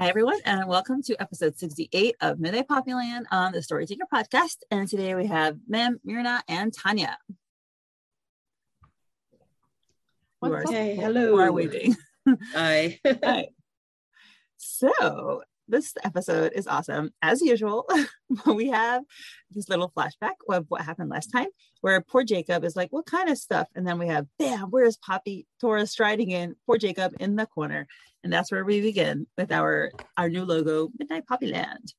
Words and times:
Hi, 0.00 0.08
everyone, 0.08 0.38
and 0.46 0.66
welcome 0.66 1.02
to 1.02 1.20
episode 1.20 1.58
68 1.58 2.16
of 2.22 2.40
Midnight 2.40 2.68
Poppy 2.68 2.94
Land 2.94 3.26
on 3.30 3.52
the 3.52 3.62
Story 3.62 3.84
Tinker 3.84 4.06
podcast. 4.10 4.56
And 4.70 4.88
today 4.88 5.14
we 5.14 5.26
have 5.26 5.58
Mem, 5.68 6.00
Myrna, 6.02 6.42
and 6.48 6.72
Tanya. 6.72 7.18
Are, 10.40 10.64
hey, 10.70 10.96
hello. 10.96 11.26
Who 11.26 11.38
are 11.38 11.52
waiting. 11.52 11.96
Hi. 12.54 12.98
Hi. 13.04 13.48
So 14.56 15.42
this 15.70 15.94
episode 16.04 16.52
is 16.54 16.66
awesome. 16.66 17.12
As 17.22 17.40
usual, 17.40 17.88
we 18.46 18.68
have 18.68 19.02
this 19.50 19.68
little 19.68 19.92
flashback 19.96 20.34
of 20.48 20.66
what 20.68 20.82
happened 20.82 21.10
last 21.10 21.28
time, 21.28 21.48
where 21.80 22.00
poor 22.00 22.24
Jacob 22.24 22.64
is 22.64 22.76
like, 22.76 22.92
What 22.92 23.06
kind 23.06 23.28
of 23.28 23.38
stuff? 23.38 23.68
And 23.74 23.86
then 23.86 23.98
we 23.98 24.08
have, 24.08 24.26
Bam, 24.38 24.70
where's 24.70 24.96
Poppy 24.96 25.46
Tora 25.60 25.86
striding 25.86 26.30
in, 26.30 26.56
poor 26.66 26.76
Jacob 26.76 27.14
in 27.20 27.36
the 27.36 27.46
corner. 27.46 27.86
And 28.22 28.32
that's 28.32 28.52
where 28.52 28.64
we 28.64 28.80
begin 28.80 29.26
with 29.38 29.50
our, 29.50 29.90
our 30.16 30.28
new 30.28 30.44
logo, 30.44 30.90
Midnight 30.98 31.26
Poppy 31.26 31.46
Land. 31.46 31.94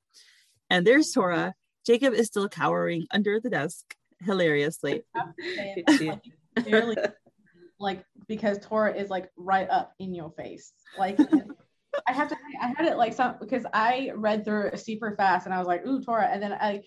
And 0.69 0.85
there's 0.85 1.11
Tora. 1.11 1.55
Jacob 1.85 2.13
is 2.13 2.27
still 2.27 2.47
cowering 2.47 3.07
under 3.11 3.39
the 3.39 3.49
desk 3.49 3.95
hilariously. 4.23 5.01
like 7.79 8.05
because 8.27 8.59
Tora 8.59 8.93
is 8.93 9.09
like 9.09 9.31
right 9.35 9.69
up 9.69 9.93
in 9.99 10.13
your 10.13 10.31
face. 10.31 10.71
Like 10.97 11.17
I 12.07 12.13
have 12.13 12.29
to 12.29 12.37
I 12.61 12.67
had 12.67 12.87
it 12.87 12.97
like 12.97 13.13
some 13.13 13.35
because 13.39 13.65
I 13.73 14.11
read 14.15 14.45
through 14.45 14.67
it 14.67 14.79
super 14.79 15.15
fast 15.15 15.45
and 15.45 15.53
I 15.53 15.59
was 15.59 15.67
like, 15.67 15.85
ooh, 15.85 16.01
Tora. 16.01 16.27
And 16.27 16.41
then 16.41 16.53
I 16.53 16.83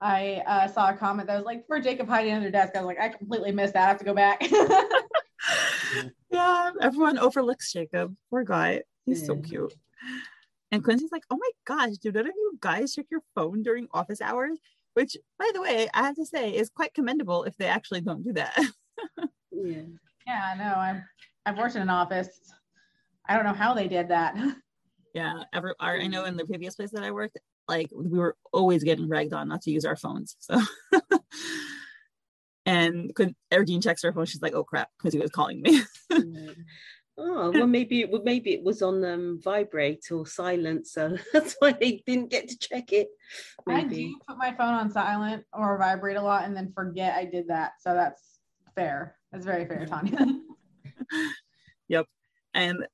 I 0.00 0.42
uh, 0.46 0.68
saw 0.68 0.90
a 0.90 0.96
comment 0.96 1.28
that 1.28 1.36
was 1.36 1.44
like, 1.44 1.66
poor 1.66 1.80
Jacob 1.80 2.08
hiding 2.08 2.34
under 2.34 2.50
desk. 2.50 2.76
I 2.76 2.80
was 2.80 2.86
like, 2.86 3.00
I 3.00 3.08
completely 3.08 3.52
missed 3.52 3.74
that. 3.74 3.84
I 3.84 3.88
have 3.88 3.98
to 3.98 4.04
go 4.04 4.14
back. 4.14 4.48
yeah, 6.30 6.70
everyone 6.80 7.18
overlooks 7.18 7.72
Jacob. 7.72 8.14
Poor 8.30 8.44
guy. 8.44 8.82
He's 9.06 9.26
so 9.26 9.36
cute. 9.36 9.74
And 10.70 10.84
Quincy's 10.84 11.10
like, 11.10 11.24
oh 11.30 11.38
my 11.38 11.50
gosh, 11.66 11.96
do 11.96 12.12
none 12.12 12.26
of 12.26 12.34
you 12.36 12.58
guys 12.60 12.94
check 12.94 13.06
your 13.10 13.22
phone 13.34 13.62
during 13.62 13.88
office 13.92 14.20
hours? 14.20 14.58
Which, 14.94 15.16
by 15.38 15.50
the 15.54 15.62
way, 15.62 15.88
I 15.94 16.02
have 16.02 16.16
to 16.16 16.26
say 16.26 16.54
is 16.54 16.68
quite 16.68 16.94
commendable 16.94 17.44
if 17.44 17.56
they 17.56 17.66
actually 17.66 18.02
don't 18.02 18.22
do 18.22 18.34
that. 18.34 18.56
yeah. 19.52 19.82
Yeah, 20.26 20.52
I 20.52 20.58
know. 20.58 20.74
I'm 20.74 21.04
I've 21.46 21.56
worked 21.56 21.76
in 21.76 21.82
an 21.82 21.88
office. 21.88 22.28
I 23.28 23.34
don't 23.34 23.44
know 23.44 23.52
how 23.52 23.74
they 23.74 23.88
did 23.88 24.08
that. 24.08 24.36
Yeah, 25.14 25.42
ever 25.54 25.74
I 25.80 26.06
know 26.06 26.26
in 26.26 26.36
the 26.36 26.44
previous 26.44 26.76
place 26.76 26.90
that 26.90 27.02
I 27.02 27.10
worked, 27.10 27.38
like 27.66 27.88
we 27.92 28.18
were 28.18 28.36
always 28.52 28.84
getting 28.84 29.08
ragged 29.08 29.32
on 29.32 29.48
not 29.48 29.62
to 29.62 29.70
use 29.70 29.86
our 29.86 29.96
phones. 29.96 30.36
So 30.38 30.60
and 32.66 33.12
could 33.14 33.34
Erdene 33.50 33.82
checks 33.82 34.02
her 34.02 34.12
phone, 34.12 34.26
she's 34.26 34.42
like, 34.42 34.52
oh 34.54 34.64
crap, 34.64 34.90
because 34.96 35.14
he 35.14 35.18
was 35.18 35.30
calling 35.30 35.62
me. 35.62 35.82
Oh 37.20 37.50
well, 37.50 37.66
maybe 37.66 38.02
it 38.02 38.24
maybe 38.24 38.54
it 38.54 38.62
was 38.62 38.80
on 38.80 39.04
um, 39.04 39.40
vibrate 39.42 40.04
or 40.12 40.24
silent, 40.24 40.86
so 40.86 41.16
that's 41.32 41.56
why 41.58 41.72
they 41.72 42.00
didn't 42.06 42.30
get 42.30 42.48
to 42.48 42.58
check 42.58 42.92
it. 42.92 43.08
Maybe. 43.66 43.80
I 43.80 43.88
do 43.88 44.20
put 44.28 44.38
my 44.38 44.54
phone 44.54 44.74
on 44.74 44.90
silent 44.90 45.44
or 45.52 45.76
vibrate 45.78 46.16
a 46.16 46.22
lot, 46.22 46.44
and 46.44 46.56
then 46.56 46.70
forget 46.72 47.16
I 47.16 47.24
did 47.24 47.48
that. 47.48 47.72
So 47.80 47.92
that's 47.92 48.38
fair. 48.76 49.16
That's 49.32 49.44
very 49.44 49.66
fair, 49.66 49.84
Tanya. 49.84 50.26
yep. 51.88 52.06
And 52.54 52.86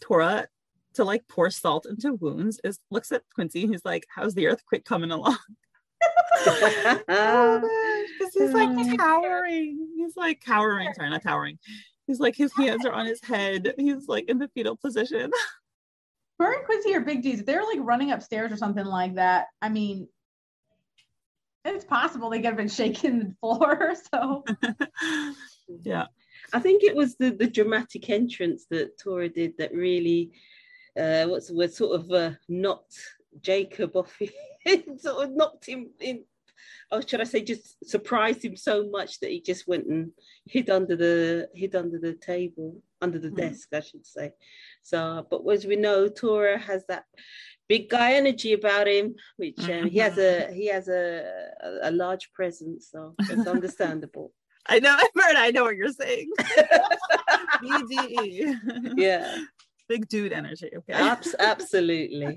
Tora, 0.00 0.48
to 0.94 1.04
like 1.04 1.26
pour 1.28 1.50
salt 1.50 1.86
into 1.86 2.14
wounds, 2.14 2.60
is 2.64 2.78
looks 2.90 3.12
at 3.12 3.22
Quincy. 3.34 3.62
and 3.62 3.72
He's 3.72 3.84
like, 3.84 4.06
"How's 4.14 4.34
the 4.34 4.46
earthquake 4.46 4.84
coming 4.84 5.10
along?" 5.10 5.38
oh, 7.08 8.08
because 8.18 8.34
he's 8.34 8.52
like 8.52 8.70
hmm. 8.70 8.96
cowering. 8.96 9.88
He's 9.96 10.16
like 10.16 10.40
cowering. 10.40 10.92
Sorry, 10.94 11.10
not 11.10 11.22
cowering. 11.22 11.58
He's 12.06 12.20
like 12.20 12.36
his 12.36 12.52
hands 12.56 12.86
are 12.86 12.92
on 12.92 13.06
his 13.06 13.22
head. 13.22 13.74
He's 13.76 14.08
like 14.08 14.28
in 14.28 14.38
the 14.38 14.48
fetal 14.48 14.76
position. 14.76 15.30
Her 16.38 16.54
and 16.54 16.64
Quincy 16.64 16.94
are 16.94 17.00
big 17.00 17.22
D's. 17.22 17.40
If 17.40 17.46
they're 17.46 17.64
like 17.64 17.78
running 17.80 18.12
upstairs 18.12 18.50
or 18.50 18.56
something 18.56 18.84
like 18.84 19.16
that, 19.16 19.48
I 19.60 19.68
mean, 19.68 20.08
it's 21.64 21.84
possible 21.84 22.30
they 22.30 22.38
could 22.38 22.46
have 22.46 22.56
been 22.56 22.68
shaking 22.68 23.18
the 23.18 23.34
floor. 23.40 23.94
So 24.12 24.44
yeah 25.82 26.06
i 26.52 26.58
think 26.58 26.82
it 26.82 26.94
was 26.94 27.16
the 27.16 27.30
the 27.30 27.46
dramatic 27.46 28.08
entrance 28.10 28.66
that 28.70 28.98
tora 28.98 29.28
did 29.28 29.56
that 29.58 29.72
really 29.74 30.30
uh 30.98 31.24
what's 31.26 31.48
the 31.48 31.54
word 31.54 31.72
sort 31.72 32.00
of 32.00 32.10
uh, 32.10 32.30
knocked 32.48 32.98
jacob 33.42 33.96
off 33.96 34.18
sort 34.98 35.24
of 35.24 35.30
knocked 35.32 35.66
him 35.66 35.90
in 36.00 36.24
or 36.92 37.06
should 37.06 37.20
I 37.20 37.24
say 37.24 37.42
just 37.42 37.76
surprised 37.88 38.44
him 38.44 38.56
so 38.56 38.88
much 38.88 39.20
that 39.20 39.30
he 39.30 39.40
just 39.40 39.68
went 39.68 39.86
and 39.86 40.10
hid 40.46 40.70
under 40.70 40.96
the 40.96 41.48
hid 41.54 41.74
under 41.76 41.98
the 41.98 42.14
table, 42.14 42.82
under 43.00 43.18
the 43.18 43.30
mm. 43.30 43.36
desk, 43.36 43.68
I 43.72 43.80
should 43.80 44.04
say. 44.04 44.32
So, 44.82 45.26
but 45.30 45.46
as 45.48 45.66
we 45.66 45.76
know, 45.76 46.08
Tora 46.08 46.58
has 46.58 46.84
that 46.88 47.04
big 47.68 47.88
guy 47.88 48.14
energy 48.14 48.52
about 48.52 48.88
him, 48.88 49.14
which 49.36 49.60
um, 49.70 49.88
he 49.88 49.98
has 49.98 50.18
a 50.18 50.52
he 50.52 50.66
has 50.66 50.88
a, 50.88 51.52
a, 51.62 51.90
a 51.90 51.92
large 51.92 52.32
presence, 52.32 52.88
so 52.90 53.14
it's 53.20 53.46
understandable. 53.56 54.32
I 54.66 54.78
know, 54.78 54.90
I've 54.98 55.22
heard. 55.22 55.36
I 55.36 55.50
know 55.50 55.64
what 55.64 55.76
you're 55.76 55.92
saying. 55.92 56.30
BDE. 57.62 58.94
Yeah. 58.96 59.36
Big 59.88 60.08
dude 60.08 60.32
energy. 60.32 60.70
Okay. 60.74 60.92
Abs- 60.92 61.34
absolutely. 61.38 62.36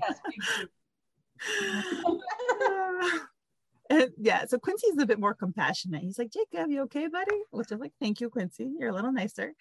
and 3.90 4.10
yeah, 4.18 4.44
so 4.46 4.58
Quincy's 4.58 4.98
a 4.98 5.06
bit 5.06 5.20
more 5.20 5.34
compassionate. 5.34 6.02
He's 6.02 6.18
like, 6.18 6.32
Jacob, 6.32 6.70
you 6.70 6.82
okay, 6.82 7.06
buddy? 7.06 7.42
Which 7.50 7.70
I'm 7.70 7.78
like, 7.78 7.92
thank 8.00 8.20
you, 8.20 8.28
Quincy. 8.28 8.68
You're 8.78 8.90
a 8.90 8.94
little 8.94 9.12
nicer. 9.12 9.52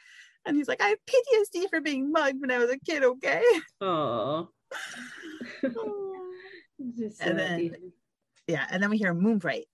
And 0.46 0.58
he's 0.58 0.68
like, 0.68 0.82
I 0.82 0.90
have 0.90 0.98
PTSD 1.08 1.70
for 1.70 1.80
being 1.82 2.12
mugged 2.12 2.42
when 2.42 2.52
I 2.52 2.58
was 2.58 2.70
a 2.70 2.78
kid, 2.78 3.04
okay? 3.04 3.44
Oh. 3.80 4.50
and 5.62 7.40
then, 7.40 7.76
yeah, 8.48 8.66
and 8.70 8.84
then 8.84 8.90
we 8.90 8.98
hear 8.98 9.14
Moonbright 9.14 9.68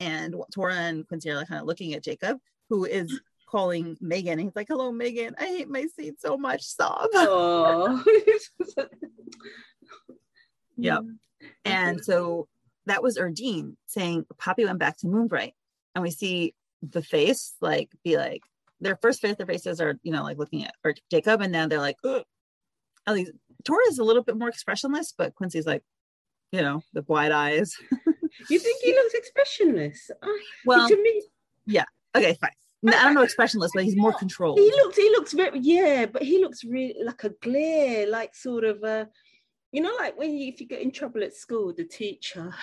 and 0.00 0.34
Tora 0.52 0.74
and 0.74 1.06
Quincy 1.06 1.30
are 1.30 1.36
like 1.36 1.48
kind 1.48 1.60
of 1.60 1.66
looking 1.66 1.94
at 1.94 2.04
Jacob, 2.04 2.38
who 2.68 2.84
is 2.84 3.12
mm. 3.12 3.18
calling 3.46 3.96
Megan. 4.00 4.38
He's 4.38 4.54
like, 4.54 4.68
"Hello, 4.68 4.92
Megan. 4.92 5.34
I 5.38 5.46
hate 5.46 5.68
my 5.68 5.86
seat 5.96 6.20
so 6.20 6.36
much." 6.36 6.62
Sob. 6.62 7.08
Oh. 7.14 8.04
yep. 10.76 11.02
And 11.64 12.04
so 12.04 12.48
that 12.86 13.02
was 13.02 13.18
Erdene 13.18 13.76
saying 13.86 14.26
Poppy 14.38 14.64
went 14.64 14.78
back 14.78 14.98
to 14.98 15.06
Moonbright, 15.06 15.54
and 15.94 16.02
we 16.02 16.10
see 16.10 16.54
the 16.82 17.02
face 17.02 17.54
like 17.60 17.90
be 18.04 18.16
like 18.16 18.42
their 18.80 18.96
first 18.96 19.20
face. 19.20 19.36
Their 19.36 19.46
faces 19.46 19.80
are 19.80 19.98
you 20.02 20.12
know 20.12 20.22
like 20.22 20.38
looking 20.38 20.64
at 20.64 20.74
or 20.84 20.94
Jacob, 21.10 21.40
and 21.40 21.54
then 21.54 21.68
they're 21.68 21.78
like, 21.78 21.96
Ugh. 22.04 22.22
at 23.06 23.14
least 23.14 23.32
Tora 23.64 23.82
is 23.88 23.98
a 23.98 24.04
little 24.04 24.22
bit 24.22 24.36
more 24.36 24.48
expressionless, 24.48 25.12
but 25.16 25.34
Quincy's 25.34 25.66
like, 25.66 25.82
you 26.52 26.60
know, 26.62 26.82
the 26.92 27.04
wide 27.08 27.32
eyes. 27.32 27.74
You 28.50 28.58
think 28.58 28.80
he 28.82 28.92
looks 28.92 29.14
expressionless? 29.14 30.10
Well, 30.64 30.88
to 30.88 30.96
me, 30.96 31.22
yeah. 31.66 31.84
Okay, 32.14 32.36
fine. 32.40 32.50
I 32.86 33.04
don't 33.04 33.14
know 33.14 33.22
expressionless, 33.22 33.72
but 33.74 33.84
he's 33.84 33.96
more 33.96 34.12
controlled. 34.12 34.58
He 34.58 34.70
looks, 34.70 34.96
he 34.96 35.10
looks 35.10 35.32
very, 35.32 35.58
yeah, 35.60 36.06
but 36.06 36.22
he 36.22 36.40
looks 36.40 36.64
really 36.64 36.94
like 37.02 37.24
a 37.24 37.30
glare, 37.42 38.06
like 38.08 38.34
sort 38.34 38.64
of 38.64 38.82
a, 38.84 39.08
you 39.72 39.82
know, 39.82 39.94
like 39.98 40.16
when 40.16 40.34
you, 40.34 40.48
if 40.48 40.60
you 40.60 40.66
get 40.66 40.82
in 40.82 40.92
trouble 40.92 41.22
at 41.24 41.34
school, 41.34 41.72
the 41.74 41.84
teacher, 41.84 42.54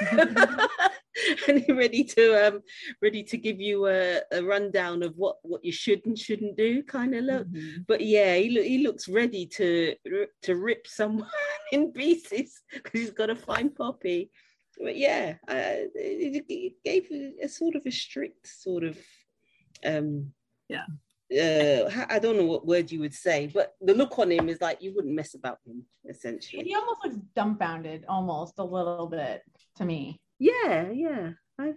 and 1.48 1.64
ready 1.70 2.04
to 2.04 2.46
um 2.46 2.62
ready 3.00 3.22
to 3.22 3.38
give 3.38 3.60
you 3.60 3.86
a, 3.86 4.20
a 4.32 4.42
rundown 4.42 5.02
of 5.02 5.16
what 5.16 5.36
what 5.42 5.64
you 5.64 5.72
should 5.72 6.04
and 6.06 6.18
shouldn't 6.18 6.56
do, 6.56 6.82
kind 6.82 7.14
of 7.14 7.24
look. 7.24 7.46
Mm-hmm. 7.48 7.82
But 7.86 8.00
yeah, 8.00 8.36
he 8.36 8.50
look, 8.50 8.64
he 8.64 8.78
looks 8.78 9.08
ready 9.08 9.46
to 9.46 9.94
to 10.42 10.56
rip 10.56 10.86
someone 10.86 11.28
in 11.72 11.92
pieces 11.92 12.62
because 12.72 13.00
he's 13.00 13.10
got 13.10 13.26
to 13.26 13.36
find 13.36 13.74
Poppy 13.74 14.30
but 14.80 14.96
yeah, 14.96 15.34
uh, 15.48 15.88
it, 15.94 16.44
it, 16.48 16.72
gave 16.84 17.08
a, 17.42 17.48
sort 17.48 17.76
of 17.76 17.82
a 17.86 17.90
strict 17.90 18.46
sort 18.46 18.84
of, 18.84 18.98
um, 19.84 20.32
yeah. 20.68 20.84
Uh, 21.28 21.90
I 22.08 22.20
don't 22.20 22.36
know 22.36 22.44
what 22.44 22.66
word 22.66 22.92
you 22.92 23.00
would 23.00 23.14
say, 23.14 23.50
but 23.52 23.74
the 23.80 23.94
look 23.94 24.16
on 24.18 24.30
him 24.30 24.48
is 24.48 24.60
like 24.60 24.80
you 24.80 24.94
wouldn't 24.94 25.14
mess 25.14 25.34
about 25.34 25.58
him, 25.66 25.84
essentially. 26.08 26.62
He 26.62 26.74
almost 26.74 27.00
looks 27.02 27.16
dumbfounded, 27.34 28.04
almost 28.08 28.54
a 28.58 28.64
little 28.64 29.08
bit 29.08 29.42
to 29.76 29.84
me. 29.84 30.20
Yeah, 30.38 30.90
yeah. 30.92 31.30
I 31.58 31.74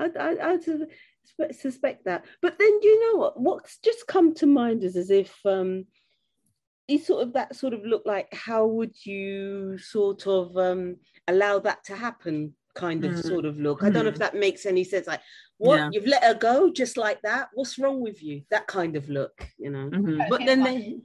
I, 0.00 0.08
I, 0.18 0.58
I 1.40 1.52
suspect 1.52 2.04
that. 2.04 2.24
But 2.42 2.58
then 2.58 2.78
you 2.82 3.12
know 3.12 3.18
what? 3.18 3.40
What's 3.40 3.78
just 3.78 4.06
come 4.06 4.34
to 4.36 4.46
mind 4.46 4.82
is 4.82 4.96
as 4.96 5.10
if 5.10 5.34
um, 5.44 5.86
is 6.88 7.06
sort 7.06 7.22
of 7.22 7.32
that 7.34 7.54
sort 7.54 7.74
of 7.74 7.84
look 7.84 8.02
like 8.06 8.32
how 8.34 8.66
would 8.66 8.94
you 9.04 9.78
sort 9.78 10.26
of 10.26 10.56
um, 10.56 10.96
allow 11.30 11.58
that 11.60 11.84
to 11.84 11.96
happen 11.96 12.54
kind 12.74 13.04
of 13.04 13.12
mm. 13.12 13.22
sort 13.22 13.44
of 13.44 13.58
look. 13.58 13.82
I 13.82 13.90
don't 13.90 14.04
know 14.04 14.10
if 14.10 14.16
mm. 14.16 14.18
that 14.18 14.34
makes 14.34 14.66
any 14.66 14.84
sense. 14.84 15.06
Like, 15.06 15.22
what 15.58 15.76
yeah. 15.76 15.90
you've 15.92 16.06
let 16.06 16.24
her 16.24 16.34
go 16.34 16.70
just 16.70 16.96
like 16.96 17.20
that? 17.22 17.48
What's 17.54 17.78
wrong 17.78 18.00
with 18.00 18.22
you? 18.22 18.42
That 18.50 18.66
kind 18.66 18.96
of 18.96 19.08
look, 19.08 19.46
you 19.58 19.70
know. 19.70 19.90
Mm-hmm. 19.90 20.22
But 20.28 20.42
then, 20.46 20.62
they, 20.62 20.98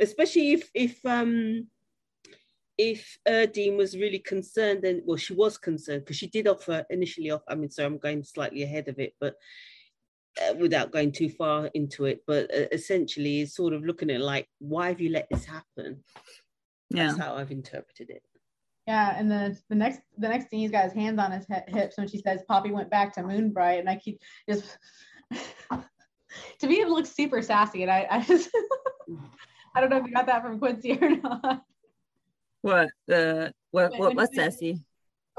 especially 0.00 0.52
if 0.52 0.70
if 0.74 1.04
um 1.04 1.66
if 2.76 3.18
Erdene 3.28 3.76
was 3.76 3.96
really 3.96 4.18
concerned, 4.18 4.82
then 4.82 5.02
well, 5.04 5.16
she 5.16 5.32
was 5.32 5.58
concerned 5.58 6.02
because 6.02 6.16
she 6.16 6.26
did 6.26 6.48
offer 6.48 6.84
initially 6.90 7.30
off. 7.30 7.42
I 7.48 7.54
mean, 7.54 7.70
so 7.70 7.84
I'm 7.84 7.98
going 7.98 8.24
slightly 8.24 8.62
ahead 8.62 8.88
of 8.88 8.98
it, 8.98 9.14
but 9.20 9.36
uh, 10.42 10.54
without 10.54 10.90
going 10.90 11.12
too 11.12 11.28
far 11.28 11.66
into 11.74 12.06
it, 12.06 12.22
but 12.26 12.52
uh, 12.52 12.66
essentially, 12.72 13.42
is 13.42 13.54
sort 13.54 13.72
of 13.72 13.84
looking 13.84 14.10
at 14.10 14.20
like, 14.20 14.48
why 14.58 14.88
have 14.88 15.00
you 15.00 15.10
let 15.10 15.28
this 15.30 15.44
happen? 15.44 16.02
Yeah. 16.90 17.06
That's 17.06 17.18
how 17.18 17.36
I've 17.36 17.52
interpreted 17.52 18.10
it. 18.10 18.22
Yeah, 18.86 19.14
and 19.16 19.30
then 19.30 19.56
the 19.70 19.74
next 19.74 20.00
the 20.18 20.28
next 20.28 20.50
scene, 20.50 20.60
he's 20.60 20.70
got 20.70 20.84
his 20.84 20.92
hands 20.92 21.18
on 21.18 21.32
his 21.32 21.46
hips 21.68 21.96
when 21.96 22.08
she 22.08 22.18
says 22.18 22.42
Poppy 22.46 22.70
went 22.70 22.90
back 22.90 23.14
to 23.14 23.22
Moonbright, 23.22 23.80
and 23.80 23.88
I 23.88 23.96
keep 23.96 24.20
just 24.48 24.78
to 25.70 26.66
be 26.66 26.80
able 26.80 26.90
to 26.90 26.94
look 26.96 27.06
super 27.06 27.40
sassy, 27.40 27.82
and 27.82 27.90
I 27.90 28.06
I 28.10 28.22
just 28.22 28.50
I 29.74 29.80
don't 29.80 29.90
know 29.90 29.96
if 29.96 30.06
you 30.06 30.12
got 30.12 30.26
that 30.26 30.42
from 30.42 30.58
Quincy 30.58 30.98
or 31.00 31.16
not. 31.16 31.62
What 32.60 32.90
the 33.06 33.52
what 33.70 33.98
what 33.98 34.14
what's 34.14 34.36
sassy? 34.36 34.80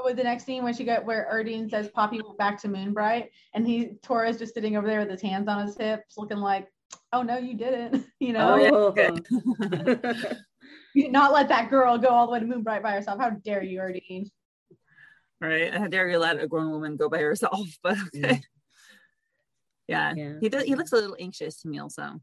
With 0.04 0.16
the 0.16 0.24
next 0.24 0.44
scene 0.44 0.62
when 0.62 0.74
she 0.74 0.84
got 0.84 1.06
where 1.06 1.28
Erdene 1.32 1.70
says 1.70 1.88
Poppy 1.88 2.20
went 2.20 2.36
back 2.36 2.60
to 2.62 2.68
Moonbright, 2.68 3.30
and 3.54 3.66
he 3.66 3.92
Tora's 4.02 4.38
just 4.38 4.54
sitting 4.54 4.76
over 4.76 4.86
there 4.86 5.00
with 5.00 5.10
his 5.10 5.22
hands 5.22 5.48
on 5.48 5.66
his 5.66 5.76
hips, 5.76 6.18
looking 6.18 6.38
like, 6.38 6.68
oh 7.12 7.22
no, 7.22 7.38
you 7.38 7.54
didn't, 7.54 8.06
you 8.20 8.32
know. 8.32 8.94
Oh. 8.94 8.94
oh. 8.98 10.32
Not 10.96 11.32
let 11.32 11.48
that 11.48 11.68
girl 11.68 11.98
go 11.98 12.08
all 12.08 12.26
the 12.26 12.32
way 12.32 12.40
to 12.40 12.46
Moonbright 12.46 12.82
by 12.82 12.92
herself. 12.92 13.20
How 13.20 13.30
dare 13.30 13.62
you, 13.62 13.80
Erdene? 13.80 14.30
Right. 15.40 15.72
How 15.74 15.88
dare 15.88 16.08
you 16.08 16.18
let 16.18 16.42
a 16.42 16.48
grown 16.48 16.70
woman 16.70 16.96
go 16.96 17.08
by 17.08 17.18
herself? 17.18 17.68
But 17.82 17.98
okay. 18.14 18.40
Yeah. 19.88 20.14
yeah. 20.16 20.32
He 20.40 20.48
does 20.48 20.64
he 20.64 20.74
looks 20.74 20.92
a 20.92 20.96
little 20.96 21.16
anxious 21.20 21.60
to 21.62 21.68
me 21.68 21.78
also. 21.78 22.20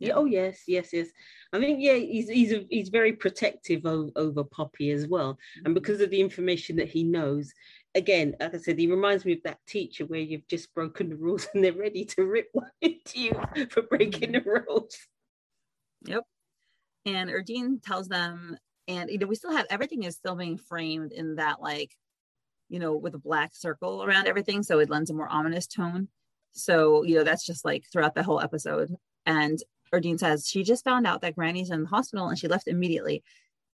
Yeah. 0.00 0.14
Oh 0.14 0.26
yes, 0.26 0.62
yes, 0.66 0.92
yes. 0.92 1.08
I 1.52 1.58
think 1.58 1.78
yeah, 1.80 1.94
he's 1.94 2.28
he's 2.28 2.52
a, 2.52 2.66
he's 2.68 2.88
very 2.88 3.12
protective 3.12 3.84
of, 3.86 4.10
over 4.14 4.44
Poppy 4.44 4.90
as 4.90 5.06
well, 5.08 5.38
and 5.56 5.66
mm-hmm. 5.66 5.74
because 5.74 6.00
of 6.00 6.10
the 6.10 6.20
information 6.20 6.76
that 6.76 6.88
he 6.88 7.02
knows, 7.02 7.52
again, 7.94 8.36
like 8.38 8.54
I 8.54 8.58
said, 8.58 8.78
he 8.78 8.86
reminds 8.86 9.24
me 9.24 9.32
of 9.32 9.42
that 9.44 9.58
teacher 9.66 10.04
where 10.06 10.20
you've 10.20 10.46
just 10.46 10.72
broken 10.74 11.08
the 11.08 11.16
rules 11.16 11.48
and 11.54 11.64
they're 11.64 11.72
ready 11.72 12.04
to 12.04 12.24
rip 12.24 12.48
one 12.52 12.70
into 12.80 13.20
you 13.20 13.32
for 13.70 13.82
breaking 13.82 14.32
the 14.32 14.40
rules. 14.40 14.96
Yep 16.04 16.24
and 17.14 17.30
Erdene 17.30 17.82
tells 17.82 18.08
them, 18.08 18.56
and 18.86 19.10
you 19.10 19.18
know, 19.18 19.26
we 19.26 19.34
still 19.34 19.52
have 19.52 19.66
everything 19.70 20.02
is 20.02 20.16
still 20.16 20.36
being 20.36 20.58
framed 20.58 21.12
in 21.12 21.36
that 21.36 21.60
like, 21.60 21.94
you 22.68 22.78
know, 22.78 22.94
with 22.94 23.14
a 23.14 23.18
black 23.18 23.54
circle 23.54 24.04
around 24.04 24.26
everything, 24.26 24.62
so 24.62 24.78
it 24.78 24.90
lends 24.90 25.10
a 25.10 25.14
more 25.14 25.28
ominous 25.28 25.66
tone. 25.66 26.08
So 26.52 27.02
you 27.04 27.16
know, 27.16 27.24
that's 27.24 27.46
just 27.46 27.64
like 27.64 27.84
throughout 27.92 28.14
the 28.14 28.22
whole 28.22 28.40
episode. 28.40 28.94
And 29.26 29.58
Erdene 29.92 30.18
says 30.18 30.48
she 30.48 30.62
just 30.62 30.84
found 30.84 31.06
out 31.06 31.22
that 31.22 31.34
Granny's 31.36 31.70
in 31.70 31.82
the 31.82 31.88
hospital 31.88 32.28
and 32.28 32.38
she 32.38 32.48
left 32.48 32.68
immediately. 32.68 33.22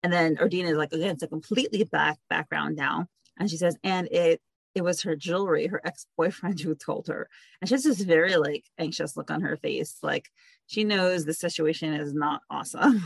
And 0.03 0.13
then 0.13 0.37
Erdene 0.37 0.65
is 0.65 0.77
like, 0.77 0.93
again, 0.93 1.11
it's 1.11 1.23
a 1.23 1.29
completely 1.29 1.85
black 1.85 2.19
background 2.29 2.77
now. 2.77 3.07
And 3.39 3.51
she 3.51 3.57
says, 3.57 3.77
and 3.85 4.09
it 4.11 4.41
it 4.75 4.83
was 4.83 5.03
her 5.03 5.17
Julri, 5.17 5.71
her 5.71 5.81
ex-boyfriend 5.85 6.61
who 6.61 6.75
told 6.75 7.09
her. 7.09 7.29
And 7.61 7.69
she 7.69 7.75
has 7.75 7.85
this 7.85 8.01
very 8.01 8.37
like 8.37 8.65
anxious 8.79 9.17
look 9.17 9.31
on 9.31 9.43
her 9.43 9.57
face. 9.57 9.99
Like 10.03 10.31
she 10.67 10.85
knows 10.85 11.25
the 11.25 11.35
situation 11.35 11.95
is 11.95 12.15
not 12.15 12.43
awesome. 12.51 13.05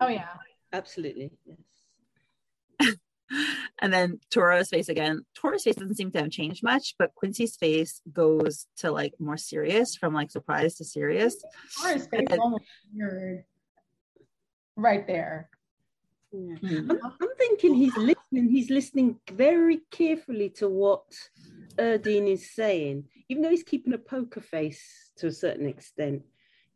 Oh 0.00 0.08
yeah. 0.08 0.28
Absolutely. 0.72 1.32
Yes. 2.80 2.96
and 3.80 3.92
then 3.92 4.20
Tora's 4.30 4.68
face 4.68 4.88
again. 4.88 5.24
Tora's 5.34 5.64
face 5.64 5.76
doesn't 5.76 5.96
seem 5.96 6.10
to 6.12 6.20
have 6.20 6.30
changed 6.30 6.62
much, 6.62 6.94
but 6.98 7.14
Quincy's 7.14 7.56
face 7.56 8.00
goes 8.12 8.66
to 8.78 8.90
like 8.90 9.14
more 9.18 9.36
serious 9.36 9.96
from 9.96 10.14
like 10.14 10.30
surprise 10.30 10.76
to 10.76 10.84
serious. 10.84 11.42
Tora's 11.80 12.06
face 12.06 12.26
then, 12.28 12.38
almost 12.38 12.64
weird 12.94 13.44
right 14.76 15.06
there. 15.06 15.48
Yeah. 16.32 16.56
Mm-hmm. 16.56 16.90
I'm, 16.90 17.00
I'm, 17.20 17.28
thinking 17.38 17.74
he's 17.74 17.96
listening. 18.32 18.50
He's 18.50 18.70
listening 18.70 19.20
very 19.30 19.80
carefully 19.90 20.50
to 20.56 20.68
what 20.68 21.04
Erdene 21.76 22.32
is 22.32 22.54
saying, 22.54 23.04
even 23.28 23.42
though 23.42 23.50
he's 23.50 23.62
keeping 23.62 23.92
a 23.92 23.98
poker 23.98 24.40
face 24.40 25.12
to 25.18 25.28
a 25.28 25.32
certain 25.32 25.66
extent 25.66 26.22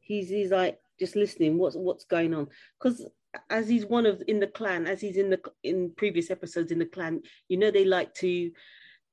he's 0.05 0.29
he's 0.29 0.51
like 0.51 0.79
just 1.01 1.17
listening 1.17 1.59
what's 1.59 1.77
what's 1.77 2.05
going 2.05 2.35
on 2.35 2.47
because 2.79 3.07
as 3.51 3.69
he's 3.69 3.87
one 3.87 4.07
of 4.07 4.23
in 4.29 4.39
the 4.39 4.47
clan 4.47 4.87
as 4.87 5.01
he's 5.01 5.17
in 5.17 5.31
the 5.31 5.41
in 5.65 5.91
previous 5.97 6.31
episodes 6.31 6.71
in 6.71 6.79
the 6.79 6.87
clan 6.87 7.21
you 7.49 7.57
know 7.57 7.71
they 7.71 7.85
like 7.85 8.15
to 8.15 8.51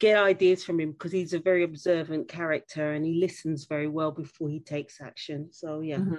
get 0.01 0.18
ideas 0.18 0.63
from 0.63 0.80
him 0.80 0.92
because 0.92 1.12
he's 1.12 1.33
a 1.33 1.39
very 1.39 1.63
observant 1.63 2.27
character 2.27 2.94
and 2.94 3.06
he 3.06 3.13
listens 3.13 3.65
very 3.65 3.88
well 3.88 4.12
before 4.12 4.50
he 4.50 4.59
takes 4.59 5.00
action 5.00 5.48
so 5.51 5.81
yeah 5.81 5.98
mm-hmm. 5.98 6.15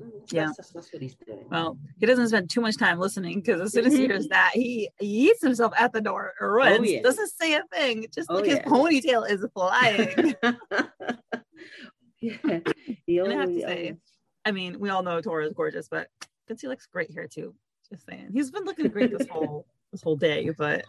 Mm, 0.00 0.10
yeah 0.32 0.46
that's, 0.46 0.70
that's, 0.70 0.90
what 0.90 1.02
he's 1.02 1.14
doing 1.14 1.44
well 1.50 1.76
he 1.98 2.06
doesn't 2.06 2.28
spend 2.28 2.48
too 2.48 2.62
much 2.62 2.78
time 2.78 2.98
listening 2.98 3.40
because 3.40 3.60
as 3.60 3.72
soon 3.72 3.84
as 3.84 3.92
he 3.92 4.06
hears 4.06 4.26
that 4.30 4.52
he, 4.54 4.88
he 4.98 5.28
eats 5.28 5.42
himself 5.42 5.74
at 5.78 5.92
the 5.92 6.00
door 6.00 6.32
or 6.40 6.54
runs 6.54 6.78
oh, 6.80 6.82
yeah. 6.82 7.02
doesn't 7.02 7.28
say 7.28 7.54
a 7.54 7.62
thing 7.72 8.06
just 8.12 8.30
oh, 8.30 8.36
like 8.36 8.46
yeah. 8.46 8.54
his 8.54 8.60
ponytail 8.60 9.30
is 9.30 9.46
flying 9.54 10.34
yeah 12.22 12.60
he 13.06 13.18
and 13.18 13.32
I 13.32 13.36
have 13.36 13.48
to 13.48 13.60
say, 13.60 13.96
I 14.44 14.52
mean, 14.52 14.78
we 14.78 14.90
all 14.90 15.02
know 15.02 15.20
Tora 15.20 15.46
is 15.46 15.52
gorgeous, 15.52 15.88
but 15.88 16.08
Quincy 16.46 16.68
looks 16.68 16.86
great 16.86 17.10
here 17.10 17.26
too. 17.26 17.54
Just 17.90 18.06
saying, 18.06 18.30
he's 18.32 18.50
been 18.50 18.64
looking 18.64 18.88
great 18.88 19.16
this 19.16 19.28
whole 19.30 19.66
this 19.92 20.02
whole 20.02 20.16
day, 20.16 20.50
but 20.56 20.84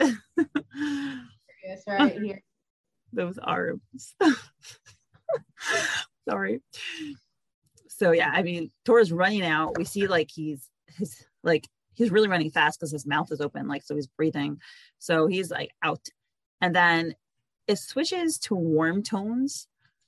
right 1.87 2.13
here. 2.13 2.41
Those 3.13 3.37
arms. 3.37 4.15
Sorry. 6.29 6.61
So 7.87 8.11
yeah, 8.11 8.31
I 8.33 8.41
mean, 8.41 8.71
Tora's 8.85 9.11
running 9.11 9.43
out. 9.43 9.77
We 9.77 9.85
see 9.85 10.07
like 10.07 10.29
he's 10.33 10.69
his 10.87 11.23
like 11.43 11.67
he's 11.93 12.11
really 12.11 12.29
running 12.29 12.51
fast 12.51 12.79
because 12.79 12.91
his 12.91 13.05
mouth 13.05 13.31
is 13.31 13.41
open, 13.41 13.67
like 13.67 13.83
so 13.83 13.95
he's 13.95 14.07
breathing. 14.07 14.59
So 14.99 15.27
he's 15.27 15.51
like 15.51 15.71
out, 15.83 16.07
and 16.61 16.75
then 16.75 17.15
it 17.67 17.77
switches 17.77 18.39
to 18.39 18.55
warm 18.55 19.03
tones 19.03 19.67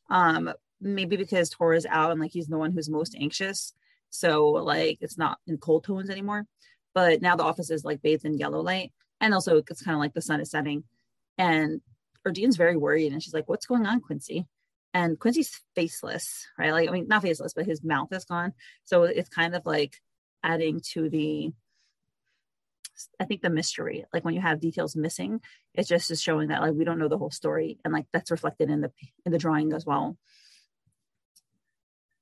um 0.09 0.51
maybe 0.83 1.15
because 1.15 1.49
Tora's 1.49 1.85
out 1.85 2.11
and 2.11 2.19
like 2.19 2.31
he's 2.31 2.47
the 2.47 2.57
one 2.57 2.71
who's 2.71 2.89
most 2.89 3.15
anxious. 3.19 3.73
So 4.09 4.49
like 4.49 4.99
it's 5.01 5.17
not 5.17 5.39
in 5.47 5.57
cold 5.57 5.85
tones 5.85 6.09
anymore. 6.09 6.45
But 6.93 7.21
now 7.21 7.35
the 7.35 7.43
office 7.43 7.71
is 7.71 7.83
like 7.83 8.01
bathed 8.01 8.25
in 8.25 8.37
yellow 8.37 8.61
light. 8.61 8.91
And 9.21 9.33
also 9.33 9.57
it's 9.57 9.81
kind 9.81 9.95
of 9.95 9.99
like 9.99 10.13
the 10.13 10.21
sun 10.21 10.41
is 10.41 10.51
setting. 10.51 10.83
And 11.37 11.81
Erdene's 12.25 12.57
very 12.57 12.77
worried 12.77 13.11
and 13.11 13.21
she's 13.21 13.33
like, 13.33 13.49
What's 13.49 13.65
going 13.65 13.85
on, 13.85 14.01
Quincy? 14.01 14.45
And 14.93 15.19
Quincy's 15.19 15.59
faceless, 15.75 16.47
right? 16.57 16.71
Like, 16.71 16.87
I 16.87 16.91
mean, 16.91 17.07
not 17.07 17.23
faceless, 17.23 17.53
but 17.53 17.65
his 17.65 17.83
mouth 17.83 18.13
is 18.13 18.25
gone. 18.25 18.53
So 18.83 19.03
it's 19.03 19.29
kind 19.29 19.55
of 19.55 19.65
like 19.65 19.99
adding 20.43 20.81
to 20.91 21.09
the 21.09 21.51
I 23.19 23.25
think 23.25 23.41
the 23.41 23.49
mystery, 23.49 24.05
like 24.13 24.23
when 24.23 24.35
you 24.35 24.41
have 24.41 24.59
details 24.59 24.95
missing, 24.95 25.41
it's 25.73 25.89
just 25.89 26.11
is 26.11 26.21
showing 26.21 26.49
that 26.49 26.61
like 26.61 26.73
we 26.73 26.83
don't 26.83 26.99
know 26.99 27.07
the 27.07 27.17
whole 27.17 27.31
story, 27.31 27.79
and 27.83 27.93
like 27.93 28.05
that's 28.13 28.31
reflected 28.31 28.69
in 28.69 28.81
the 28.81 28.91
in 29.25 29.31
the 29.31 29.37
drawing 29.37 29.73
as 29.73 29.85
well. 29.85 30.17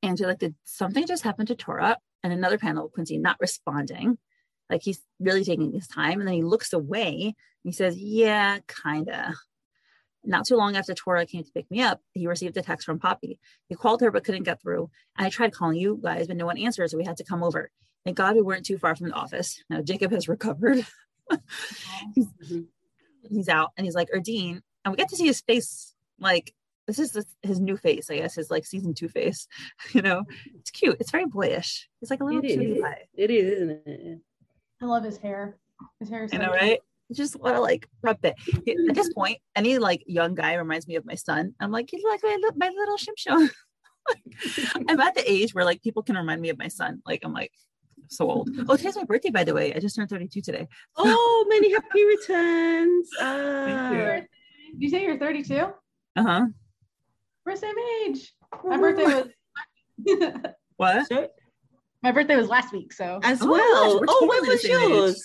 And 0.04 0.20
you're 0.20 0.30
like, 0.30 0.40
did 0.40 0.56
something 0.64 1.06
just 1.06 1.24
happen 1.24 1.46
to 1.48 1.56
Tora? 1.56 1.98
And 2.24 2.34
another 2.34 2.58
panel, 2.58 2.90
Quincy 2.90 3.18
not 3.18 3.38
responding. 3.40 4.18
Like 4.72 4.82
he's 4.82 5.02
really 5.20 5.44
taking 5.44 5.72
his 5.74 5.88
time. 5.88 6.20
And 6.20 6.28
then 6.28 6.36
he 6.36 6.44
looks 6.44 6.74
away 6.74 7.14
and 7.24 7.34
he 7.64 7.72
says, 7.72 7.98
Yeah, 7.98 8.60
kinda. 8.84 9.36
Not 10.24 10.46
too 10.46 10.56
long 10.56 10.76
after 10.76 10.94
Tora 10.94 11.26
came 11.26 11.44
to 11.44 11.52
pick 11.52 11.70
me 11.70 11.82
up, 11.82 12.00
he 12.14 12.28
received 12.28 12.56
a 12.58 12.62
text 12.62 12.86
from 12.86 13.00
Poppy. 13.00 13.40
He 13.68 13.76
called 13.76 14.02
her 14.02 14.12
but 14.12 14.24
couldn't 14.24 14.44
get 14.44 14.62
through. 14.62 14.90
And 15.18 15.28
I 15.28 15.30
tried 15.30 15.54
calling 15.54 15.78
you 15.78 16.00
guys, 16.02 16.28
but 16.28 16.38
no 16.38 16.46
one 16.46 16.58
answered, 16.58 16.90
so 16.90 16.98
we 16.98 17.06
had 17.06 17.18
to 17.18 17.24
come 17.24 17.44
over. 17.44 17.70
Thank 18.06 18.18
God 18.18 18.36
we 18.36 18.42
weren't 18.42 18.66
too 18.66 18.78
far 18.78 18.96
from 18.96 19.10
the 19.10 19.16
office. 19.16 19.64
Now 19.70 19.82
Jacob 19.82 20.12
has 20.12 20.28
recovered. 20.30 20.86
he's, 22.16 22.28
mm-hmm. 22.28 22.62
he's 23.30 23.50
out 23.50 23.72
and 23.78 23.86
he's 23.86 23.96
like, 23.96 24.10
Erdene. 24.16 24.62
And 24.86 24.92
we 24.92 24.98
get 24.98 25.10
to 25.10 25.16
see 25.16 25.28
his 25.28 25.42
face 25.42 25.94
like 26.20 26.54
this 26.88 27.00
is 27.00 27.26
his 27.42 27.60
new 27.60 27.78
face, 27.78 28.10
I 28.10 28.18
guess, 28.18 28.36
his 28.36 28.50
like 28.50 28.66
season 28.66 28.94
two 28.94 29.10
face. 29.10 29.48
You 29.94 30.02
know, 30.02 30.24
it's 30.56 30.72
cute. 30.72 30.98
It's 31.00 31.12
very 31.12 31.26
boyish. 31.26 31.90
It's 32.02 32.12
like 32.12 32.22
a 32.22 32.26
little 32.26 32.42
cutie 32.42 32.80
pie. 32.80 33.08
It 33.16 33.30
is, 33.30 33.52
isn't 33.54 33.82
it? 33.86 34.20
I 34.82 34.86
love 34.86 35.04
his 35.04 35.18
hair. 35.18 35.58
His 36.00 36.10
hair 36.10 36.24
is. 36.24 36.32
So 36.32 36.38
I 36.38 36.42
know, 36.42 36.52
right? 36.52 36.80
just 37.14 37.40
want 37.40 37.56
to 37.56 37.62
like 37.62 37.88
rub 38.02 38.18
it. 38.24 38.36
At 38.90 38.96
this 38.96 39.14
point, 39.14 39.40
any 39.56 39.78
like 39.78 40.04
young 40.08 40.36
guy 40.36 40.54
reminds 40.56 40.88
me 40.88 40.96
of 40.96 41.06
my 41.06 41.16
son. 41.16 41.54
I'm 41.60 41.72
like, 41.72 41.90
he's 41.90 42.04
like 42.04 42.22
my, 42.24 42.38
my 42.56 42.70
little 42.70 42.98
shimshon. 42.98 43.50
I'm 44.90 45.00
at 45.00 45.16
the 45.16 45.30
age 45.30 45.54
where 45.54 45.66
like 45.66 45.82
people 45.82 46.04
can 46.04 46.16
remind 46.16 46.42
me 46.42 46.50
of 46.50 46.58
my 46.58 46.68
son. 46.68 47.02
Like 47.06 47.22
I'm 47.24 47.34
like 47.34 47.52
so 48.08 48.30
old. 48.30 48.50
Oh, 48.68 48.76
today's 48.76 48.96
my 48.96 49.04
birthday, 49.04 49.30
by 49.30 49.44
the 49.44 49.54
way. 49.54 49.74
I 49.74 49.80
just 49.80 49.96
turned 49.96 50.10
32 50.10 50.42
today. 50.42 50.68
Oh, 50.98 51.46
many 51.50 51.72
happy 51.72 52.06
returns. 52.06 53.10
Uh, 53.20 53.92
you. 53.94 54.28
you 54.80 54.90
say 54.90 55.04
you're 55.04 55.18
32? 55.18 55.56
Uh 55.56 55.74
huh. 56.16 56.46
We're 57.46 57.54
the 57.54 57.60
same 57.60 57.76
age. 58.06 58.34
My 58.64 58.78
birthday 58.78 59.24
was 60.06 60.28
What? 60.78 61.08
So, 61.08 61.28
my 62.04 62.12
birthday 62.12 62.36
was 62.36 62.48
last 62.50 62.72
week, 62.74 62.94
so 62.94 63.20
as 63.24 63.42
Oh 63.42 63.48
well. 63.52 63.94
gosh, 63.94 64.00
we're 64.02 64.06
oh, 64.10 64.28
when 64.28 64.48
was 64.48 64.62
same 64.62 64.72
age. 64.82 64.90
yours? 64.90 65.24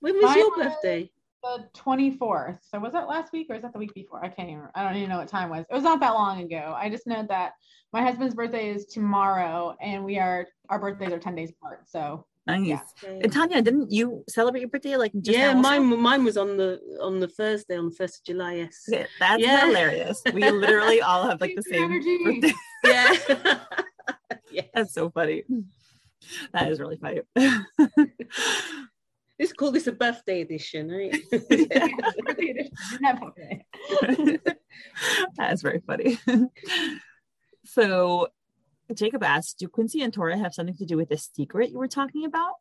When 0.00 0.14
was 0.16 0.24
Mine 0.24 0.38
your 0.38 0.56
was- 0.56 0.66
birthday? 0.66 1.10
the 1.40 1.68
24th. 1.76 2.58
So 2.68 2.80
was 2.80 2.92
that 2.94 3.06
last 3.06 3.32
week 3.32 3.46
or 3.48 3.54
is 3.54 3.62
that 3.62 3.72
the 3.72 3.78
week 3.78 3.94
before? 3.94 4.22
I 4.24 4.28
can't 4.28 4.50
even 4.50 4.64
I 4.74 4.82
don't 4.82 4.96
even 4.96 5.08
know 5.08 5.18
what 5.18 5.28
time 5.28 5.48
it 5.48 5.56
was. 5.56 5.64
It 5.70 5.74
was 5.74 5.84
not 5.84 6.00
that 6.00 6.10
long 6.14 6.42
ago. 6.42 6.74
I 6.76 6.90
just 6.90 7.06
know 7.06 7.24
that 7.28 7.52
my 7.92 8.02
husband's 8.02 8.34
birthday 8.34 8.70
is 8.70 8.86
tomorrow 8.86 9.76
and 9.80 10.04
we 10.04 10.18
are 10.18 10.48
our 10.68 10.80
birthdays 10.80 11.12
are 11.12 11.18
10 11.20 11.36
days 11.36 11.50
apart. 11.52 11.88
So 11.88 12.26
Nice. 12.48 12.66
Yeah. 12.66 12.80
And 13.22 13.32
Tanya, 13.32 13.62
didn't 13.62 13.92
you 13.92 14.24
celebrate 14.28 14.60
your 14.60 14.68
birthday 14.68 14.96
like 14.96 15.12
just 15.20 15.38
yeah, 15.38 15.54
mine 15.54 15.86
mine 16.02 16.24
was 16.24 16.36
on 16.36 16.56
the 16.56 16.80
on 17.00 17.20
the 17.20 17.28
Thursday, 17.28 17.78
on 17.78 17.90
the 17.90 17.94
first 17.94 18.18
of 18.18 18.24
July. 18.24 18.54
Yes. 18.54 18.84
Yeah, 18.88 19.06
That's 19.20 19.40
Yeah. 19.40 19.66
hilarious. 19.66 20.20
We 20.34 20.50
literally 20.50 21.00
all 21.02 21.28
have 21.28 21.40
like 21.40 21.54
the 21.54 21.62
Same 21.62 21.72
same 21.74 21.92
energy. 21.92 22.24
birthday. 22.24 22.52
Yeah. 22.84 23.58
yeah. 24.50 24.62
That's 24.74 24.92
so 24.92 25.08
funny. 25.10 25.44
That 26.52 26.70
is 26.70 26.80
really 26.80 26.96
funny. 26.96 27.20
Let's 29.38 29.52
call 29.52 29.70
this 29.70 29.86
a 29.86 29.92
birthday 29.92 30.40
edition, 30.40 30.90
right? 30.90 31.12
that 35.36 35.52
is 35.52 35.62
very 35.62 35.80
funny. 35.86 36.18
so 37.64 38.28
Jacob 38.94 39.22
asked, 39.22 39.58
do 39.58 39.68
Quincy 39.68 40.02
and 40.02 40.12
Tora 40.12 40.36
have 40.36 40.54
something 40.54 40.76
to 40.78 40.86
do 40.86 40.96
with 40.96 41.08
the 41.08 41.18
secret 41.18 41.70
you 41.70 41.78
were 41.78 41.86
talking 41.88 42.24
about? 42.24 42.54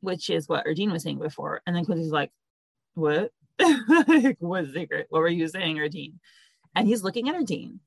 Which 0.00 0.30
is 0.30 0.48
what 0.48 0.66
Erdene 0.66 0.90
was 0.90 1.04
saying 1.04 1.20
before. 1.20 1.62
And 1.66 1.76
then 1.76 1.84
Quincy's 1.84 2.10
like, 2.10 2.32
what? 2.94 3.30
like, 4.08 4.36
what 4.40 4.66
secret? 4.72 5.06
What 5.10 5.20
were 5.20 5.28
you 5.28 5.46
saying, 5.46 5.76
Erdene? 5.76 6.14
And 6.74 6.88
he's 6.88 7.04
looking 7.04 7.28
at 7.28 7.36
Erdene. 7.36 7.78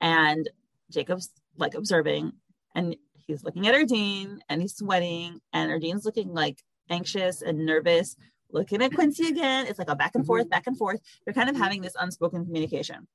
And 0.00 0.48
Jacob's 0.90 1.30
like 1.58 1.74
observing. 1.74 2.32
And 2.74 2.96
he's 3.26 3.44
looking 3.44 3.66
at 3.66 3.74
Erdene 3.74 4.38
and 4.48 4.60
he's 4.60 4.76
sweating. 4.76 5.40
And 5.52 5.70
Erdene's 5.70 6.04
looking 6.04 6.32
like 6.32 6.62
anxious 6.90 7.42
and 7.42 7.64
nervous, 7.64 8.16
looking 8.50 8.82
at 8.82 8.94
Quincy 8.94 9.28
again. 9.28 9.66
It's 9.66 9.78
like 9.78 9.90
a 9.90 9.96
back 9.96 10.12
and 10.14 10.22
mm-hmm. 10.22 10.28
forth, 10.28 10.50
back 10.50 10.66
and 10.66 10.76
forth. 10.76 11.00
They're 11.24 11.34
kind 11.34 11.50
of 11.50 11.56
having 11.56 11.82
this 11.82 11.96
unspoken 11.98 12.44
communication. 12.44 13.06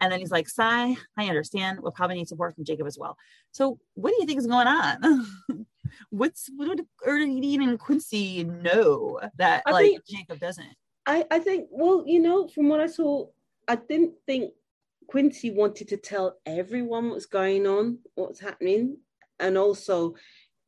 And 0.00 0.12
then 0.12 0.20
he's 0.20 0.30
like, 0.30 0.48
Sai, 0.48 0.96
I 1.16 1.28
understand. 1.28 1.80
We'll 1.80 1.92
probably 1.92 2.16
need 2.16 2.28
support 2.28 2.54
from 2.54 2.64
Jacob 2.64 2.86
as 2.86 2.98
well. 2.98 3.16
So 3.52 3.78
what 3.94 4.10
do 4.10 4.16
you 4.20 4.26
think 4.26 4.38
is 4.38 4.46
going 4.46 4.66
on? 4.66 5.26
What's 6.10 6.50
what 6.56 6.76
do 6.76 6.86
Erdene 7.06 7.62
and 7.62 7.78
Quincy 7.78 8.44
know 8.44 9.20
that 9.36 9.62
I 9.66 9.70
like 9.70 9.86
think- 9.86 10.06
Jacob 10.06 10.40
doesn't? 10.40 10.66
I, 11.06 11.24
I 11.30 11.38
think, 11.38 11.68
well, 11.70 12.02
you 12.04 12.18
know, 12.18 12.48
from 12.48 12.68
what 12.68 12.80
I 12.80 12.88
saw, 12.88 13.28
I 13.68 13.76
didn't 13.76 14.14
think 14.26 14.52
Quincy 15.06 15.52
wanted 15.52 15.88
to 15.88 15.96
tell 15.96 16.36
everyone 16.44 17.10
what's 17.10 17.26
going 17.26 17.64
on, 17.66 17.98
what's 18.16 18.40
happening. 18.40 18.98
And 19.38 19.58
also, 19.58 20.14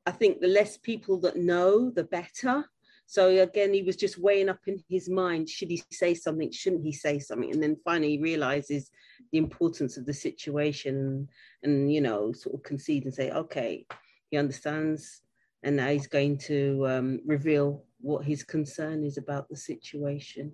I 0.06 0.10
think 0.10 0.40
the 0.40 0.48
less 0.48 0.76
people 0.76 1.20
that 1.20 1.36
know, 1.36 1.90
the 1.90 2.04
better. 2.04 2.64
So 3.06 3.28
again, 3.28 3.72
he 3.72 3.82
was 3.82 3.96
just 3.96 4.18
weighing 4.18 4.48
up 4.48 4.60
in 4.66 4.82
his 4.88 5.08
mind 5.08 5.48
should 5.48 5.70
he 5.70 5.82
say 5.90 6.14
something, 6.14 6.50
shouldn't 6.50 6.84
he 6.84 6.92
say 6.92 7.18
something? 7.18 7.50
And 7.50 7.62
then 7.62 7.76
finally 7.84 8.12
he 8.12 8.22
realizes 8.22 8.90
the 9.32 9.38
importance 9.38 9.96
of 9.96 10.04
the 10.04 10.14
situation 10.14 11.28
and, 11.62 11.92
you 11.92 12.00
know, 12.00 12.32
sort 12.32 12.54
of 12.54 12.62
concede 12.62 13.04
and 13.04 13.14
say, 13.14 13.30
okay, 13.30 13.86
he 14.30 14.36
understands. 14.36 15.22
And 15.62 15.76
now 15.76 15.88
he's 15.88 16.06
going 16.06 16.38
to 16.38 16.86
um, 16.86 17.20
reveal 17.26 17.84
what 18.00 18.24
his 18.24 18.44
concern 18.44 19.04
is 19.04 19.18
about 19.18 19.48
the 19.48 19.56
situation. 19.56 20.52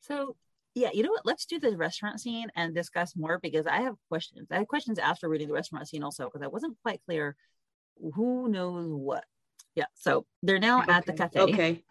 So 0.00 0.36
yeah, 0.76 0.90
you 0.92 1.02
know 1.02 1.10
what? 1.10 1.24
Let's 1.24 1.46
do 1.46 1.58
the 1.58 1.74
restaurant 1.74 2.20
scene 2.20 2.48
and 2.54 2.74
discuss 2.74 3.16
more 3.16 3.38
because 3.42 3.66
I 3.66 3.80
have 3.80 3.94
questions. 4.10 4.46
I 4.50 4.58
had 4.58 4.68
questions 4.68 4.98
after 4.98 5.26
reading 5.26 5.48
the 5.48 5.54
restaurant 5.54 5.88
scene 5.88 6.02
also 6.02 6.24
because 6.24 6.42
I 6.42 6.48
wasn't 6.48 6.76
quite 6.82 7.00
clear 7.06 7.34
who 8.14 8.48
knows 8.50 8.86
what. 8.86 9.24
Yeah, 9.74 9.86
so 9.94 10.26
they're 10.42 10.58
now 10.58 10.84
at 10.86 11.06
the 11.06 11.14
cafe. 11.14 11.40
Okay. 11.40 11.82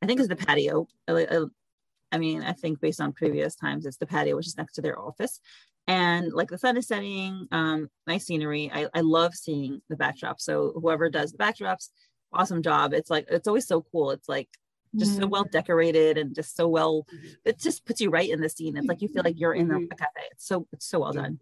I 0.00 0.06
think 0.06 0.20
it's 0.20 0.28
the 0.28 0.36
patio. 0.36 0.86
I 1.08 2.18
mean, 2.18 2.44
I 2.44 2.52
think 2.52 2.80
based 2.80 3.00
on 3.00 3.12
previous 3.12 3.56
times, 3.56 3.86
it's 3.86 3.96
the 3.96 4.06
patio, 4.06 4.36
which 4.36 4.46
is 4.46 4.56
next 4.56 4.74
to 4.74 4.82
their 4.82 5.00
office. 5.00 5.40
And 5.88 6.32
like 6.32 6.48
the 6.48 6.58
sun 6.58 6.76
is 6.76 6.86
setting, 6.86 7.48
um, 7.50 7.88
nice 8.06 8.26
scenery. 8.26 8.70
I, 8.72 8.86
I 8.94 9.00
love 9.00 9.34
seeing 9.34 9.82
the 9.88 9.96
backdrop. 9.96 10.40
So 10.40 10.72
whoever 10.80 11.10
does 11.10 11.32
the 11.32 11.38
backdrops, 11.38 11.88
awesome 12.32 12.62
job. 12.62 12.94
It's 12.94 13.10
like 13.10 13.26
it's 13.28 13.48
always 13.48 13.66
so 13.66 13.84
cool. 13.90 14.12
It's 14.12 14.28
like 14.28 14.48
just 14.96 15.16
so 15.16 15.26
well 15.26 15.44
decorated 15.44 16.18
and 16.18 16.34
just 16.34 16.54
so 16.56 16.68
well. 16.68 17.06
It 17.44 17.58
just 17.58 17.84
puts 17.86 18.00
you 18.00 18.10
right 18.10 18.28
in 18.28 18.40
the 18.40 18.48
scene. 18.48 18.76
It's 18.76 18.86
like 18.86 19.00
you 19.02 19.08
feel 19.08 19.22
like 19.24 19.38
you're 19.40 19.54
in 19.54 19.68
the 19.68 19.74
Mhm. 19.74 19.90
cafe. 19.90 20.20
It's 20.32 20.46
so 20.46 20.66
it's 20.72 20.86
so 20.86 21.00
well 21.00 21.12
done. 21.12 21.38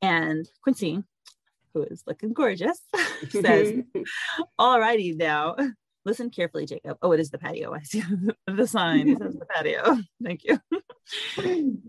And 0.00 0.48
Quincy, 0.62 1.02
who 1.74 1.82
is 1.84 2.02
looking 2.06 2.32
gorgeous, 2.32 2.80
says, 3.30 3.72
all 4.58 4.78
righty 4.80 5.12
now. 5.12 5.56
Listen 6.04 6.30
carefully, 6.30 6.66
Jacob. 6.66 6.98
Oh, 7.00 7.12
it 7.12 7.20
is 7.20 7.30
the 7.30 7.38
patio. 7.38 7.72
I 7.72 7.82
see 7.82 8.02
the 8.48 8.66
sign. 8.66 9.08
It 9.10 9.18
says 9.18 9.34
the 9.34 9.46
patio. 9.46 9.98
Thank 10.22 10.42
you. 10.44 10.58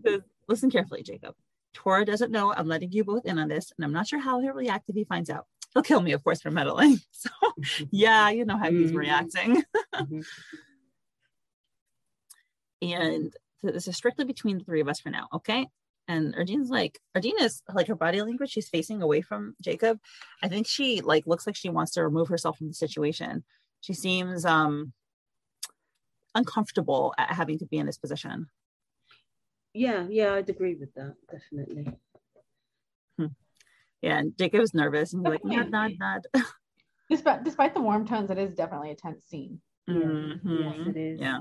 Says, 0.05 0.21
Listen 0.47 0.69
carefully, 0.69 1.01
Jacob. 1.03 1.33
Tora 1.73 2.05
doesn't 2.05 2.31
know 2.31 2.53
I'm 2.53 2.67
letting 2.67 2.91
you 2.91 3.03
both 3.03 3.25
in 3.25 3.39
on 3.39 3.47
this, 3.47 3.71
and 3.75 3.83
I'm 3.83 3.91
not 3.93 4.05
sure 4.07 4.19
how 4.19 4.39
he'll 4.39 4.53
react 4.53 4.87
if 4.89 4.95
he 4.95 5.05
finds 5.05 5.31
out. 5.31 5.47
He'll 5.73 5.83
kill 5.83 6.01
me, 6.01 6.11
of 6.11 6.23
course, 6.23 6.41
for 6.41 6.51
meddling. 6.51 6.99
So, 7.11 7.29
yeah, 7.91 8.29
you 8.29 8.43
know 8.45 8.57
how 8.57 8.69
he's 8.71 8.91
Mhm. 8.91 8.97
reacting. 8.97 9.63
Mhm. 9.95 10.25
And 12.81 13.33
so 13.61 13.71
this 13.71 13.87
is 13.87 13.95
strictly 13.95 14.25
between 14.25 14.57
the 14.57 14.63
three 14.65 14.81
of 14.81 14.89
us 14.89 14.99
for 14.99 15.09
now, 15.09 15.27
okay? 15.33 15.67
And 16.09 16.35
Erdene's 16.35 16.69
like, 16.69 16.99
Erdene 17.15 17.39
is 17.39 17.61
like 17.73 17.87
her 17.87 17.95
body 17.95 18.21
language, 18.21 18.49
she's 18.51 18.67
facing 18.67 19.01
away 19.01 19.21
from 19.21 19.55
Jacob. 19.61 19.99
I 20.41 20.49
think 20.49 20.67
she 20.67 20.99
like 20.99 21.25
looks 21.25 21.47
like 21.47 21.55
she 21.55 21.69
wants 21.69 21.93
to 21.93 22.03
remove 22.03 22.27
herself 22.27 22.57
from 22.57 22.67
the 22.67 22.73
situation. 22.73 23.45
She 23.79 23.93
seems 23.93 24.43
um 24.43 24.91
uncomfortable 26.35 27.13
at 27.17 27.31
having 27.31 27.57
to 27.59 27.65
be 27.65 27.77
in 27.77 27.85
this 27.85 27.97
position. 27.97 28.47
yeah, 29.73 30.05
yeah, 30.09 30.33
I'd 30.33 30.49
agree 30.49 30.75
with 30.75 30.93
that, 30.95 31.15
definitely. 31.31 31.87
Yeah, 34.03 34.17
and 34.19 34.37
Jacob's 34.37 34.73
nervous 34.73 35.13
and 35.13 35.25
he's 35.25 35.31
like, 35.31 35.45
nod, 35.45 35.71
nod, 35.71 35.91
nod. 35.97 36.27
Despite 37.09 37.43
despite 37.43 37.73
the 37.73 37.81
warm 37.81 38.05
tones, 38.05 38.29
it 38.29 38.37
is 38.37 38.53
definitely 38.53 38.91
a 38.91 38.95
tense 38.95 39.25
scene. 39.25 39.61
Mhm. 39.89 40.39
Yes, 40.43 40.87
it 40.87 40.97
is. 40.97 41.19
Yeah, 41.21 41.39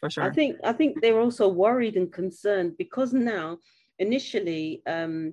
for 0.00 0.10
sure. 0.10 0.24
I 0.24 0.30
think 0.30 0.58
I 0.62 0.72
think 0.72 1.00
they're 1.00 1.20
also 1.20 1.48
worried 1.48 1.96
and 1.96 2.12
concerned 2.12 2.76
because 2.76 3.12
now 3.14 3.58
initially 3.98 4.82
um 4.86 5.32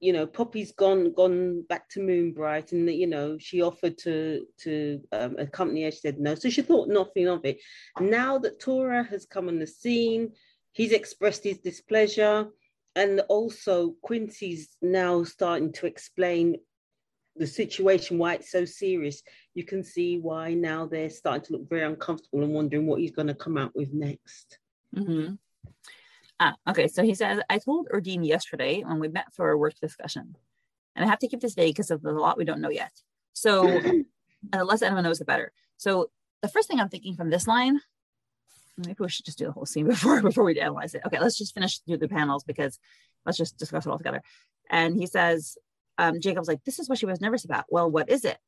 you 0.00 0.12
know 0.12 0.26
Poppy's 0.26 0.72
gone 0.72 1.12
gone 1.12 1.62
back 1.68 1.88
to 1.90 2.00
Moonbright 2.00 2.72
and 2.72 2.88
you 2.90 3.06
know 3.06 3.36
she 3.38 3.60
offered 3.60 3.98
to 3.98 4.46
to 4.58 5.00
um, 5.12 5.36
accompany 5.38 5.82
her 5.84 5.90
she 5.90 5.98
said 5.98 6.20
no 6.20 6.34
so 6.36 6.48
she 6.48 6.62
thought 6.62 6.88
nothing 6.88 7.28
of 7.28 7.44
it 7.44 7.58
now 8.00 8.38
that 8.38 8.60
Tora 8.60 9.02
has 9.02 9.26
come 9.26 9.48
on 9.48 9.58
the 9.58 9.66
scene 9.66 10.32
he's 10.72 10.92
expressed 10.92 11.42
his 11.42 11.58
displeasure 11.58 12.46
and 12.98 13.20
also 13.28 13.94
Quincy's 14.02 14.76
now 14.82 15.22
starting 15.22 15.72
to 15.74 15.86
explain 15.86 16.56
the 17.36 17.46
situation 17.46 18.18
why 18.18 18.34
it's 18.34 18.50
so 18.50 18.64
serious 18.64 19.22
you 19.54 19.64
can 19.64 19.84
see 19.84 20.18
why 20.18 20.52
now 20.54 20.84
they're 20.84 21.08
starting 21.08 21.44
to 21.44 21.52
look 21.52 21.68
very 21.70 21.84
uncomfortable 21.84 22.42
and 22.42 22.52
wondering 22.52 22.86
what 22.86 23.00
he's 23.00 23.12
going 23.12 23.28
to 23.28 23.34
come 23.34 23.56
out 23.56 23.74
with 23.74 23.92
next. 23.94 24.58
hmm 24.94 25.34
Ah, 26.40 26.54
okay. 26.68 26.86
So 26.86 27.02
he 27.02 27.14
says, 27.14 27.40
I 27.50 27.58
told 27.58 27.88
Erdene 27.92 28.24
yesterday 28.24 28.84
when 28.84 29.00
we 29.00 29.08
met 29.08 29.34
for 29.34 29.50
a 29.50 29.58
work 29.58 29.74
discussion, 29.80 30.36
and 30.94 31.04
I 31.04 31.08
have 31.08 31.18
to 31.18 31.26
keep 31.26 31.40
this 31.40 31.54
vague 31.54 31.74
because 31.74 31.90
of 31.90 32.00
the 32.00 32.12
lot 32.12 32.38
we 32.38 32.44
don't 32.44 32.60
know 32.60 32.70
yet. 32.70 32.92
So, 33.32 33.66
and 33.82 34.06
the 34.52 34.64
less 34.64 34.82
anyone 34.82 35.02
knows, 35.02 35.18
the 35.18 35.24
better. 35.24 35.50
So, 35.78 36.10
the 36.40 36.48
first 36.48 36.68
thing 36.68 36.78
I'm 36.78 36.90
thinking 36.90 37.16
from 37.16 37.30
this 37.30 37.48
line, 37.48 37.80
maybe 38.78 38.96
we 38.98 39.08
should 39.08 39.24
just 39.24 39.38
do 39.38 39.46
the 39.46 39.52
whole 39.52 39.66
scene 39.66 39.86
before 39.88 40.22
before 40.22 40.44
we 40.44 40.58
analyze 40.58 40.94
it. 40.94 41.02
Okay, 41.06 41.18
let's 41.20 41.38
just 41.38 41.54
finish 41.54 41.78
do 41.80 41.96
the 41.96 42.08
panels 42.08 42.44
because 42.44 42.78
let's 43.26 43.38
just 43.38 43.58
discuss 43.58 43.86
it 43.86 43.90
all 43.90 43.98
together. 43.98 44.22
And 44.70 44.96
he 44.96 45.06
says, 45.06 45.56
um, 45.96 46.20
Jacob's 46.20 46.48
like, 46.48 46.62
this 46.64 46.78
is 46.78 46.88
what 46.88 46.98
she 46.98 47.06
was 47.06 47.20
nervous 47.20 47.44
about. 47.44 47.64
Well, 47.70 47.90
what 47.90 48.10
is 48.10 48.24
it? 48.24 48.38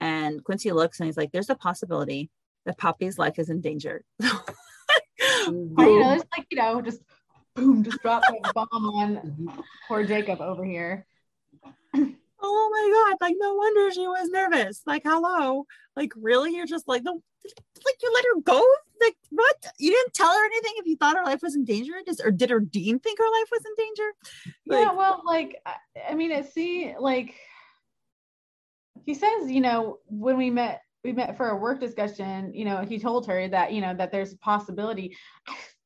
And 0.00 0.42
Quincy 0.44 0.72
looks 0.72 1.00
and 1.00 1.06
he's 1.06 1.16
like, 1.16 1.32
there's 1.32 1.50
a 1.50 1.54
possibility 1.54 2.30
that 2.64 2.78
Poppy's 2.78 3.18
life 3.18 3.38
is 3.38 3.50
in 3.50 3.60
danger. 3.60 4.04
I 4.22 5.48
know 5.48 6.12
it's 6.14 6.24
like 6.36 6.46
you 6.50 6.56
know 6.56 6.80
just 6.80 7.00
boom, 7.54 7.82
just 7.84 8.00
drop 8.02 8.22
a 8.44 8.52
bomb 8.52 8.68
on 8.72 9.64
poor 9.88 10.04
Jacob 10.04 10.40
over 10.40 10.64
here. 10.64 11.06
oh 12.46 12.70
my 12.72 13.10
god 13.10 13.26
like 13.26 13.36
no 13.38 13.54
wonder 13.54 13.90
she 13.90 14.06
was 14.06 14.28
nervous. 14.30 14.82
Like 14.86 15.02
hello. 15.04 15.66
Like 15.96 16.12
really? 16.16 16.54
You're 16.54 16.66
just 16.66 16.88
like 16.88 17.02
no 17.04 17.20
like 17.84 17.96
you 18.02 18.12
let 18.14 18.24
her 18.24 18.40
go? 18.42 18.66
Like 19.00 19.16
what? 19.30 19.66
You 19.78 19.90
didn't 19.90 20.14
tell 20.14 20.32
her 20.32 20.44
anything 20.44 20.72
if 20.76 20.86
you 20.86 20.96
thought 20.96 21.16
her 21.16 21.24
life 21.24 21.42
was 21.42 21.54
in 21.54 21.64
danger? 21.64 21.92
Does, 22.06 22.20
or 22.20 22.30
did 22.30 22.50
her 22.50 22.60
dean 22.60 22.98
think 22.98 23.18
her 23.18 23.30
life 23.30 23.48
was 23.50 23.62
in 23.66 23.84
danger? 23.84 24.10
Yeah, 24.64 24.92
well, 24.92 25.22
like 25.26 25.60
I, 25.66 25.74
I 26.10 26.14
mean, 26.14 26.30
it 26.30 26.52
see 26.52 26.94
like 26.98 27.34
he 29.04 29.14
says, 29.14 29.50
you 29.50 29.60
know, 29.60 29.98
when 30.06 30.36
we 30.36 30.50
met, 30.50 30.82
we 31.02 31.12
met 31.12 31.36
for 31.36 31.50
a 31.50 31.56
work 31.56 31.80
discussion. 31.80 32.54
You 32.54 32.64
know, 32.64 32.82
he 32.82 32.98
told 32.98 33.26
her 33.26 33.48
that 33.48 33.72
you 33.72 33.80
know 33.80 33.94
that 33.94 34.10
there's 34.10 34.32
a 34.32 34.38
possibility. 34.38 35.16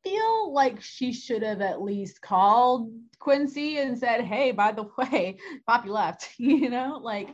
Feel 0.08 0.52
like 0.52 0.80
she 0.82 1.12
should 1.12 1.42
have 1.42 1.60
at 1.60 1.82
least 1.82 2.20
called 2.22 2.92
Quincy 3.18 3.78
and 3.78 3.98
said, 3.98 4.22
"Hey, 4.22 4.52
by 4.52 4.72
the 4.72 4.88
way, 4.98 5.38
Poppy 5.66 5.88
left." 5.88 6.28
you 6.38 6.70
know, 6.70 7.00
like 7.02 7.28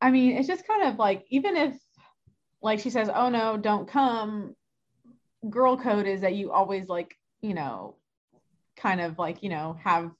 I 0.00 0.10
mean, 0.10 0.36
it's 0.36 0.48
just 0.48 0.66
kind 0.66 0.84
of 0.84 0.98
like 0.98 1.24
even 1.30 1.56
if 1.56 1.76
like 2.62 2.80
she 2.80 2.90
says, 2.90 3.08
"Oh 3.12 3.28
no, 3.28 3.56
don't 3.56 3.88
come." 3.88 4.54
Girl 5.48 5.76
code 5.76 6.06
is 6.06 6.22
that 6.22 6.34
you 6.34 6.50
always 6.50 6.88
like, 6.88 7.14
you 7.40 7.54
know, 7.54 7.96
kind 8.76 9.00
of 9.00 9.18
like, 9.18 9.42
you 9.42 9.48
know, 9.48 9.76
have 9.84 10.10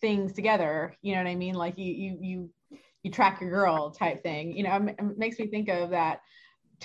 things 0.00 0.32
together, 0.32 0.96
you 1.02 1.12
know 1.12 1.22
what 1.22 1.28
I 1.28 1.34
mean? 1.34 1.54
Like 1.54 1.78
you 1.78 1.92
you 1.92 2.18
you 2.20 2.50
you 3.02 3.10
track 3.10 3.40
your 3.40 3.50
girl 3.50 3.90
type 3.90 4.22
thing. 4.22 4.56
You 4.56 4.64
know, 4.64 4.86
it 4.98 5.18
makes 5.18 5.38
me 5.38 5.48
think 5.48 5.68
of 5.68 5.90
that 5.90 6.20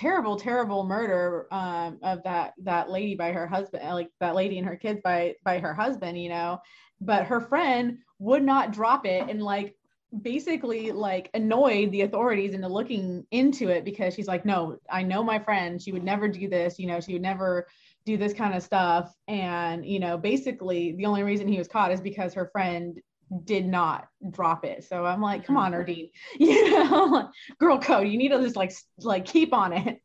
terrible 0.00 0.34
terrible 0.34 0.82
murder 0.82 1.46
um, 1.50 1.98
of 2.02 2.22
that 2.22 2.54
that 2.62 2.88
lady 2.88 3.14
by 3.14 3.32
her 3.32 3.46
husband 3.46 3.84
like 3.90 4.08
that 4.18 4.34
lady 4.34 4.56
and 4.56 4.66
her 4.66 4.76
kids 4.76 4.98
by 5.04 5.34
by 5.44 5.58
her 5.58 5.74
husband 5.74 6.20
you 6.20 6.30
know? 6.30 6.58
But 7.02 7.26
her 7.26 7.40
friend 7.40 7.98
would 8.18 8.42
not 8.42 8.72
drop 8.72 9.04
it 9.04 9.28
and 9.28 9.42
like 9.42 9.76
basically 10.22 10.90
like 10.90 11.28
annoyed 11.34 11.92
the 11.92 12.00
authorities 12.00 12.54
into 12.54 12.66
looking 12.66 13.26
into 13.30 13.68
it 13.68 13.84
because 13.84 14.14
she's 14.14 14.26
like 14.26 14.46
no 14.46 14.78
i 14.90 15.02
know 15.02 15.22
my 15.22 15.38
friend. 15.38 15.80
She 15.82 15.92
would 15.92 16.02
never 16.02 16.28
do 16.28 16.48
this 16.48 16.78
you 16.78 16.86
know 16.86 17.00
she 17.00 17.12
would 17.12 17.22
never 17.22 17.66
do 18.06 18.16
this 18.16 18.32
kind 18.32 18.54
of 18.54 18.62
stuff. 18.62 19.14
And 19.28 19.84
you 19.84 20.00
know 20.00 20.16
basically 20.16 20.92
the 20.92 21.04
only 21.04 21.24
reason 21.24 21.46
he 21.46 21.58
was 21.58 21.68
caught 21.68 21.92
is 21.92 22.00
because 22.00 22.32
her 22.32 22.46
friend 22.46 22.98
did 23.44 23.66
not 23.66 24.08
drop 24.30 24.64
it 24.64 24.84
so 24.84 25.04
i'm 25.04 25.20
like 25.20 25.44
come 25.44 25.56
on 25.56 25.72
mm-hmm. 25.72 25.82
Erdene 25.82 26.10
you 26.38 26.70
know 26.70 27.30
girl 27.58 27.78
code 27.78 28.08
you 28.08 28.18
need 28.18 28.30
to 28.30 28.40
just 28.40 28.56
like 28.56 28.72
like 28.98 29.24
keep 29.24 29.52
on 29.52 29.72
it 29.72 30.00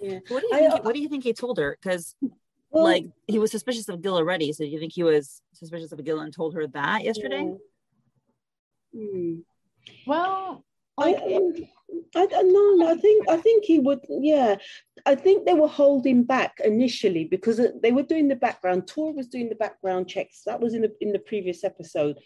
yeah 0.00 0.18
what 0.28 0.40
do 0.40 0.46
you 0.46 0.54
think, 0.54 0.72
I, 0.72 0.76
uh, 0.76 0.82
what 0.82 0.94
do 0.94 1.00
you 1.00 1.08
think 1.08 1.24
he 1.24 1.32
told 1.32 1.58
her 1.58 1.76
because 1.80 2.14
well, 2.70 2.84
like 2.84 3.06
he 3.26 3.38
was 3.38 3.50
suspicious 3.50 3.88
of 3.88 4.02
Gil 4.02 4.16
already 4.16 4.52
so 4.52 4.64
do 4.64 4.70
you 4.70 4.78
think 4.78 4.92
he 4.92 5.02
was 5.02 5.42
suspicious 5.54 5.90
of 5.90 6.04
Gil 6.04 6.20
and 6.20 6.32
told 6.32 6.54
her 6.54 6.66
that 6.68 7.02
yesterday 7.02 7.50
yeah. 8.92 9.04
hmm. 9.04 9.34
well 10.06 10.64
like 10.96 11.16
I, 12.14 12.28
I, 12.30 12.42
no, 12.42 12.88
I 12.88 12.96
think 12.96 13.28
I 13.28 13.36
think 13.38 13.64
he 13.64 13.78
would. 13.78 14.00
Yeah, 14.08 14.56
I 15.06 15.14
think 15.14 15.46
they 15.46 15.54
were 15.54 15.68
holding 15.68 16.24
back 16.24 16.58
initially 16.64 17.24
because 17.24 17.58
uh, 17.60 17.68
they 17.82 17.92
were 17.92 18.02
doing 18.02 18.28
the 18.28 18.36
background. 18.36 18.86
Tor 18.86 19.12
was 19.12 19.28
doing 19.28 19.48
the 19.48 19.54
background 19.54 20.08
checks. 20.08 20.42
That 20.44 20.60
was 20.60 20.74
in 20.74 20.82
the 20.82 20.94
in 21.00 21.12
the 21.12 21.18
previous 21.18 21.64
episode, 21.64 22.18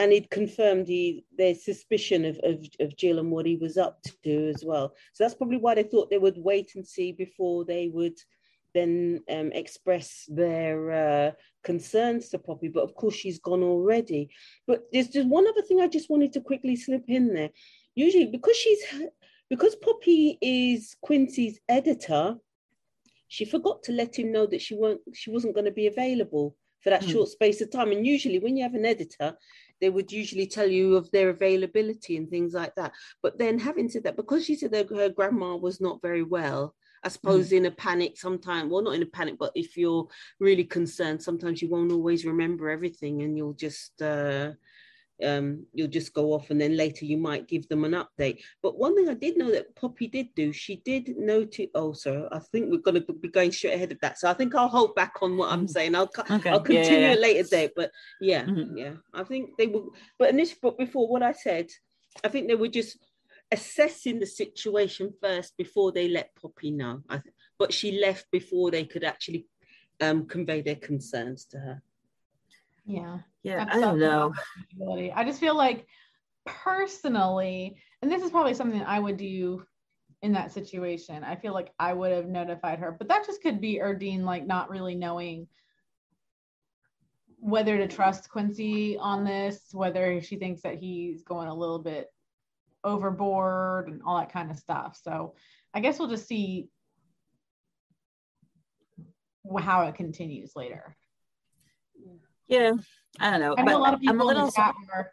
and 0.00 0.12
he'd 0.12 0.30
confirmed 0.30 0.88
he, 0.88 1.24
their 1.36 1.54
suspicion 1.54 2.24
of, 2.24 2.40
of 2.42 2.66
of 2.80 2.96
Gil 2.96 3.18
and 3.18 3.30
what 3.30 3.46
he 3.46 3.56
was 3.56 3.76
up 3.76 4.02
to 4.24 4.48
as 4.48 4.64
well. 4.64 4.94
So 5.12 5.24
that's 5.24 5.34
probably 5.34 5.58
why 5.58 5.74
they 5.74 5.82
thought 5.84 6.10
they 6.10 6.18
would 6.18 6.38
wait 6.38 6.74
and 6.74 6.86
see 6.86 7.12
before 7.12 7.64
they 7.64 7.88
would 7.88 8.18
then 8.72 9.20
um, 9.30 9.50
express 9.52 10.24
their 10.28 10.76
uh, 10.92 11.30
concerns 11.64 12.28
to 12.30 12.38
Poppy. 12.38 12.68
But 12.68 12.84
of 12.84 12.94
course, 12.94 13.14
she's 13.14 13.38
gone 13.38 13.62
already. 13.62 14.30
But 14.66 14.84
there's 14.92 15.08
just 15.08 15.28
one 15.28 15.46
other 15.46 15.62
thing 15.62 15.80
I 15.80 15.88
just 15.88 16.10
wanted 16.10 16.32
to 16.34 16.40
quickly 16.40 16.76
slip 16.76 17.04
in 17.08 17.34
there 17.34 17.50
usually 17.94 18.26
because 18.26 18.56
she's 18.56 18.82
because 19.48 19.74
Poppy 19.76 20.38
is 20.40 20.96
Quincy's 21.02 21.58
editor, 21.68 22.36
she 23.28 23.44
forgot 23.44 23.82
to 23.84 23.92
let 23.92 24.16
him 24.16 24.32
know 24.32 24.46
that 24.46 24.62
she 24.62 24.74
won't 24.74 25.00
she 25.12 25.30
wasn't 25.30 25.54
going 25.54 25.66
to 25.66 25.72
be 25.72 25.86
available 25.86 26.56
for 26.82 26.90
that 26.90 27.02
mm. 27.02 27.10
short 27.10 27.28
space 27.28 27.60
of 27.60 27.70
time. 27.70 27.92
And 27.92 28.06
usually 28.06 28.38
when 28.38 28.56
you 28.56 28.62
have 28.62 28.74
an 28.74 28.86
editor, 28.86 29.36
they 29.80 29.90
would 29.90 30.12
usually 30.12 30.46
tell 30.46 30.68
you 30.68 30.96
of 30.96 31.10
their 31.10 31.30
availability 31.30 32.16
and 32.16 32.28
things 32.28 32.54
like 32.54 32.74
that. 32.76 32.92
But 33.22 33.38
then 33.38 33.58
having 33.58 33.88
said 33.88 34.04
that, 34.04 34.16
because 34.16 34.44
she 34.44 34.54
said 34.54 34.72
that 34.72 34.90
her 34.90 35.08
grandma 35.08 35.56
was 35.56 35.80
not 35.80 36.02
very 36.02 36.22
well, 36.22 36.74
I 37.02 37.08
suppose 37.08 37.50
mm. 37.50 37.58
in 37.58 37.66
a 37.66 37.70
panic 37.70 38.18
sometimes, 38.18 38.70
well, 38.70 38.82
not 38.82 38.94
in 38.94 39.02
a 39.02 39.06
panic, 39.06 39.36
but 39.38 39.52
if 39.54 39.76
you're 39.76 40.06
really 40.38 40.64
concerned, 40.64 41.22
sometimes 41.22 41.62
you 41.62 41.70
won't 41.70 41.92
always 41.92 42.26
remember 42.26 42.68
everything 42.68 43.22
and 43.22 43.36
you'll 43.36 43.54
just 43.54 44.00
uh, 44.02 44.52
um, 45.24 45.66
you'll 45.72 45.88
just 45.88 46.12
go 46.12 46.32
off 46.32 46.50
and 46.50 46.60
then 46.60 46.76
later 46.76 47.04
you 47.04 47.16
might 47.16 47.48
give 47.48 47.68
them 47.68 47.84
an 47.84 47.92
update. 47.92 48.40
But 48.62 48.78
one 48.78 48.94
thing 48.94 49.08
I 49.08 49.14
did 49.14 49.36
know 49.36 49.50
that 49.50 49.74
Poppy 49.76 50.06
did 50.06 50.28
do, 50.34 50.52
she 50.52 50.76
did 50.76 51.16
note 51.16 51.58
it. 51.58 51.70
Oh, 51.74 51.92
sorry, 51.92 52.24
I 52.32 52.38
think 52.38 52.70
we're 52.70 52.78
going 52.78 53.04
to 53.04 53.12
be 53.12 53.28
going 53.28 53.52
straight 53.52 53.74
ahead 53.74 53.92
of 53.92 54.00
that. 54.00 54.18
So 54.18 54.30
I 54.30 54.34
think 54.34 54.54
I'll 54.54 54.68
hold 54.68 54.94
back 54.94 55.14
on 55.22 55.36
what 55.36 55.52
I'm 55.52 55.66
mm. 55.66 55.70
saying. 55.70 55.94
I'll 55.94 56.10
okay. 56.18 56.50
I'll 56.50 56.60
continue 56.60 56.90
yeah, 56.90 56.98
yeah, 56.98 57.12
yeah. 57.12 57.18
a 57.18 57.20
later 57.20 57.48
date. 57.48 57.70
But 57.76 57.90
yeah, 58.20 58.44
mm-hmm. 58.44 58.76
yeah, 58.76 58.92
I 59.14 59.24
think 59.24 59.50
they 59.58 59.66
will. 59.66 59.90
But 60.18 60.30
in 60.30 60.36
this, 60.36 60.54
but 60.60 60.78
before 60.78 61.08
what 61.08 61.22
I 61.22 61.32
said, 61.32 61.68
I 62.24 62.28
think 62.28 62.48
they 62.48 62.54
were 62.54 62.68
just 62.68 62.98
assessing 63.52 64.20
the 64.20 64.26
situation 64.26 65.12
first 65.20 65.56
before 65.56 65.92
they 65.92 66.08
let 66.08 66.34
Poppy 66.40 66.70
know. 66.70 67.02
I 67.08 67.18
th- 67.18 67.34
but 67.58 67.72
she 67.72 68.00
left 68.00 68.26
before 68.30 68.70
they 68.70 68.84
could 68.84 69.04
actually 69.04 69.46
um, 70.00 70.26
convey 70.26 70.62
their 70.62 70.76
concerns 70.76 71.44
to 71.46 71.58
her. 71.58 71.82
Yeah. 72.90 73.18
Yeah, 73.42 73.66
I 73.70 73.80
don't 73.80 73.98
know. 73.98 74.34
I 75.14 75.24
just 75.24 75.40
feel 75.40 75.56
like 75.56 75.86
personally, 76.44 77.76
and 78.02 78.12
this 78.12 78.22
is 78.22 78.30
probably 78.30 78.52
something 78.52 78.82
I 78.82 78.98
would 78.98 79.16
do 79.16 79.64
in 80.22 80.32
that 80.32 80.52
situation. 80.52 81.24
I 81.24 81.36
feel 81.36 81.54
like 81.54 81.72
I 81.78 81.94
would 81.94 82.12
have 82.12 82.26
notified 82.26 82.80
her, 82.80 82.92
but 82.92 83.08
that 83.08 83.24
just 83.24 83.42
could 83.42 83.58
be 83.60 83.78
Erdene 83.78 84.24
like 84.24 84.46
not 84.46 84.68
really 84.68 84.94
knowing 84.94 85.46
whether 87.38 87.78
to 87.78 87.88
trust 87.88 88.28
Quincy 88.28 88.98
on 88.98 89.24
this, 89.24 89.70
whether 89.72 90.20
she 90.20 90.36
thinks 90.36 90.60
that 90.60 90.76
he's 90.76 91.22
going 91.22 91.48
a 91.48 91.54
little 91.54 91.78
bit 91.78 92.08
overboard 92.84 93.88
and 93.88 94.02
all 94.04 94.18
that 94.18 94.32
kind 94.32 94.50
of 94.50 94.58
stuff. 94.58 94.98
So 95.02 95.34
I 95.72 95.80
guess 95.80 95.98
we'll 95.98 96.08
just 96.08 96.28
see 96.28 96.68
how 99.58 99.82
it 99.86 99.94
continues 99.94 100.52
later. 100.54 100.94
Yeah, 101.98 102.12
I 103.18 103.30
don't 103.30 103.40
know. 103.40 103.54
I 103.56 103.62
know 103.62 103.76
a 103.76 103.78
lot 103.78 103.94
of 103.94 104.00
people 104.00 104.14
I'm 104.14 104.20
a 104.20 104.24
little 104.24 104.50
were, 104.56 105.12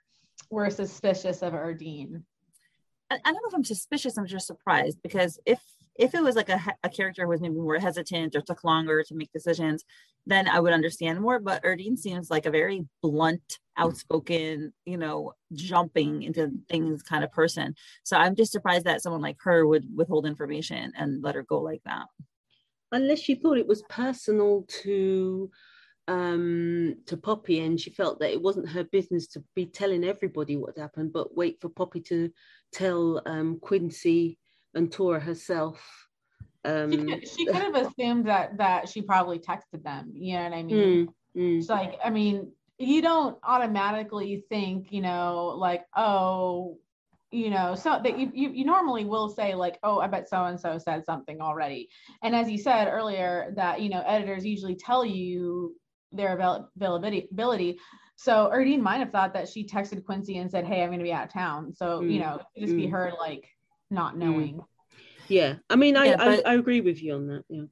were 0.50 0.69
suspicious 0.69 1.41
of 1.41 1.54
Erdene. 1.54 2.23
I, 3.10 3.15
I, 3.15 3.32
don't 3.32 3.36
know 3.36 3.50
if 3.50 3.54
I'm 3.54 3.63
suspicious. 3.63 4.17
I'm 4.17 4.28
just 4.28 4.47
surprised 4.47 5.00
because 5.02 5.39
if 5.45 5.60
if 5.97 6.13
it 6.13 6.23
was 6.23 6.36
like 6.36 6.50
a, 6.50 6.62
a 6.84 6.89
character 6.89 7.23
who 7.23 7.30
was 7.30 7.41
maybe 7.41 7.56
more 7.56 7.80
hesitant 7.80 8.36
or 8.36 8.41
took 8.41 8.63
longer 8.63 9.04
to 9.04 9.15
make 9.15 9.32
decisions, 9.32 9.84
then 10.26 10.47
I 10.47 10.60
would 10.60 10.73
understand 10.73 11.19
more. 11.19 11.39
But 11.39 11.63
Erdene 11.63 11.97
seems 11.97 12.30
like 12.30 12.45
a 12.45 12.52
very 12.52 12.86
blunt, 13.02 13.60
outspoken, 13.78 14.73
you 14.86 14.97
know, 14.97 15.34
jumping 15.54 16.23
into 16.23 16.52
things 16.69 17.02
kind 17.02 17.23
of 17.23 17.32
person. 17.32 17.76
So 18.04 18.17
I'm 18.17 18.36
just 18.36 18.52
surprised 18.52 18.86
that 18.86 19.02
someone 19.02 19.21
like 19.21 19.38
her 19.41 19.65
would 19.65 19.86
withhold 19.95 20.26
information 20.26 20.93
and 20.95 21.23
let 21.23 21.36
her 21.36 21.43
go 21.43 21.62
like 21.62 21.82
that. 21.86 22.06
Unless 22.91 23.19
she 23.19 23.36
thought 23.36 23.58
it 23.58 23.67
was 23.67 23.84
personal 23.89 24.65
to 24.84 25.50
um, 26.08 26.96
to 27.06 27.17
Poppy, 27.17 27.60
and 27.60 27.80
she 27.80 27.89
felt 27.89 28.20
that 28.20 28.32
it 28.32 28.41
wasn't 28.41 28.70
her 28.70 28.84
business 28.84 29.28
to 29.28 29.43
be 29.56 29.65
telling 29.65 30.04
everybody 30.04 30.56
what 30.56 30.78
happened, 30.78 31.12
but 31.13 31.36
wait 31.36 31.60
for 31.60 31.70
Poppy 31.70 32.02
to 32.02 32.32
tell 32.72 33.22
um, 33.26 33.60
Quincy 33.60 34.38
and 34.74 34.91
Tora 34.91 35.20
herself. 35.20 36.08
Um, 36.63 36.91
she, 36.91 37.26
she 37.26 37.46
kind 37.48 37.76
of 37.76 37.88
assumed 37.88 38.28
that 38.28 38.58
that 38.58 38.89
she 38.89 39.02
probably 39.02 39.39
texted 39.39 39.84
them. 39.84 40.12
You 40.13 40.38
know 40.38 40.43
what 40.43 40.54
I 40.54 40.63
mean? 40.63 41.08
Mm, 41.36 41.39
mm. 41.39 41.60
It's 41.60 41.70
like, 41.70 42.00
I 42.04 42.10
mean, 42.10 42.52
you 42.78 43.02
don't 43.02 43.38
automatically 43.43 44.43
think, 44.50 44.91
you 44.91 45.02
know, 45.02 45.56
like, 45.58 45.86
oh, 45.96 46.78
you 47.32 47.50
know, 47.50 47.76
so 47.76 48.00
that 48.02 48.17
you, 48.17 48.32
you, 48.34 48.50
you 48.52 48.65
normally 48.65 49.04
will 49.04 49.28
say 49.28 49.54
like, 49.56 49.78
oh, 49.84 50.00
I 50.00 50.08
bet 50.08 50.30
so 50.30 50.46
and 50.46 50.60
so 50.60 50.78
said 50.78 51.04
something 51.06 51.41
already. 51.41 51.89
And 52.24 52.34
as 52.34 52.50
you 52.50 52.58
said 52.58 52.88
earlier, 52.88 53.52
that 53.58 53.82
you 53.82 53.89
know, 53.89 54.02
editors 54.06 54.46
usually 54.46 54.76
tell 54.76 55.04
you 55.04 55.76
their 56.12 56.34
availability. 56.34 57.80
So 58.15 58.50
Erdene 58.54 58.82
might 58.82 58.98
have 58.98 59.12
thought 59.12 59.34
that 59.34 59.48
she 59.48 59.65
texted 59.65 60.04
Quincy 60.04 60.38
and 60.38 60.50
said, 60.50 60.65
"Hey, 60.65 60.82
I'm 60.82 60.89
going 60.89 61.00
to 61.00 61.04
be 61.04 61.13
out 61.13 61.28
of 61.28 61.34
town." 61.34 61.74
So 61.74 62.02
mm. 62.02 62.12
you 62.12 62.20
know, 62.20 62.41
just 62.58 62.74
mm. 62.74 62.78
be 62.78 62.88
her 62.88 63.13
like 63.20 63.48
not 63.89 64.15
mm. 64.15 64.17
knowing. 64.17 64.60
Yeah, 65.28 65.56
I 65.70 65.76
mean, 65.76 65.98
I, 65.98 66.06
yeah, 66.06 66.17
but, 66.17 66.48
I, 66.48 66.52
I 66.52 66.56
agree 66.56 66.82
with 66.82 67.02
you 67.02 67.13
on 67.13 67.28
that. 67.28 67.43
Yeah, 67.50 67.65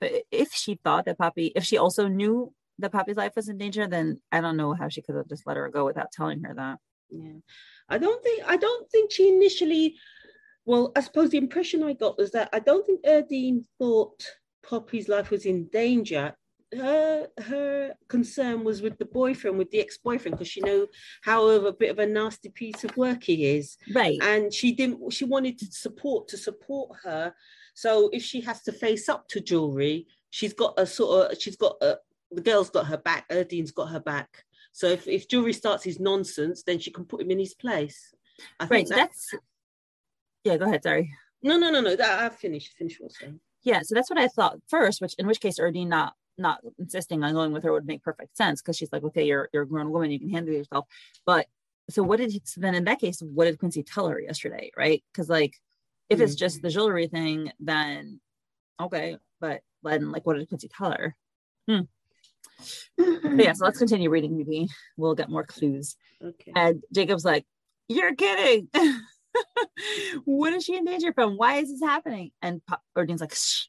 but 0.00 0.12
if 0.30 0.52
she 0.52 0.78
thought 0.84 1.06
that 1.06 1.18
Poppy, 1.18 1.52
if 1.56 1.64
she 1.64 1.78
also 1.78 2.08
knew 2.08 2.52
that 2.78 2.92
Poppy's 2.92 3.16
life 3.16 3.32
was 3.36 3.48
in 3.48 3.58
danger, 3.58 3.88
then 3.88 4.20
I 4.30 4.40
don't 4.40 4.56
know 4.56 4.74
how 4.74 4.88
she 4.88 5.02
could 5.02 5.16
have 5.16 5.28
just 5.28 5.46
let 5.46 5.56
her 5.56 5.68
go 5.70 5.84
without 5.84 6.12
telling 6.12 6.42
her 6.44 6.54
that. 6.54 6.78
Yeah, 7.10 7.38
I 7.88 7.98
don't 7.98 8.22
think 8.22 8.44
I 8.46 8.56
don't 8.56 8.88
think 8.90 9.10
she 9.10 9.28
initially. 9.28 9.96
Well, 10.66 10.92
I 10.96 11.00
suppose 11.00 11.30
the 11.30 11.38
impression 11.38 11.82
I 11.82 11.94
got 11.94 12.16
was 12.16 12.30
that 12.30 12.48
I 12.52 12.58
don't 12.58 12.86
think 12.86 13.04
Erdene 13.04 13.64
thought 13.78 14.24
Poppy's 14.62 15.08
life 15.08 15.30
was 15.30 15.46
in 15.46 15.66
danger 15.66 16.34
her 16.76 17.28
her 17.38 17.94
concern 18.08 18.64
was 18.64 18.82
with 18.82 18.98
the 18.98 19.04
boyfriend, 19.04 19.58
with 19.58 19.70
the 19.70 19.80
ex-boyfriend, 19.80 20.36
because 20.36 20.48
she 20.48 20.60
know 20.60 20.86
how 21.22 21.46
of 21.46 21.64
a 21.64 21.72
bit 21.72 21.90
of 21.90 21.98
a 21.98 22.06
nasty 22.06 22.48
piece 22.48 22.84
of 22.84 22.96
work 22.96 23.24
he 23.24 23.56
is. 23.56 23.76
Right. 23.94 24.18
And 24.22 24.52
she 24.52 24.72
didn't 24.72 25.12
she 25.12 25.24
wanted 25.24 25.58
to 25.58 25.66
support 25.66 26.28
to 26.28 26.36
support 26.36 26.96
her. 27.04 27.34
So 27.74 28.08
if 28.12 28.22
she 28.22 28.40
has 28.42 28.62
to 28.62 28.72
face 28.72 29.08
up 29.08 29.28
to 29.28 29.40
Julri, 29.40 30.06
she's 30.30 30.52
got 30.52 30.74
a 30.78 30.86
sort 30.86 31.32
of 31.32 31.38
she's 31.40 31.56
got 31.56 31.76
a 31.82 31.98
the 32.30 32.40
girl's 32.40 32.70
got 32.70 32.86
her 32.86 32.98
back, 32.98 33.28
Erdene's 33.28 33.72
got 33.72 33.90
her 33.90 34.00
back. 34.00 34.44
So 34.72 34.88
if, 34.88 35.06
if 35.06 35.28
Julri 35.28 35.54
starts 35.54 35.84
his 35.84 36.00
nonsense, 36.00 36.64
then 36.64 36.80
she 36.80 36.90
can 36.90 37.04
put 37.04 37.20
him 37.20 37.30
in 37.30 37.38
his 37.38 37.54
place. 37.54 38.12
I 38.58 38.66
right, 38.66 38.88
that's, 38.88 39.30
that's 39.30 39.42
yeah, 40.42 40.56
go 40.56 40.64
ahead, 40.64 40.82
sorry. 40.82 41.12
No, 41.42 41.56
no, 41.56 41.70
no, 41.70 41.80
no. 41.80 41.94
That, 41.94 42.24
I've 42.24 42.36
finished. 42.36 42.72
Finish 42.76 42.98
what 42.98 43.12
I'm 43.12 43.14
saying. 43.14 43.40
Yeah, 43.62 43.80
so 43.82 43.94
that's 43.94 44.10
what 44.10 44.18
I 44.18 44.28
thought 44.28 44.58
first, 44.68 45.00
which 45.00 45.14
in 45.18 45.26
which 45.26 45.40
case 45.40 45.58
Erdene 45.58 45.88
not 45.88 46.14
not 46.38 46.60
insisting 46.78 47.22
on 47.22 47.34
going 47.34 47.52
with 47.52 47.62
her 47.64 47.72
would 47.72 47.86
make 47.86 48.02
perfect 48.02 48.36
sense 48.36 48.60
because 48.60 48.76
she's 48.76 48.92
like, 48.92 49.04
okay, 49.04 49.24
you're 49.24 49.48
you're 49.52 49.62
a 49.62 49.68
grown 49.68 49.90
woman, 49.90 50.10
you 50.10 50.18
can 50.18 50.30
handle 50.30 50.54
yourself. 50.54 50.86
But 51.24 51.46
so 51.90 52.02
what 52.02 52.18
did 52.18 52.32
he, 52.32 52.40
so 52.44 52.60
then 52.60 52.74
in 52.74 52.84
that 52.84 53.00
case, 53.00 53.20
what 53.20 53.44
did 53.44 53.58
Quincy 53.58 53.82
tell 53.82 54.08
her 54.08 54.20
yesterday, 54.20 54.70
right? 54.76 55.02
Because 55.12 55.28
like 55.28 55.54
if 56.10 56.20
it's 56.20 56.34
just 56.34 56.62
the 56.62 56.68
Julri 56.68 57.10
thing, 57.10 57.52
then 57.60 58.20
okay, 58.80 59.18
but 59.40 59.62
then 59.82 60.10
like 60.12 60.26
what 60.26 60.36
did 60.36 60.48
Quincy 60.48 60.68
tell 60.68 60.92
her? 60.92 61.16
Hmm. 61.68 61.80
Yeah, 62.98 63.52
so 63.52 63.64
let's 63.64 63.78
continue 63.84 64.10
reading. 64.10 64.36
Maybe 64.36 64.68
we'll 64.96 65.14
get 65.14 65.30
more 65.30 65.44
clues. 65.44 65.96
Okay. 66.22 66.52
And 66.54 66.82
Jacob's 66.92 67.24
like, 67.24 67.44
"You're 67.88 68.14
kidding! 68.14 68.68
what 70.24 70.52
is 70.52 70.64
she 70.64 70.76
in 70.76 70.84
danger 70.84 71.12
from? 71.12 71.36
Why 71.36 71.56
is 71.56 71.70
this 71.70 71.80
happening?" 71.80 72.30
And 72.42 72.64
pa- 72.66 72.80
Erdene's 72.96 73.20
like, 73.20 73.34
Shh, 73.34 73.66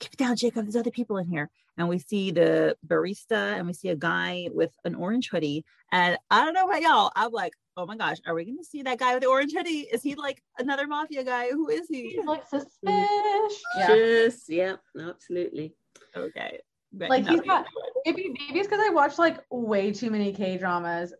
"Keep 0.00 0.14
it 0.14 0.18
down, 0.18 0.36
Jacob. 0.36 0.64
There's 0.64 0.76
other 0.76 0.90
people 0.90 1.18
in 1.18 1.26
here." 1.26 1.50
And 1.76 1.88
we 1.88 1.98
see 1.98 2.30
the 2.30 2.76
barista, 2.86 3.56
and 3.58 3.66
we 3.66 3.72
see 3.72 3.88
a 3.88 3.96
guy 3.96 4.48
with 4.52 4.70
an 4.84 4.94
orange 4.94 5.28
hoodie. 5.30 5.64
And 5.90 6.16
I 6.30 6.44
don't 6.44 6.54
know 6.54 6.68
about 6.68 6.82
y'all. 6.82 7.10
I'm 7.16 7.32
like, 7.32 7.52
"Oh 7.76 7.84
my 7.84 7.96
gosh, 7.96 8.18
are 8.26 8.34
we 8.34 8.44
going 8.44 8.58
to 8.58 8.64
see 8.64 8.82
that 8.82 8.98
guy 8.98 9.14
with 9.14 9.22
the 9.24 9.28
orange 9.28 9.52
hoodie? 9.52 9.88
Is 9.92 10.02
he 10.02 10.14
like 10.14 10.40
another 10.58 10.86
mafia 10.86 11.24
guy? 11.24 11.50
Who 11.50 11.68
is 11.68 11.88
he?" 11.88 12.10
He's 12.10 12.24
like 12.26 12.46
suspicious. 12.48 13.62
Yeah. 13.76 13.86
Just 13.88 14.48
yeah, 14.48 14.76
absolutely. 15.00 15.74
Okay. 16.16 16.60
But 16.92 17.10
Like, 17.10 17.26
he's 17.26 17.40
no, 17.40 17.44
not- 17.44 17.66
Maybe 18.06 18.28
maybe 18.28 18.60
it's 18.60 18.68
because 18.68 18.84
I 18.86 18.90
watch 18.90 19.18
like 19.18 19.38
way 19.50 19.90
too 19.90 20.10
many 20.10 20.32
K 20.32 20.56
dramas, 20.58 21.12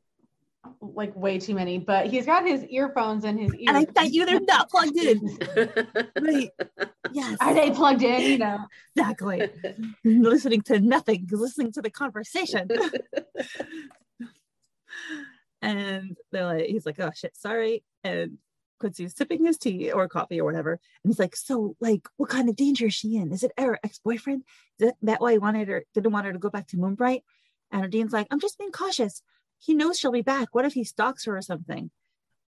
like 0.80 1.14
way 1.16 1.38
too 1.38 1.54
many. 1.54 1.78
But 1.78 2.06
he's 2.06 2.26
got 2.26 2.46
his 2.46 2.64
earphones 2.64 3.24
in 3.24 3.38
his 3.38 3.54
ears. 3.54 3.64
And 3.68 3.76
I 3.76 3.84
bet 3.84 4.12
you 4.12 4.26
they're 4.26 4.40
not 4.40 4.70
plugged 4.70 4.96
in. 4.96 5.38
Right. 6.20 6.50
Yes. 7.12 7.36
Are 7.40 7.54
they 7.54 7.70
plugged 7.70 8.02
in? 8.02 8.22
You 8.22 8.38
know. 8.38 8.58
Exactly. 8.96 9.48
listening 10.04 10.62
to 10.62 10.80
nothing, 10.80 11.28
listening 11.30 11.72
to 11.72 11.82
the 11.82 11.90
conversation. 11.90 12.68
and 15.62 16.16
they're 16.32 16.46
like, 16.46 16.66
he's 16.66 16.86
like, 16.86 16.98
oh 17.00 17.10
shit, 17.14 17.36
sorry. 17.36 17.84
And 18.02 18.38
Quincy's 18.80 19.16
sipping 19.16 19.44
his 19.44 19.58
tea 19.58 19.92
or 19.92 20.08
coffee 20.08 20.40
or 20.40 20.44
whatever. 20.44 20.72
And 20.72 21.10
he's 21.10 21.18
like, 21.18 21.36
so 21.36 21.76
like, 21.80 22.08
what 22.16 22.30
kind 22.30 22.48
of 22.48 22.56
danger 22.56 22.86
is 22.86 22.94
she 22.94 23.16
in? 23.16 23.32
Is 23.32 23.42
it 23.42 23.52
her 23.58 23.78
ex-boyfriend? 23.84 24.42
Is 24.78 24.92
that 25.02 25.20
why 25.20 25.32
he 25.32 25.38
wanted 25.38 25.68
her, 25.68 25.84
didn't 25.94 26.12
want 26.12 26.26
her 26.26 26.32
to 26.32 26.38
go 26.38 26.50
back 26.50 26.68
to 26.68 26.76
Moonbright? 26.76 27.22
And 27.70 27.90
Dean's 27.90 28.12
like, 28.12 28.26
I'm 28.30 28.40
just 28.40 28.58
being 28.58 28.72
cautious. 28.72 29.22
He 29.64 29.74
knows 29.74 29.98
she'll 29.98 30.12
be 30.12 30.22
back. 30.22 30.54
What 30.54 30.66
if 30.66 30.74
he 30.74 30.84
stalks 30.84 31.24
her 31.24 31.36
or 31.36 31.42
something? 31.42 31.90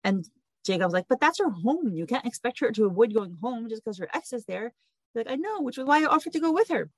And 0.04 0.28
Jacob's 0.66 0.92
like, 0.92 1.06
but 1.08 1.20
that's 1.20 1.38
her 1.38 1.50
home. 1.50 1.94
You 1.94 2.06
can't 2.06 2.26
expect 2.26 2.60
her 2.60 2.70
to 2.72 2.84
avoid 2.84 3.14
going 3.14 3.38
home 3.40 3.68
just 3.68 3.84
because 3.84 3.98
her 3.98 4.08
ex 4.12 4.32
is 4.32 4.44
there. 4.44 4.72
He's 5.12 5.24
like, 5.24 5.30
I 5.30 5.36
know, 5.36 5.62
which 5.62 5.78
was 5.78 5.86
why 5.86 6.02
I 6.02 6.06
offered 6.06 6.34
to 6.34 6.40
go 6.40 6.52
with 6.52 6.68
her. 6.68 6.90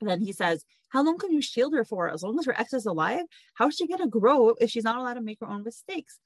And 0.00 0.08
then 0.08 0.20
he 0.20 0.32
says, 0.32 0.64
How 0.88 1.02
long 1.02 1.18
can 1.18 1.32
you 1.32 1.42
shield 1.42 1.74
her 1.74 1.84
for? 1.84 2.08
As 2.08 2.22
long 2.22 2.38
as 2.38 2.46
her 2.46 2.58
ex 2.58 2.72
is 2.72 2.86
alive? 2.86 3.24
How's 3.54 3.74
she 3.74 3.86
going 3.86 4.00
to 4.00 4.06
grow 4.06 4.50
if 4.60 4.70
she's 4.70 4.84
not 4.84 4.96
allowed 4.96 5.14
to 5.14 5.20
make 5.20 5.40
her 5.40 5.48
own 5.48 5.64
mistakes? 5.64 6.18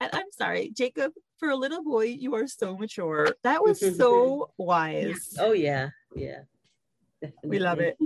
And 0.00 0.10
I'm 0.12 0.32
sorry, 0.32 0.70
Jacob, 0.74 1.12
for 1.38 1.50
a 1.50 1.56
little 1.56 1.82
boy, 1.82 2.04
you 2.04 2.34
are 2.34 2.46
so 2.46 2.76
mature. 2.76 3.28
That 3.44 3.62
was 3.62 3.80
so 3.96 4.50
wise. 4.58 5.36
oh 5.38 5.52
yeah, 5.52 5.90
yeah. 6.14 6.40
We 7.44 7.58
love 7.58 7.80
it. 7.80 7.96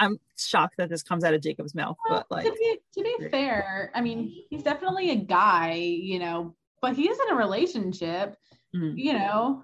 I'm 0.00 0.18
shocked 0.36 0.76
that 0.78 0.88
this 0.88 1.02
comes 1.02 1.22
out 1.24 1.34
of 1.34 1.42
Jacob's 1.42 1.74
mouth, 1.74 1.96
Well, 2.08 2.24
but 2.28 2.36
like, 2.36 2.44
to 2.46 2.52
be 2.52 2.78
to 2.94 3.02
be 3.02 3.28
fair, 3.28 3.92
I 3.94 4.00
mean, 4.00 4.34
he's 4.48 4.62
definitely 4.62 5.10
a 5.10 5.16
guy, 5.16 5.74
you 5.74 6.18
know, 6.18 6.56
but 6.80 6.96
he 6.96 7.08
is 7.08 7.18
in 7.20 7.34
a 7.34 7.36
relationship. 7.36 8.36
mm, 8.74 8.94
You 8.96 9.12
know, 9.12 9.62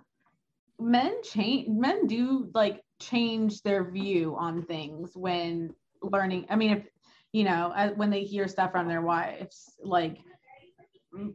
men 0.79 1.23
change. 1.23 1.69
Men 1.69 2.07
do 2.07 2.51
like 2.55 2.83
change 3.01 3.63
their 3.63 3.91
view 3.91 4.37
on 4.39 4.63
things 4.63 5.13
when 5.17 5.75
learning. 6.03 6.47
I 6.51 6.57
mean, 6.57 6.71
if 6.73 6.87
you 7.33 7.45
know, 7.45 7.93
when 7.97 8.11
they 8.11 8.23
hear 8.23 8.47
stuff 8.49 8.73
from 8.73 8.89
their 8.89 9.03
wives, 9.03 9.75
like, 9.83 10.19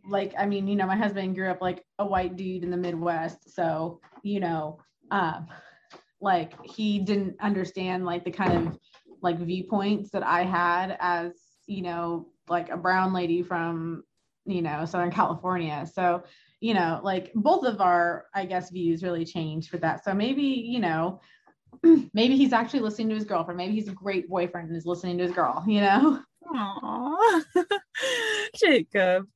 like 0.07 0.33
I 0.37 0.45
mean, 0.45 0.67
you 0.67 0.75
know, 0.75 0.87
my 0.87 0.95
husband 0.95 1.35
grew 1.35 1.49
up 1.49 1.61
like 1.61 1.83
a 1.99 2.05
white 2.05 2.35
dude 2.35 2.63
in 2.63 2.71
the 2.71 2.77
Midwest, 2.77 3.53
so 3.53 3.99
you 4.23 4.39
know, 4.39 4.79
um, 5.09 5.47
like 6.21 6.53
he 6.63 6.99
didn't 6.99 7.35
understand 7.41 8.05
like 8.05 8.23
the 8.23 8.31
kind 8.31 8.67
of 8.67 8.79
like 9.21 9.39
viewpoints 9.39 10.11
that 10.11 10.23
I 10.23 10.43
had 10.43 10.97
as, 10.99 11.33
you 11.67 11.81
know, 11.81 12.27
like 12.47 12.69
a 12.69 12.77
brown 12.77 13.13
lady 13.13 13.43
from, 13.43 14.03
you 14.45 14.61
know, 14.61 14.85
Southern 14.85 15.11
California. 15.11 15.87
So, 15.91 16.23
you 16.59 16.73
know, 16.73 16.99
like 17.03 17.31
both 17.33 17.65
of 17.65 17.81
our, 17.81 18.25
I 18.33 18.45
guess, 18.45 18.71
views 18.71 19.03
really 19.03 19.25
changed 19.25 19.69
for 19.69 19.77
that. 19.77 20.03
So 20.03 20.13
maybe, 20.13 20.43
you 20.43 20.79
know, 20.79 21.21
maybe 22.13 22.35
he's 22.35 22.53
actually 22.53 22.81
listening 22.81 23.09
to 23.09 23.15
his 23.15 23.25
girlfriend. 23.25 23.57
Maybe 23.57 23.73
he's 23.73 23.87
a 23.87 23.93
great 23.93 24.29
boyfriend 24.29 24.69
and 24.69 24.77
is 24.77 24.85
listening 24.85 25.17
to 25.17 25.23
his 25.23 25.33
girl, 25.33 25.63
you 25.67 25.81
know? 25.81 26.21
Aw, 26.53 27.41
Jacob. 28.55 29.27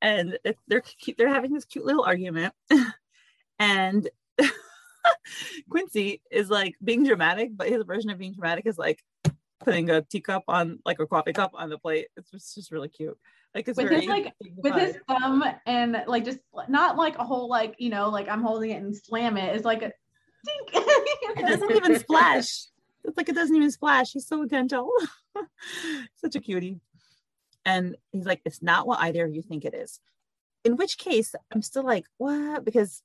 And 0.00 0.38
they're 0.66 0.82
they're 1.16 1.28
having 1.28 1.52
this 1.52 1.64
cute 1.64 1.84
little 1.84 2.02
argument, 2.02 2.54
and 3.60 4.08
Quincy 5.70 6.22
is 6.30 6.50
like 6.50 6.74
being 6.82 7.04
dramatic, 7.04 7.50
but 7.54 7.68
his 7.68 7.84
version 7.84 8.10
of 8.10 8.18
being 8.18 8.32
dramatic 8.32 8.66
is 8.66 8.78
like 8.78 9.02
putting 9.60 9.90
a 9.90 10.02
teacup 10.02 10.44
on 10.48 10.78
like 10.84 10.98
a 10.98 11.06
coffee 11.06 11.32
cup 11.32 11.52
on 11.54 11.70
the 11.70 11.78
plate. 11.78 12.08
It's 12.16 12.30
just, 12.30 12.54
just 12.54 12.72
really 12.72 12.88
cute. 12.88 13.18
Like 13.54 13.68
it's 13.68 13.76
With 13.76 13.88
very 13.88 14.00
his, 14.00 14.08
like, 14.08 14.32
With 14.40 14.74
his 14.74 14.96
thumb 15.08 15.44
and 15.66 16.02
like 16.06 16.24
just 16.24 16.38
not 16.68 16.96
like 16.96 17.18
a 17.18 17.24
whole 17.24 17.48
like, 17.48 17.74
you 17.78 17.90
know, 17.90 18.08
like 18.08 18.28
I'm 18.28 18.42
holding 18.42 18.70
it 18.70 18.82
and 18.82 18.96
slam 18.96 19.36
it. 19.36 19.54
It's 19.54 19.64
like 19.64 19.82
a 19.82 19.92
dink. 20.46 20.70
it 20.72 21.46
doesn't 21.46 21.70
even 21.70 21.98
splash. 21.98 22.66
It's 23.04 23.16
like 23.16 23.28
it 23.28 23.34
doesn't 23.34 23.54
even 23.54 23.70
splash. 23.70 24.12
He's 24.12 24.26
so 24.26 24.46
gentle. 24.46 24.90
Such 26.16 26.36
a 26.36 26.40
cutie. 26.40 26.80
And 27.64 27.96
he's 28.10 28.26
like, 28.26 28.40
it's 28.44 28.62
not 28.62 28.86
what 28.86 29.00
either 29.00 29.24
of 29.24 29.34
you 29.34 29.42
think 29.42 29.64
it 29.64 29.74
is. 29.74 30.00
In 30.64 30.76
which 30.76 30.98
case, 30.98 31.34
I'm 31.52 31.62
still 31.62 31.84
like, 31.84 32.06
what? 32.16 32.64
Because 32.64 33.02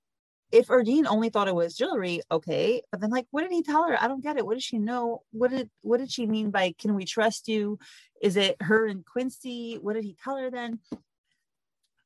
if 0.51 0.67
Erdene 0.67 1.05
only 1.07 1.29
thought 1.29 1.47
it 1.47 1.55
was 1.55 1.77
Julri, 1.77 2.21
okay. 2.31 2.81
But 2.91 3.01
then, 3.01 3.09
like, 3.09 3.27
what 3.31 3.41
did 3.41 3.51
he 3.51 3.63
tell 3.63 3.83
her? 3.87 4.01
I 4.01 4.07
don't 4.07 4.23
get 4.23 4.37
it. 4.37 4.45
What 4.45 4.53
did 4.53 4.63
she 4.63 4.77
know? 4.77 5.21
What 5.31 5.51
did 5.51 5.69
what 5.81 5.97
did 5.99 6.11
she 6.11 6.25
mean 6.25 6.51
by 6.51 6.73
can 6.79 6.95
we 6.95 7.05
trust 7.05 7.47
you? 7.47 7.79
Is 8.21 8.37
it 8.37 8.55
her 8.61 8.87
and 8.87 9.05
Quincy? 9.05 9.77
What 9.81 9.93
did 9.93 10.03
he 10.05 10.15
tell 10.23 10.37
her 10.37 10.49
then? 10.49 10.79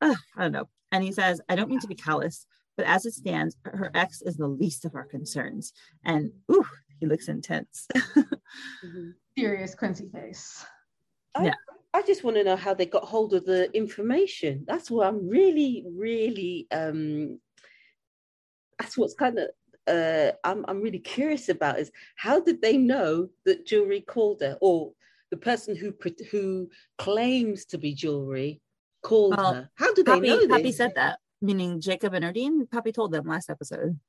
Ugh, 0.01 0.17
I 0.35 0.41
don't 0.41 0.51
know. 0.51 0.67
And 0.91 1.03
he 1.03 1.11
says, 1.11 1.39
I 1.47 1.55
don't 1.55 1.69
mean 1.69 1.79
to 1.81 1.87
be 1.87 1.95
callous, 1.95 2.45
but 2.75 2.85
as 2.85 3.05
it 3.05 3.13
stands, 3.13 3.55
her 3.63 3.91
ex 3.93 4.21
is 4.21 4.35
the 4.37 4.47
least 4.47 4.83
of 4.85 4.95
our 4.95 5.05
concerns. 5.05 5.73
And 6.03 6.31
ooh, 6.51 6.65
he 6.99 7.05
looks 7.05 7.27
intense. 7.27 7.87
Mhm. 8.83 9.13
Serious 9.37 9.75
Quincy 9.75 10.09
face. 10.09 10.65
I, 11.35 11.45
Yeah. 11.45 11.53
I 11.93 12.01
just 12.01 12.23
want 12.23 12.37
to 12.37 12.43
know 12.43 12.55
how 12.55 12.73
they 12.73 12.85
got 12.85 13.03
hold 13.03 13.33
of 13.33 13.45
the 13.45 13.71
information. 13.75 14.65
That's 14.67 14.89
what 14.89 15.07
I'm 15.07 15.27
really, 15.29 15.85
really. 15.87 16.67
um 16.71 17.39
That's 18.81 18.97
what's 18.97 19.13
kind 19.13 19.37
of. 19.39 19.49
Uh, 19.87 20.31
I'm 20.43 20.63
I'm 20.67 20.81
really 20.81 20.99
curious 20.99 21.49
about 21.49 21.79
is 21.79 21.91
how 22.15 22.39
did 22.39 22.61
they 22.61 22.77
know 22.77 23.29
that 23.45 23.65
Julri 23.67 24.05
called 24.05 24.41
her, 24.41 24.57
or 24.61 24.91
the 25.31 25.37
person 25.37 25.75
who 25.75 25.93
who 26.31 26.69
claims 26.97 27.65
to 27.65 27.77
be 27.77 27.95
Julri 27.95 28.59
called 29.03 29.37
Well, 29.37 29.53
her? 29.53 29.69
How 29.75 29.93
did 29.93 30.05
they 30.05 30.19
know 30.19 30.47
Poppy 30.47 30.63
this? 30.63 30.77
said 30.77 30.93
that, 30.95 31.19
meaning 31.41 31.79
Jacob 31.81 32.13
and 32.13 32.25
Erdene. 32.25 32.69
Poppy 32.69 32.91
told 32.91 33.11
them 33.11 33.25
last 33.25 33.49
episode. 33.49 33.99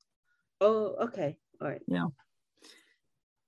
Oh, 0.60 0.94
okay, 1.06 1.36
all 1.60 1.68
right. 1.68 1.82
Yeah, 1.86 2.06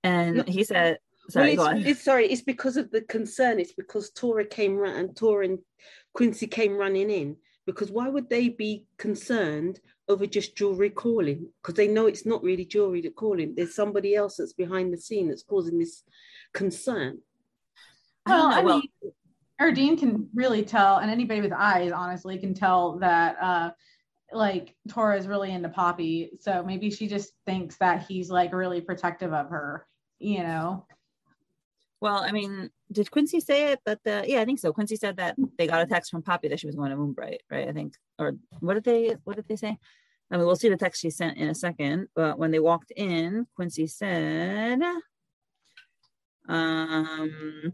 and 0.03 0.37
No. 0.37 0.43
he 0.47 0.63
said, 0.63 0.99
sorry, 1.29 1.55
well, 1.55 1.77
it's, 1.77 1.87
it's 1.87 2.03
sorry, 2.03 2.27
it's 2.27 2.41
because 2.41 2.75
of 2.77 2.91
the 2.91 3.01
concern. 3.01 3.59
It's 3.59 3.73
because 3.73 4.11
Tora 4.11 4.45
came 4.45 4.83
and 4.83 5.15
Tora 5.15 5.45
and 5.45 5.59
Quincy 6.13 6.47
came 6.47 6.75
running 6.75 7.09
in. 7.09 7.37
Because 7.65 7.89
why 7.89 8.07
would 8.09 8.29
they 8.29 8.49
be 8.49 8.85
concerned 8.97 9.79
over 10.07 10.25
just 10.25 10.55
Julri 10.55 10.93
calling? 10.93 11.47
Because 11.61 11.75
they 11.75 11.87
know 11.87 12.07
it's 12.07 12.25
not 12.25 12.43
really 12.43 12.65
Julri 12.65 13.03
that 13.03 13.15
calling. 13.15 13.55
There's 13.55 13.75
somebody 13.75 14.15
else 14.15 14.37
that's 14.37 14.53
behind 14.53 14.93
the 14.93 14.97
scene 14.97 15.29
that's 15.29 15.43
causing 15.43 15.79
this 15.79 16.03
concern. 16.53 17.19
Well, 18.25 18.49
know. 18.49 18.55
I 18.55 18.61
well, 18.61 18.77
mean, 18.79 19.13
Erdene 19.61 19.99
can 19.99 20.29
really 20.33 20.63
tell, 20.63 20.97
and 20.97 21.09
anybody 21.09 21.41
with 21.41 21.53
eyes, 21.53 21.91
honestly, 21.91 22.37
can 22.37 22.53
tell 22.53 22.97
that 22.99 23.37
uh 23.41 23.71
like 24.31 24.75
Tora 24.89 25.17
is 25.17 25.27
really 25.27 25.51
into 25.51 25.69
Poppy. 25.69 26.31
So 26.39 26.63
maybe 26.63 26.89
she 26.89 27.07
just 27.07 27.31
thinks 27.45 27.77
that 27.77 28.05
he's 28.07 28.29
like 28.29 28.53
really 28.53 28.81
protective 28.81 29.33
of 29.33 29.49
her, 29.49 29.85
you 30.19 30.43
know. 30.43 30.85
Well, 32.01 32.17
I 32.17 32.31
mean, 32.31 32.69
did 32.91 33.11
Quincy 33.11 33.39
say 33.39 33.71
it? 33.71 33.79
That 33.85 33.99
the 34.03 34.23
yeah, 34.27 34.41
I 34.41 34.45
think 34.45 34.59
so. 34.59 34.73
Quincy 34.73 34.95
said 34.95 35.17
that 35.17 35.35
they 35.57 35.67
got 35.67 35.81
a 35.81 35.85
text 35.85 36.11
from 36.11 36.21
Poppy 36.21 36.49
that 36.49 36.59
she 36.59 36.67
was 36.67 36.75
going 36.75 36.91
to 36.91 36.97
Moonbright, 36.97 37.41
right? 37.49 37.67
I 37.67 37.71
think, 37.71 37.93
or 38.19 38.33
what 38.59 38.75
did 38.75 38.83
they 38.83 39.15
what 39.23 39.35
did 39.35 39.47
they 39.47 39.55
say? 39.55 39.77
I 40.31 40.37
mean, 40.37 40.45
we'll 40.45 40.55
see 40.55 40.69
the 40.69 40.77
text 40.77 41.01
she 41.01 41.09
sent 41.09 41.37
in 41.37 41.49
a 41.49 41.55
second. 41.55 42.07
But 42.15 42.37
when 42.37 42.51
they 42.51 42.59
walked 42.59 42.91
in, 42.91 43.47
Quincy 43.55 43.87
said, 43.87 44.81
um, 46.47 47.73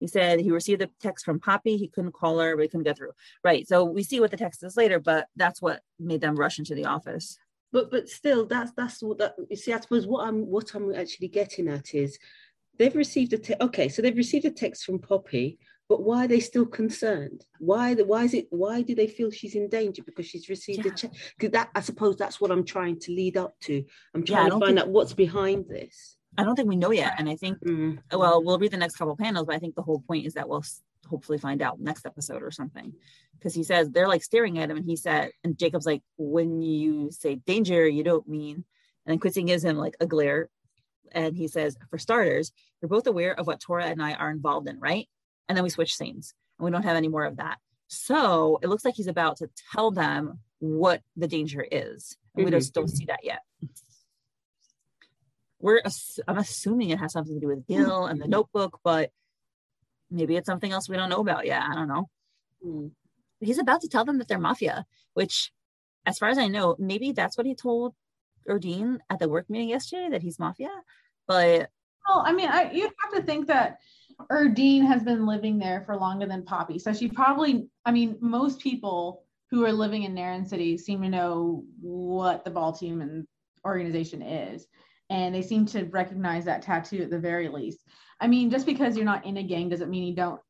he 0.00 0.06
said 0.06 0.40
he 0.40 0.50
received 0.50 0.82
a 0.82 0.90
text 1.00 1.24
from 1.24 1.40
Poppy. 1.40 1.76
He 1.76 1.88
couldn't 1.88 2.12
call 2.12 2.38
her, 2.38 2.56
but 2.56 2.62
he 2.62 2.68
couldn't 2.68 2.84
get 2.84 2.96
through. 2.96 3.12
Right. 3.42 3.66
So 3.66 3.84
we 3.84 4.02
see 4.02 4.20
what 4.20 4.30
the 4.30 4.36
text 4.36 4.62
is 4.62 4.76
later, 4.76 5.00
but 5.00 5.28
that's 5.36 5.60
what 5.60 5.82
made 5.98 6.20
them 6.20 6.36
rush 6.36 6.58
into 6.58 6.74
the 6.74 6.86
office. 6.86 7.38
But 7.72 7.90
but 7.90 8.08
still, 8.08 8.46
that's 8.46 8.70
that's 8.76 9.02
what 9.02 9.18
that 9.18 9.34
you 9.50 9.56
see. 9.56 9.72
I 9.72 9.80
suppose 9.80 10.06
what 10.06 10.26
I'm 10.26 10.46
what 10.46 10.74
I'm 10.74 10.94
actually 10.94 11.28
getting 11.28 11.68
at 11.68 11.94
is 11.94 12.18
they've 12.78 12.94
received 12.96 13.32
a 13.32 13.38
te- 13.38 13.54
okay, 13.60 13.88
so 13.88 14.02
they've 14.02 14.16
received 14.16 14.44
a 14.44 14.50
text 14.50 14.84
from 14.84 14.98
Poppy, 14.98 15.58
but 15.88 16.02
why 16.02 16.24
are 16.24 16.28
they 16.28 16.40
still 16.40 16.66
concerned? 16.66 17.44
Why 17.58 17.94
the 17.94 18.04
why 18.04 18.24
is 18.24 18.34
it 18.34 18.46
why 18.50 18.82
do 18.82 18.94
they 18.94 19.06
feel 19.06 19.30
she's 19.30 19.54
in 19.54 19.68
danger? 19.68 20.02
Because 20.04 20.26
she's 20.26 20.48
received 20.48 20.84
Yeah. 20.86 20.92
a 20.92 20.94
check. 20.94 21.10
Because 21.36 21.52
that 21.52 21.70
I 21.74 21.80
suppose 21.80 22.16
that's 22.16 22.40
what 22.40 22.50
I'm 22.50 22.64
trying 22.64 22.98
to 23.00 23.12
lead 23.12 23.36
up 23.36 23.54
to. 23.62 23.84
I'm 24.14 24.22
Yeah, 24.22 24.34
trying 24.36 24.50
to 24.50 24.50
find 24.52 24.64
think- 24.66 24.78
out 24.80 24.88
what's 24.88 25.12
behind 25.14 25.68
this. 25.68 26.16
I 26.36 26.42
don't 26.42 26.56
think 26.56 26.68
we 26.68 26.74
know 26.76 26.90
yet. 26.90 27.14
And 27.18 27.28
I 27.28 27.36
think, 27.36 27.58
Mm. 27.60 27.98
well, 28.12 28.42
we'll 28.42 28.58
read 28.58 28.72
the 28.72 28.76
next 28.76 28.96
couple 28.96 29.14
panels, 29.16 29.46
but 29.46 29.54
I 29.54 29.60
think 29.60 29.76
the 29.76 29.82
whole 29.82 30.00
point 30.00 30.26
is 30.26 30.34
that 30.34 30.48
we'll 30.48 30.64
hopefully 31.06 31.38
find 31.38 31.62
out 31.62 31.78
next 31.80 32.06
episode 32.06 32.42
or 32.42 32.50
something. 32.50 32.92
Because 33.38 33.54
he 33.54 33.62
says 33.62 33.90
they're 33.90 34.08
like 34.08 34.24
staring 34.24 34.58
at 34.58 34.68
him, 34.70 34.76
and 34.78 34.86
he 34.86 34.96
said, 34.96 35.30
and 35.44 35.56
Jacob's 35.56 35.86
like, 35.86 36.02
when 36.16 36.60
you 36.60 37.10
say 37.12 37.36
danger, 37.36 37.86
you 37.86 38.02
don't 38.02 38.26
mean. 38.26 38.56
And 39.06 39.12
then 39.12 39.18
Quincy 39.18 39.42
gives 39.44 39.62
him 39.64 39.76
like 39.76 39.96
a 40.00 40.06
glare, 40.06 40.48
and 41.12 41.36
he 41.36 41.48
says, 41.48 41.76
for 41.90 41.98
starters, 41.98 42.52
you're 42.80 42.88
both 42.88 43.06
aware 43.06 43.38
of 43.38 43.46
what 43.46 43.60
Tora 43.60 43.86
and 43.86 44.02
I 44.02 44.14
are 44.14 44.30
involved 44.30 44.68
in, 44.68 44.80
right? 44.80 45.08
And 45.48 45.56
then 45.56 45.62
we 45.62 45.70
switch 45.70 45.96
scenes, 45.96 46.34
and 46.58 46.64
we 46.64 46.70
don't 46.70 46.82
have 46.82 46.96
any 46.96 47.08
more 47.08 47.24
of 47.24 47.36
that. 47.36 47.58
So 47.88 48.58
it 48.62 48.68
looks 48.68 48.84
like 48.84 48.94
he's 48.94 49.06
about 49.06 49.36
to 49.38 49.50
tell 49.72 49.90
them 49.90 50.38
what 50.58 51.02
the 51.16 51.28
danger 51.28 51.64
is. 51.70 52.16
And 52.34 52.44
we 52.44 52.50
just 52.50 52.74
don't 52.74 52.88
see 52.88 53.04
that 53.06 53.20
yet. 53.22 53.40
We're 55.60 55.80
ass- 55.84 56.18
I'm 56.26 56.38
assuming 56.38 56.90
it 56.90 56.98
has 56.98 57.12
something 57.12 57.34
to 57.34 57.40
do 57.40 57.48
with 57.48 57.66
Gil 57.66 58.06
and 58.06 58.20
the 58.20 58.28
notebook, 58.28 58.80
but 58.82 59.10
maybe 60.10 60.36
it's 60.36 60.46
something 60.46 60.72
else 60.72 60.88
we 60.88 60.96
don't 60.96 61.10
know 61.10 61.20
about 61.20 61.46
yet. 61.46 61.62
I 61.62 61.74
don't 61.74 61.88
know. 61.88 62.08
Mm. 62.66 62.90
He's 63.40 63.58
about 63.58 63.82
to 63.82 63.88
tell 63.88 64.04
them 64.04 64.18
that 64.18 64.28
they're 64.28 64.38
mafia, 64.38 64.84
which, 65.14 65.52
as 66.06 66.18
far 66.18 66.28
as 66.28 66.38
I 66.38 66.48
know, 66.48 66.76
maybe 66.78 67.12
that's 67.12 67.36
what 67.36 67.46
he 67.46 67.54
told 67.54 67.94
Erdene 68.48 68.98
at 69.10 69.18
the 69.18 69.28
work 69.28 69.48
meeting 69.48 69.68
yesterday 69.68 70.08
that 70.10 70.22
he's 70.22 70.38
mafia. 70.38 70.70
But 71.26 71.70
Well, 72.08 72.22
I 72.24 72.32
mean, 72.32 72.48
I, 72.48 72.70
you'd 72.72 72.92
have 73.02 73.14
to 73.14 73.22
think 73.22 73.46
that 73.48 73.78
Erdene 74.30 74.86
has 74.86 75.02
been 75.02 75.26
living 75.26 75.58
there 75.58 75.82
for 75.86 75.96
longer 75.96 76.26
than 76.26 76.44
Poppy. 76.44 76.78
So 76.78 76.92
she 76.92 77.08
probably, 77.08 77.68
I 77.84 77.92
mean, 77.92 78.16
most 78.20 78.60
people 78.60 79.24
who 79.50 79.64
are 79.64 79.72
living 79.72 80.04
in 80.04 80.14
Narin 80.14 80.46
City 80.46 80.76
seem 80.76 81.02
to 81.02 81.08
know 81.08 81.64
what 81.80 82.44
the 82.44 82.50
ball 82.50 82.72
team 82.72 83.00
and 83.00 83.26
organization 83.64 84.22
is. 84.22 84.66
And 85.10 85.34
they 85.34 85.42
seem 85.42 85.66
to 85.66 85.84
recognize 85.84 86.44
that 86.46 86.62
tattoo 86.62 87.02
at 87.02 87.10
the 87.10 87.18
very 87.18 87.48
least. 87.48 87.80
I 88.20 88.26
mean, 88.26 88.50
just 88.50 88.66
because 88.66 88.96
you're 88.96 89.04
not 89.04 89.26
in 89.26 89.36
a 89.36 89.42
gang 89.42 89.68
doesn't 89.68 89.90
mean 89.90 90.04
you 90.04 90.14
don't 90.14 90.40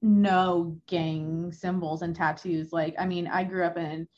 know 0.00 0.78
gang 0.86 1.52
symbols 1.52 2.02
and 2.02 2.14
tattoos. 2.14 2.72
Like, 2.72 2.94
I 2.98 3.06
mean, 3.06 3.26
I 3.26 3.44
grew 3.44 3.64
up 3.64 3.76
in 3.76 4.08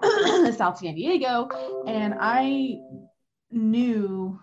South 0.56 0.78
San 0.78 0.94
Diego 0.94 1.48
and 1.86 2.14
I 2.18 2.78
knew 3.50 4.38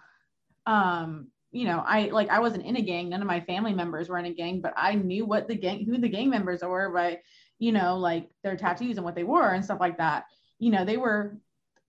um 0.68 1.28
you 1.52 1.66
know 1.66 1.84
i 1.86 2.10
like 2.10 2.30
i 2.30 2.40
wasn't 2.40 2.66
in 2.66 2.76
a 2.76 2.82
gang. 2.82 3.10
None 3.10 3.22
of 3.22 3.28
my 3.28 3.40
family 3.42 3.74
members 3.74 4.10
were 4.10 4.18
in 4.18 4.26
a 4.26 4.34
gang 4.34 4.62
but 4.62 4.74
i 4.76 4.96
knew 4.96 5.26
what 5.26 5.48
the 5.48 5.56
gang 5.56 5.86
who 5.86 5.98
the 5.98 6.10
gang 6.10 6.30
members 6.30 6.62
were 6.62 6.92
by 6.92 7.20
you 7.60 7.72
know 7.72 7.98
like 7.98 8.30
their 8.44 8.58
tattoos 8.58 8.98
and 8.98 9.06
what 9.06 9.16
they 9.16 9.24
were 9.24 9.50
and 9.50 9.64
stuff 9.64 9.80
like 9.80 9.98
that. 9.98 10.26
You 10.60 10.72
know 10.72 10.86
they 10.86 10.98
were 10.98 11.38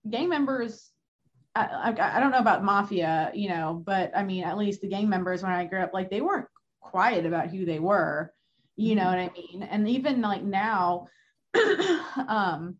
gang 0.09 0.29
members 0.29 0.91
I, 1.55 1.93
I, 1.97 2.17
I 2.17 2.19
don't 2.19 2.31
know 2.31 2.37
about 2.37 2.63
mafia 2.63 3.31
you 3.33 3.49
know 3.49 3.81
but 3.83 4.11
i 4.15 4.23
mean 4.23 4.43
at 4.43 4.57
least 4.57 4.81
the 4.81 4.87
gang 4.87 5.09
members 5.09 5.41
when 5.41 5.51
i 5.51 5.65
grew 5.65 5.81
up 5.81 5.93
like 5.93 6.09
they 6.09 6.21
weren't 6.21 6.47
quiet 6.81 7.25
about 7.25 7.49
who 7.49 7.65
they 7.65 7.79
were 7.79 8.31
you 8.75 8.95
know 8.95 9.05
what 9.05 9.17
i 9.17 9.31
mean? 9.35 9.63
And 9.63 9.89
even 9.89 10.21
like 10.21 10.43
now 10.43 11.07
um 12.27 12.77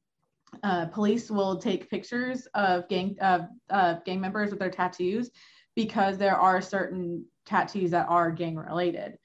uh, 0.64 0.86
police 0.88 1.30
will 1.30 1.58
take 1.58 1.90
pictures 1.90 2.48
of 2.54 2.88
gang 2.90 3.16
of 3.22 3.48
uh, 3.70 3.96
gang 4.06 4.20
members 4.22 4.52
with 4.52 4.60
their 4.60 4.70
tattoos 4.70 5.30
because 5.76 6.18
there 6.18 6.36
are 6.36 6.62
certain 6.62 7.26
tattoos 7.46 7.92
that 7.92 8.08
are 8.10 8.32
gang 8.32 8.56
related. 8.56 9.18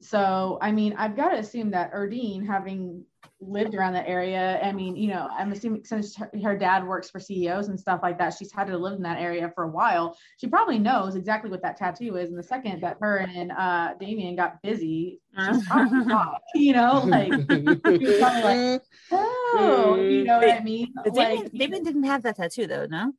So, 0.00 0.58
I 0.60 0.72
mean, 0.72 0.94
I've 0.98 1.16
got 1.16 1.30
to 1.30 1.38
assume 1.38 1.70
that 1.70 1.92
Erdene, 1.92 2.46
having 2.46 3.04
lived 3.40 3.74
around 3.74 3.92
that 3.92 4.08
area, 4.08 4.60
I 4.62 4.72
mean, 4.72 4.96
you 4.96 5.08
know, 5.08 5.28
I'm 5.30 5.52
assuming 5.52 5.84
since 5.84 6.16
her, 6.16 6.30
her 6.42 6.56
dad 6.56 6.86
works 6.86 7.10
for 7.10 7.20
CEOs 7.20 7.68
and 7.68 7.78
stuff 7.78 8.00
like 8.02 8.18
that, 8.18 8.34
she's 8.34 8.52
had 8.52 8.66
to 8.68 8.78
live 8.78 8.94
in 8.94 9.02
that 9.02 9.18
area 9.18 9.50
for 9.54 9.64
a 9.64 9.68
while. 9.68 10.16
She 10.38 10.46
probably 10.46 10.78
knows 10.78 11.16
exactly 11.16 11.50
what 11.50 11.62
that 11.62 11.76
tattoo 11.76 12.16
is. 12.16 12.30
And 12.30 12.38
the 12.38 12.42
second 12.42 12.82
that 12.82 12.96
her 13.00 13.18
and 13.18 13.52
uh, 13.52 13.94
Damien 14.00 14.36
got 14.36 14.62
busy, 14.62 15.20
she's 15.38 15.66
probably 15.66 16.14
you 16.54 16.72
know, 16.72 17.02
like, 17.06 17.30
like, 17.48 18.82
oh, 19.12 19.96
you 20.00 20.24
know 20.24 20.38
what 20.38 20.50
I 20.50 20.60
mean? 20.60 20.92
Damien, 21.12 21.42
Like, 21.42 21.52
Damien 21.52 21.84
didn't 21.84 22.04
have 22.04 22.22
that 22.22 22.36
tattoo 22.36 22.66
though, 22.66 22.86
no? 22.86 23.12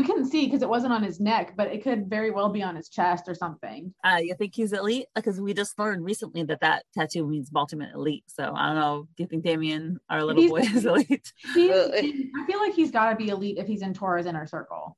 We 0.00 0.06
couldn't 0.06 0.30
see 0.30 0.46
because 0.46 0.62
it 0.62 0.68
wasn't 0.70 0.94
on 0.94 1.02
his 1.02 1.20
neck, 1.20 1.52
but 1.58 1.68
it 1.68 1.82
could 1.82 2.08
very 2.08 2.30
well 2.30 2.48
be 2.48 2.62
on 2.62 2.74
his 2.74 2.88
chest 2.88 3.24
or 3.28 3.34
something. 3.34 3.92
Uh, 4.02 4.16
you 4.22 4.34
think 4.34 4.54
he's 4.54 4.72
elite? 4.72 5.08
Because 5.14 5.38
we 5.38 5.52
just 5.52 5.78
learned 5.78 6.06
recently 6.06 6.42
that 6.44 6.60
that 6.62 6.84
tattoo 6.94 7.26
means 7.26 7.50
Baltimore 7.50 7.90
elite. 7.94 8.24
So 8.26 8.50
I 8.56 8.68
don't 8.68 8.76
know. 8.76 9.08
Do 9.14 9.22
you 9.22 9.26
think 9.28 9.44
Damien, 9.44 10.00
our 10.08 10.24
little 10.24 10.40
He's- 10.40 10.50
boy, 10.50 10.78
is 10.78 10.86
elite? 10.86 11.34
I 11.54 12.44
feel 12.46 12.60
like 12.60 12.72
he's 12.72 12.90
got 12.90 13.10
to 13.10 13.16
be 13.16 13.28
elite 13.28 13.58
if 13.58 13.66
he's 13.66 13.82
in 13.82 13.92
Tora's 13.92 14.24
inner 14.24 14.46
circle. 14.46 14.96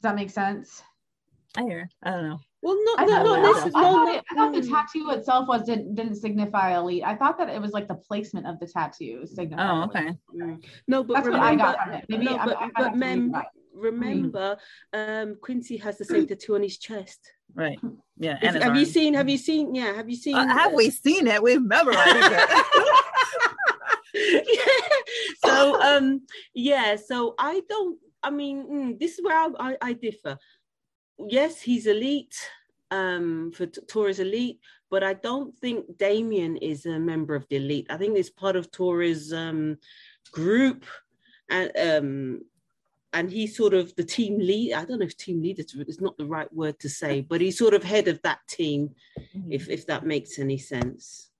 Does 0.00 0.10
that 0.10 0.14
make 0.14 0.30
sense? 0.30 0.84
I 1.56 1.62
hear. 1.62 1.88
I 2.04 2.10
don't 2.12 2.28
know. 2.28 2.38
Well, 2.62 2.76
no, 2.84 2.94
I, 2.96 3.04
not, 3.04 3.08
thought, 3.08 3.24
not 3.24 3.38
I, 3.38 3.42
thought, 3.42 3.54
necessarily. 3.54 3.92
No, 3.92 4.12
it- 4.12 4.24
I 4.30 4.34
thought 4.36 4.52
the 4.52 4.60
mm. 4.60 4.70
tattoo 4.70 5.10
itself 5.10 5.48
was 5.48 5.62
didn't, 5.64 5.94
didn't 5.96 6.14
signify 6.14 6.76
elite. 6.78 7.02
I 7.04 7.16
thought 7.16 7.36
that 7.38 7.48
it 7.48 7.60
was 7.60 7.72
like 7.72 7.88
the 7.88 7.96
placement 7.96 8.46
of 8.46 8.60
the 8.60 8.66
tattoo 8.66 9.26
signified. 9.26 9.68
Oh, 9.68 9.82
okay. 9.84 10.16
Mm. 10.34 10.64
No, 10.86 11.02
but 11.02 11.14
That's 11.14 11.28
what 11.28 11.34
remember, 11.34 11.64
I 11.64 11.72
got 11.72 11.84
from 11.84 11.92
it. 11.94 12.04
Maybe 12.08 12.24
no, 12.26 12.38
but, 12.38 12.56
I 12.56 12.62
have 12.62 12.72
but 12.76 12.96
mem, 12.96 13.32
that. 13.32 13.46
remember, 13.74 14.56
um, 14.92 15.36
Quincy 15.40 15.76
has 15.78 15.98
the 15.98 16.04
same 16.04 16.26
tattoo 16.26 16.54
on 16.54 16.62
his 16.62 16.78
chest. 16.78 17.32
Right. 17.52 17.78
Yeah. 18.16 18.36
If- 18.36 18.42
And 18.44 18.54
his 18.54 18.62
have 18.62 18.76
you 18.76 18.82
arm. 18.82 18.90
seen? 18.90 19.14
Have 19.14 19.28
you 19.28 19.38
seen? 19.38 19.74
Yeah, 19.74 19.94
have 19.94 20.08
you 20.08 20.16
seen? 20.16 20.36
Uh, 20.36 20.46
have 20.46 20.72
we 20.72 20.90
seen 20.90 21.26
it? 21.26 21.42
We've 21.42 21.62
memorized 21.62 22.16
it. 22.16 22.66
so 25.44 25.80
um 25.80 26.20
yeah 26.54 26.96
so 26.96 27.34
i 27.38 27.62
don't 27.68 27.98
i 28.22 28.30
mean 28.30 28.66
mm, 28.70 28.98
this 29.00 29.12
is 29.18 29.24
where 29.24 29.36
I, 29.36 29.48
I, 29.58 29.76
I 29.80 29.92
differ 29.94 30.38
yes 31.18 31.60
he's 31.60 31.86
elite 31.86 32.36
um 32.90 33.52
for 33.54 33.66
T- 33.66 33.80
Tora's 33.82 34.20
elite 34.20 34.60
but 34.90 35.02
i 35.02 35.14
don't 35.14 35.56
think 35.58 35.98
damien 35.98 36.56
is 36.56 36.86
a 36.86 36.98
member 36.98 37.34
of 37.34 37.46
the 37.48 37.56
elite 37.56 37.86
i 37.90 37.96
think 37.96 38.16
it's 38.16 38.30
part 38.30 38.56
of 38.56 38.70
Tora's 38.70 39.32
um 39.32 39.78
group 40.32 40.84
and 41.50 41.70
um 41.76 42.40
and 43.14 43.30
he's 43.30 43.56
sort 43.56 43.74
of 43.74 43.94
the 43.96 44.04
team 44.04 44.38
lead 44.38 44.74
i 44.74 44.84
don't 44.84 44.98
know 44.98 45.06
if 45.06 45.16
team 45.16 45.42
leader 45.42 45.62
is 45.86 46.00
not 46.00 46.16
the 46.16 46.26
right 46.26 46.52
word 46.52 46.78
to 46.78 46.88
say 46.88 47.20
but 47.20 47.40
he's 47.40 47.58
sort 47.58 47.74
of 47.74 47.82
head 47.82 48.08
of 48.08 48.20
that 48.22 48.38
team 48.48 48.94
if 49.50 49.68
if 49.68 49.86
that 49.86 50.06
makes 50.06 50.38
any 50.38 50.58
sense. 50.58 51.30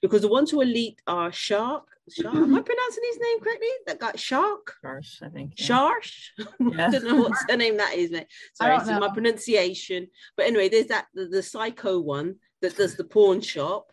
Because 0.00 0.22
the 0.22 0.28
ones 0.28 0.50
who 0.50 0.60
are 0.60 0.64
elite 0.64 1.00
are 1.06 1.32
Shark. 1.32 1.86
Shark. 2.12 2.34
Am 2.34 2.54
I 2.54 2.60
pronouncing 2.60 3.04
his 3.10 3.20
name 3.20 3.40
correctly? 3.40 3.68
That 3.86 3.98
guy 3.98 4.12
Shark. 4.16 4.74
Gosh, 4.82 5.20
I 5.22 5.28
think. 5.28 5.54
yeah. 5.56 5.66
Sharsh. 5.66 6.28
Yeah. 6.38 6.46
I 6.86 6.90
don't 6.90 7.04
know 7.04 7.22
what's 7.22 7.44
the 7.46 7.56
name 7.56 7.76
that 7.78 7.94
is, 7.94 8.10
mate. 8.10 8.26
Sorry, 8.54 8.78
so 8.84 8.98
my 8.98 9.08
pronunciation. 9.12 10.08
But 10.36 10.46
anyway, 10.46 10.68
there's 10.68 10.86
that 10.86 11.06
the, 11.14 11.26
the 11.26 11.42
psycho 11.42 12.00
one 12.00 12.36
that 12.62 12.76
does 12.76 12.96
the 12.96 13.04
pawn 13.04 13.40
shop, 13.40 13.92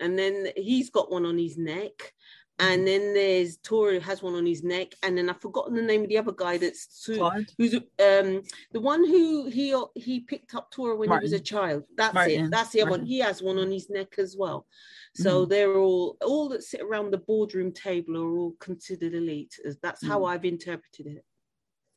and 0.00 0.18
then 0.18 0.48
he's 0.56 0.90
got 0.90 1.10
one 1.10 1.26
on 1.26 1.38
his 1.38 1.56
neck. 1.56 2.12
And 2.58 2.86
then 2.86 3.12
there's 3.12 3.56
Tora 3.56 3.98
has 3.98 4.22
one 4.22 4.34
on 4.34 4.46
his 4.46 4.62
neck, 4.62 4.94
and 5.02 5.18
then 5.18 5.28
I've 5.28 5.40
forgotten 5.40 5.74
the 5.74 5.82
name 5.82 6.02
of 6.02 6.08
the 6.08 6.18
other 6.18 6.32
guy 6.32 6.58
that's 6.58 7.04
who, 7.04 7.28
who's 7.58 7.74
um 7.74 8.42
the 8.72 8.80
one 8.80 9.04
who 9.04 9.46
he 9.46 9.76
he 9.96 10.20
picked 10.20 10.54
up 10.54 10.70
Tora 10.70 10.94
when 10.94 11.10
he 11.10 11.18
was 11.18 11.32
a 11.32 11.40
child. 11.40 11.84
That's 11.96 12.14
Martin. 12.14 12.44
it. 12.46 12.50
That's 12.50 12.70
the 12.70 12.82
other 12.82 12.92
one. 12.92 13.06
He 13.06 13.18
has 13.18 13.42
one 13.42 13.58
on 13.58 13.70
his 13.70 13.90
neck 13.90 14.14
as 14.18 14.36
well. 14.38 14.66
So 15.14 15.42
mm-hmm. 15.42 15.50
they're 15.50 15.76
all 15.76 16.16
all 16.22 16.48
that 16.50 16.62
sit 16.62 16.80
around 16.80 17.10
the 17.10 17.18
boardroom 17.18 17.72
table 17.72 18.16
are 18.16 18.38
all 18.38 18.54
considered 18.60 19.14
elite. 19.14 19.54
That's 19.82 20.06
how 20.06 20.20
mm. 20.20 20.32
I've 20.32 20.44
interpreted 20.44 21.06
it. 21.06 21.24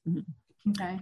Mm-hmm. 0.07 0.71
Okay. 0.71 0.99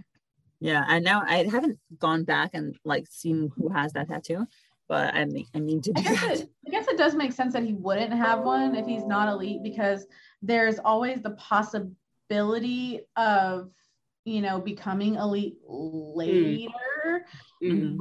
Yeah. 0.60 0.84
And 0.88 1.04
now 1.04 1.24
I 1.26 1.44
haven't 1.44 1.78
gone 1.98 2.24
back 2.24 2.50
and 2.54 2.76
like 2.84 3.06
seen 3.10 3.50
who 3.56 3.68
has 3.68 3.92
that 3.94 4.08
tattoo, 4.08 4.46
but 4.88 5.14
I 5.14 5.24
mean, 5.24 5.46
I 5.54 5.58
need 5.58 5.82
to 5.84 5.92
I 5.96 6.02
guess, 6.02 6.20
that. 6.20 6.40
it, 6.40 6.50
I 6.66 6.70
guess 6.70 6.88
it 6.88 6.98
does 6.98 7.14
make 7.14 7.32
sense 7.32 7.52
that 7.54 7.64
he 7.64 7.72
wouldn't 7.72 8.12
have 8.12 8.40
one 8.40 8.76
if 8.76 8.86
he's 8.86 9.04
not 9.04 9.28
elite 9.28 9.62
because 9.62 10.06
there's 10.40 10.78
always 10.78 11.20
the 11.20 11.30
possibility 11.30 13.00
of 13.16 13.70
you 14.24 14.40
know 14.40 14.60
becoming 14.60 15.16
elite 15.16 15.56
mm. 15.68 16.16
later 16.16 17.26
Mhm. 17.62 17.98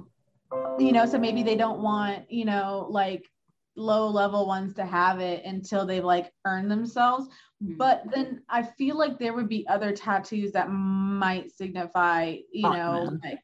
you 0.80 0.92
know 0.92 1.06
so 1.06 1.20
maybe 1.20 1.44
they 1.44 1.56
don't 1.56 1.82
want 1.82 2.32
you 2.32 2.46
know 2.46 2.88
like 2.90 3.30
low 3.76 4.08
level 4.08 4.46
ones 4.46 4.74
to 4.76 4.86
have 4.86 5.20
it 5.20 5.44
until 5.46 5.86
they've 5.86 6.04
like 6.04 6.32
earn 6.46 6.68
themselves. 6.68 7.28
Mhm. 7.64 7.78
but 7.78 8.04
then 8.14 8.42
i 8.50 8.62
feel 8.62 8.98
like 8.98 9.18
there 9.18 9.34
would 9.34 9.48
be 9.48 9.66
other 9.68 9.94
tattoos 9.94 10.52
that 10.52 10.70
might 10.70 11.50
signify 11.52 12.36
you 12.52 12.70
know 12.70 13.10
Batman. 13.10 13.22
like 13.24 13.40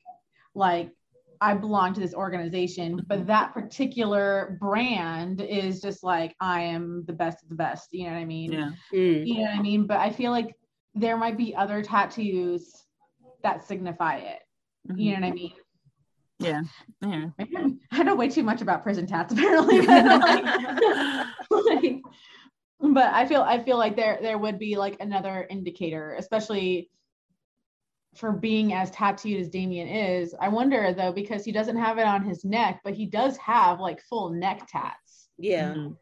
like 0.56 0.92
i 1.42 1.54
belong 1.54 1.94
to 1.94 2.02
this 2.02 2.14
organization. 2.14 3.00
But 3.08 3.26
that 3.28 3.54
particular 3.54 4.58
brand 4.60 5.40
is 5.42 5.82
just 5.82 6.04
like 6.04 6.36
i 6.42 6.62
am 6.62 7.06
the 7.08 7.14
best 7.14 7.42
of 7.44 7.50
the 7.50 7.56
best. 7.56 7.88
You 7.92 8.08
know 8.08 8.14
what 8.14 8.20
i 8.20 8.26
mean? 8.26 8.52
Yeah. 8.52 8.72
Mm. 8.94 9.26
you 9.26 9.36
know 9.36 9.42
what 9.44 9.60
i 9.60 9.62
mean? 9.62 9.88
But 9.88 9.98
i 10.00 10.10
feel 10.12 10.32
like 10.32 10.54
there 10.96 11.18
might 11.18 11.38
be 11.38 11.56
other 11.56 11.82
tattoos 11.82 12.74
that 13.42 13.66
signify 13.66 14.18
it. 14.18 14.40
You 14.96 15.12
know 15.12 15.22
what 15.22 15.28
i 15.28 15.32
mean 15.32 15.54
Yeah. 16.40 16.62
yeah. 17.02 17.26
I 17.92 18.04
know 18.04 18.16
way 18.16 18.30
too 18.30 18.44
much 18.44 18.62
about 18.62 18.84
prison 18.84 19.06
tats 19.06 19.34
apparently. 19.34 19.82
But, 21.50 21.66
like, 21.66 21.84
like, 21.84 22.02
but 22.80 23.14
I 23.14 23.26
feel 23.26 23.42
I 23.42 23.62
feel 23.64 23.78
like 23.78 23.96
there 23.96 24.20
there 24.22 24.38
would 24.38 24.60
be 24.60 24.78
like 24.78 24.98
another 25.00 25.46
indicator, 25.50 26.16
especially 26.18 26.90
for 28.16 28.32
being 28.32 28.74
as 28.74 28.92
tattooed 28.92 29.40
as 29.42 29.50
Damien 29.50 29.88
is. 29.88 30.34
I 30.40 30.50
wonder 30.50 30.94
though, 30.94 31.12
because 31.12 31.44
he 31.44 31.52
doesn't 31.52 31.78
have 31.78 31.98
it 31.98 32.06
on 32.08 32.24
his 32.24 32.46
neck, 32.46 32.82
but 32.84 32.94
he 32.94 33.06
does 33.06 33.38
have 33.38 33.80
like 33.80 34.02
full 34.04 34.30
neck 34.30 34.68
tats. 34.72 35.30
Yeah. 35.38 35.74
Mhm. 35.74 35.98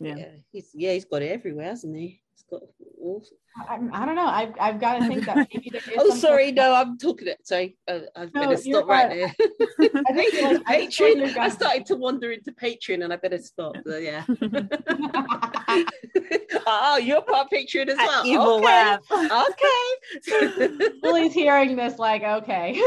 Yeah. 0.00 0.16
Yeah. 0.16 0.28
He's 0.50 0.70
yeah, 0.74 0.92
he's 0.92 1.04
got 1.04 1.22
it 1.22 1.32
everywhere, 1.32 1.66
hasn't 1.66 1.96
he? 1.96 2.20
He's 2.34 2.44
got 2.50 2.62
all 3.00 3.22
I, 3.56 3.78
I 3.92 4.06
don't 4.06 4.14
know. 4.14 4.26
I've 4.26 4.54
I've 4.60 4.80
got 4.80 4.98
to 4.98 5.06
think 5.06 5.26
that 5.26 5.36
maybe 5.54 5.70
there 5.70 5.80
is 5.80 5.88
Oh, 5.98 6.14
sorry, 6.14 6.46
sort 6.46 6.56
no, 6.56 6.74
I'm 6.74 6.96
talking 6.98 7.28
it. 7.28 7.46
Sorry, 7.46 7.76
uh, 7.88 8.00
I've 8.16 8.32
No, 8.32 8.42
better 8.42 8.56
stop 8.56 8.86
right 8.86 9.08
there. 9.08 9.34
I 10.06 10.12
think 10.12 10.40
like, 10.40 10.62
I 10.66 10.84
just 10.84 10.98
feel 10.98 11.18
like 11.18 11.18
Patreon. 11.18 11.18
there's 11.18 11.36
I 11.36 11.48
started 11.48 11.86
to 11.86 11.96
wander 11.96 12.30
into 12.30 12.52
Patreon, 12.52 13.02
and 13.04 13.12
I 13.12 13.16
better 13.16 13.38
stop. 13.38 13.74
So, 13.84 13.96
yeah. 13.96 14.24
oh, 16.66 16.98
you're 16.98 17.22
part 17.22 17.46
of 17.46 17.50
Patreon 17.50 17.88
as 17.88 17.96
well. 17.96 18.26
Evil 18.26 18.56
okay. 18.56 18.64
laugh. 18.64 19.00
Okay. 19.10 19.96
Lily's 21.02 21.34
hearing 21.34 21.74
this 21.76 21.98
like, 21.98 22.22
okay, 22.22 22.80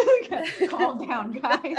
calm 0.69 1.05
down, 1.05 1.33
guys. 1.33 1.75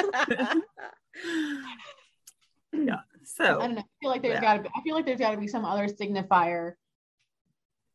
yeah. 2.72 3.00
I 3.40 3.46
don't 3.46 3.74
know. 3.74 3.80
I 3.80 3.84
feel 4.00 4.10
like 4.10 4.22
there's 4.22 4.34
Yeah. 4.34 4.40
got 4.40 4.54
to 4.56 4.62
be. 4.62 4.68
I 4.76 4.82
feel 4.82 4.94
like 4.94 5.06
there's 5.06 5.18
got 5.18 5.32
to 5.32 5.36
be 5.38 5.48
some 5.48 5.64
other 5.64 5.86
signifier 5.86 6.74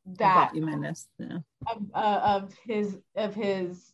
that 0.06 0.17
that 0.17 0.56
you 0.56 0.62
menace. 0.65 1.08
Yeah. 1.17 1.39
of, 1.67 1.84
uh, 1.93 2.19
of 2.23 2.54
his 2.65 2.97
of 3.15 3.36
his 3.36 3.93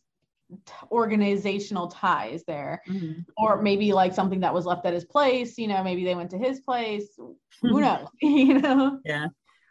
t- 0.64 0.72
organizational 0.90 1.88
ties 1.88 2.44
there, 2.46 2.80
Mhm. 2.88 3.24
or 3.36 3.60
maybe 3.60 3.92
like 3.92 4.14
something 4.14 4.40
that 4.40 4.54
was 4.54 4.64
left 4.66 4.86
at 4.86 4.94
his 4.94 5.04
place. 5.04 5.58
You 5.58 5.68
know, 5.68 5.82
maybe 5.84 6.04
they 6.04 6.14
went 6.14 6.30
to 6.30 6.38
his 6.38 6.60
place. 6.60 7.18
Who 7.62 7.80
knows? 7.80 8.08
you 8.22 8.60
know. 8.60 9.00
Yeah. 9.04 9.28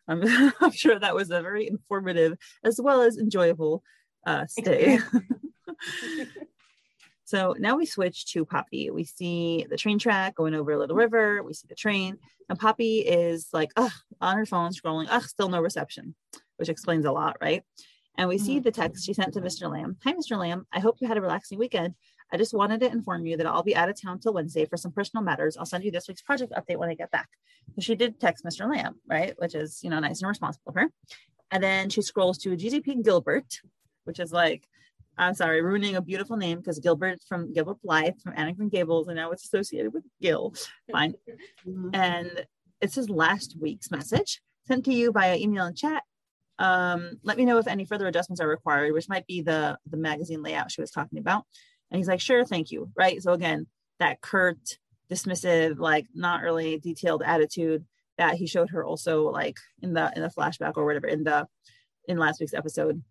I'm, 0.07 0.21
I'm 0.61 0.71
sure 0.71 0.99
that 0.99 1.15
was 1.15 1.31
a 1.31 1.41
very 1.41 1.67
informative 1.67 2.37
as 2.63 2.79
well 2.79 3.01
as 3.01 3.17
enjoyable 3.17 3.83
uh, 4.27 4.45
stay. 4.47 4.99
So 7.25 7.55
now 7.57 7.75
we 7.75 7.85
switch 7.85 8.27
to 8.33 8.45
Poppy. 8.45 8.89
We 8.91 9.03
see 9.03 9.65
the 9.69 9.77
train 9.77 9.99
track 9.99 10.35
going 10.35 10.53
over 10.53 10.71
a 10.71 10.79
little 10.79 10.95
river. 10.95 11.43
We 11.43 11.53
see 11.53 11.67
the 11.67 11.75
train, 11.75 12.17
and 12.49 12.59
Poppy 12.59 12.99
is 12.99 13.49
like, 13.51 13.71
ugh, 13.75 13.91
on 14.21 14.37
her 14.37 14.45
phone 14.45 14.71
scrolling, 14.71 15.07
ugh, 15.09 15.23
still 15.23 15.49
no 15.49 15.59
reception, 15.59 16.15
which 16.57 16.69
explains 16.69 17.05
a 17.05 17.11
lot, 17.11 17.37
right? 17.41 17.63
And 18.17 18.29
we 18.29 18.37
see 18.37 18.59
mm. 18.59 18.63
the 18.63 18.71
text 18.71 19.05
she 19.05 19.13
sent 19.13 19.33
to 19.33 19.41
Mr. 19.41 19.69
Lamb. 19.69 19.97
Hi, 20.03 20.13
Mr. 20.13 20.37
Lamb. 20.37 20.65
I 20.71 20.79
hope 20.79 20.97
you 21.01 21.07
had 21.07 21.17
a 21.17 21.21
relaxing 21.21 21.59
weekend. 21.59 21.95
I 22.31 22.37
just 22.37 22.53
wanted 22.53 22.79
to 22.79 22.91
inform 22.91 23.25
you 23.25 23.37
that 23.37 23.45
I'll 23.45 23.63
be 23.63 23.75
out 23.75 23.89
of 23.89 23.99
town 23.99 24.19
till 24.19 24.33
Wednesday 24.33 24.65
for 24.65 24.77
some 24.77 24.91
personal 24.91 25.23
matters. 25.23 25.57
I'll 25.57 25.65
send 25.65 25.83
you 25.83 25.91
this 25.91 26.07
week's 26.07 26.21
project 26.21 26.53
update 26.53 26.77
when 26.77 26.89
I 26.89 26.95
get 26.95 27.11
back. 27.11 27.29
So 27.75 27.81
she 27.81 27.95
did 27.95 28.19
text 28.19 28.45
Mr. 28.45 28.69
Lamb, 28.69 28.95
right? 29.07 29.33
Which 29.37 29.53
is, 29.55 29.83
you 29.83 29.89
know, 29.89 29.99
nice 29.99 30.21
and 30.21 30.29
responsible 30.29 30.69
of 30.69 30.75
her. 30.75 30.89
And 31.51 31.63
then 31.63 31.89
she 31.89 32.01
scrolls 32.01 32.37
to 32.39 32.55
GGP 32.55 33.03
Gilbert, 33.03 33.61
which 34.05 34.19
is 34.19 34.31
like, 34.31 34.67
I'm 35.17 35.33
sorry, 35.33 35.61
ruining 35.61 35.95
a 35.95 36.01
beautiful 36.01 36.37
name 36.37 36.59
because 36.59 36.79
Gilbert 36.79 37.19
from 37.27 37.53
Gilbert 37.53 37.81
Blythe 37.83 38.19
from 38.21 38.33
Anne 38.35 38.49
of 38.49 38.57
Green 38.57 38.69
Gables, 38.69 39.07
and 39.07 39.15
now 39.15 39.31
it's 39.31 39.45
associated 39.45 39.93
with 39.93 40.03
Gil. 40.21 40.53
Fine. 40.91 41.15
And 41.93 42.45
it's 42.81 42.95
his 42.95 43.09
last 43.09 43.55
week's 43.59 43.89
message 43.89 44.41
sent 44.67 44.85
to 44.85 44.93
you 44.93 45.11
via 45.11 45.37
email 45.37 45.65
and 45.65 45.77
chat. 45.77 46.03
Um, 46.59 47.17
let 47.23 47.37
me 47.37 47.45
know 47.45 47.57
if 47.57 47.67
any 47.67 47.85
further 47.85 48.07
adjustments 48.07 48.41
are 48.41 48.47
required, 48.47 48.93
which 48.93 49.09
might 49.09 49.27
be 49.27 49.41
the 49.41 49.77
the 49.89 49.97
magazine 49.97 50.43
layout 50.43 50.71
she 50.71 50.81
was 50.81 50.91
talking 50.91 51.19
about. 51.19 51.45
And 51.91 51.97
he's 51.97 52.07
like, 52.07 52.21
sure, 52.21 52.45
thank 52.45 52.71
you. 52.71 52.89
Right. 52.95 53.21
So 53.21 53.33
again, 53.33 53.67
that 53.99 54.21
curt, 54.21 54.77
dismissive, 55.09 55.79
like 55.79 56.07
not 56.13 56.41
really 56.41 56.79
detailed 56.79 57.23
attitude 57.23 57.85
that 58.17 58.35
he 58.35 58.47
showed 58.47 58.69
her 58.69 58.83
also 58.83 59.29
like 59.29 59.57
in 59.81 59.93
the 59.93 60.11
in 60.15 60.21
the 60.21 60.29
flashback 60.29 60.73
or 60.77 60.85
whatever 60.85 61.07
in 61.07 61.23
the 61.23 61.47
in 62.07 62.17
last 62.17 62.39
week's 62.39 62.53
episode, 62.53 63.03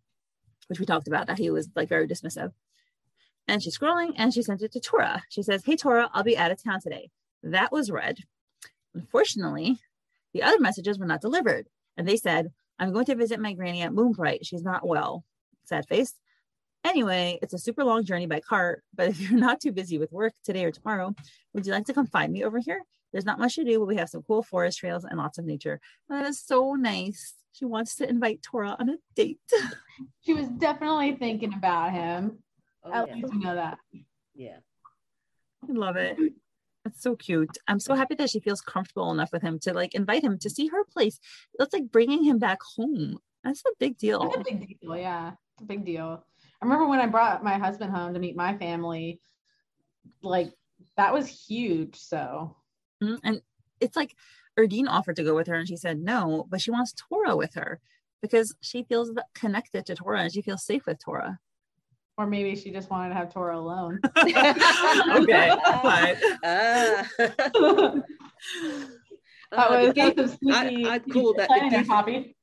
which 0.69 0.81
we 0.81 0.87
talked 0.87 1.09
about 1.09 1.27
that 1.27 1.39
he 1.39 1.51
was 1.51 1.69
like 1.75 1.89
very 1.89 2.07
dismissive. 2.07 2.53
And 3.47 3.63
she's 3.63 3.79
scrolling 3.79 4.13
and 4.17 4.33
she 4.33 4.43
sent 4.43 4.63
it 4.63 4.73
to 4.73 4.81
Tora. 4.81 5.23
She 5.29 5.43
says, 5.43 5.65
Hey 5.65 5.77
Tora, 5.77 6.11
I'll 6.13 6.23
be 6.23 6.39
out 6.39 6.51
of 6.51 6.63
town 6.63 6.81
today. 6.81 7.11
That 7.43 7.73
was 7.73 7.91
read. 7.91 8.19
Unfortunately, 8.95 9.79
the 10.33 10.43
other 10.43 10.59
messages 10.61 10.99
were 10.99 11.07
not 11.07 11.21
delivered. 11.21 11.69
And 11.97 12.09
they 12.09 12.17
said, 12.17 12.53
I'm 12.79 12.93
going 12.93 13.05
to 13.07 13.15
visit 13.15 13.41
my 13.41 13.53
granny 13.53 13.83
at 13.83 13.93
Moonbright. 13.93 14.47
She's 14.47 14.63
not 14.63 14.87
well. 14.87 15.25
Sad 15.65 15.87
face. 15.87 16.15
Anyway, 16.85 17.39
it's 17.41 17.55
a 17.55 17.59
super 17.59 17.83
long 17.85 18.05
journey 18.05 18.27
by 18.27 18.41
car, 18.41 18.83
but 18.95 19.09
if 19.09 19.21
you're 19.21 19.39
not 19.39 19.61
too 19.61 19.73
busy 19.73 19.99
with 19.99 20.13
work 20.13 20.35
today 20.45 20.65
or 20.65 20.71
tomorrow, 20.71 21.15
would 21.53 21.67
you 21.67 21.73
like 21.73 21.87
to 21.87 21.95
come 21.95 22.07
find 22.07 22.33
me 22.33 22.45
over 22.45 22.59
here? 22.59 22.83
There's 23.15 23.25
not 23.25 23.39
much 23.39 23.55
to 23.55 23.65
do, 23.65 23.79
but 23.79 23.87
we 23.87 23.95
have 23.97 24.09
some 24.09 24.25
cool 24.25 24.43
forest 24.43 24.81
trails 24.81 25.05
and 25.05 25.19
lots 25.19 25.39
of 25.39 25.45
nature. 25.45 25.81
That 26.09 26.27
is 26.27 26.41
so 26.41 26.75
nice. 26.75 27.35
She 27.53 27.65
wants 27.65 27.95
to 27.97 28.09
invite 28.09 28.43
Tora 28.43 28.77
on 28.79 28.91
a 28.91 28.97
date. 29.15 29.39
She 30.23 30.35
was 30.35 30.49
definitely 30.49 31.15
thinking 31.15 31.55
about 31.55 31.93
him. 31.93 32.39
Oh, 32.83 32.93
At 32.93 33.07
yeah. 33.09 33.15
least 33.15 33.33
we 33.33 33.39
know 33.39 33.55
that. 33.55 33.79
yeah. 34.35 34.57
I 35.63 35.73
love 35.73 35.95
it. 35.95 36.19
That's 36.85 37.01
so 37.01 37.15
cute. 37.15 37.57
I'm 37.69 37.79
so 37.79 37.95
happy 37.95 38.17
that 38.17 38.29
she 38.31 38.41
feels 38.41 38.61
comfortable 38.61 39.13
enough 39.13 39.31
with 39.33 39.43
him 39.43 39.61
to 39.61 39.73
like 39.73 39.95
invite 39.95 40.25
him 40.25 40.37
to 40.41 40.51
see 40.51 40.67
her 40.67 40.83
place. 40.93 41.21
That's 41.57 41.73
like 41.73 41.93
bringing 41.93 42.25
him 42.25 42.41
back 42.41 42.59
home. 42.77 43.19
That's 43.45 43.63
a 43.65 43.71
big 43.79 43.97
deal. 43.97 44.19
That's 44.19 44.37
a 44.51 44.53
big 44.53 44.81
deal. 44.81 44.97
Yeah, 44.97 45.35
it's 45.53 45.63
a 45.63 45.67
big 45.67 45.85
deal. 45.85 46.25
I 46.61 46.65
remember 46.65 46.89
when 46.89 46.99
I 46.99 47.07
brought 47.07 47.45
my 47.45 47.57
husband 47.57 47.93
home 47.93 48.15
to 48.15 48.21
meet 48.21 48.35
my 48.35 48.59
family. 48.59 49.21
Like 50.25 50.51
that 50.97 51.13
was 51.13 51.29
huge. 51.29 51.95
So 52.01 52.57
Mhm. 53.03 53.19
And 53.25 53.43
it's 53.81 53.97
like 53.97 54.15
Erdene 54.59 54.89
offered 54.89 55.17
to 55.17 55.25
go 55.25 55.35
with 55.35 55.47
her 55.49 55.55
and 55.55 55.67
she 55.69 55.77
said 55.77 55.99
no, 55.99 56.47
but 56.49 56.61
she 56.61 56.71
wants 56.71 56.93
Tora 56.93 57.37
with 57.37 57.55
her 57.55 57.81
because 58.23 58.55
she 58.61 58.85
feels 58.85 59.11
connected 59.35 59.85
to 59.87 59.95
Tora 59.95 60.21
and 60.23 60.33
she 60.33 60.43
feels 60.43 60.65
safe 60.65 60.87
with 60.87 60.99
Tora. 61.05 61.39
or 62.17 62.27
maybe 62.29 62.55
she 62.55 62.71
just 62.71 62.89
wanted 62.91 63.09
to 63.09 63.15
have 63.17 63.33
Tora 63.33 63.59
alone. 63.59 63.99
okay, 64.19 65.51
fine. 65.83 66.17
Ah. 66.45 67.09
that 67.19 68.05
Ah, 69.53 69.69
was, 69.71 69.87
the, 69.89 69.93
gift, 69.95 70.17
was 70.17 70.33
I- 70.33 70.37
sneaky- 70.69 70.87
I'd 70.87 71.11
call 71.13 71.35
that 71.35 71.49
the 71.49 71.69
gift. 71.71 71.89
Poppy. 71.89 72.37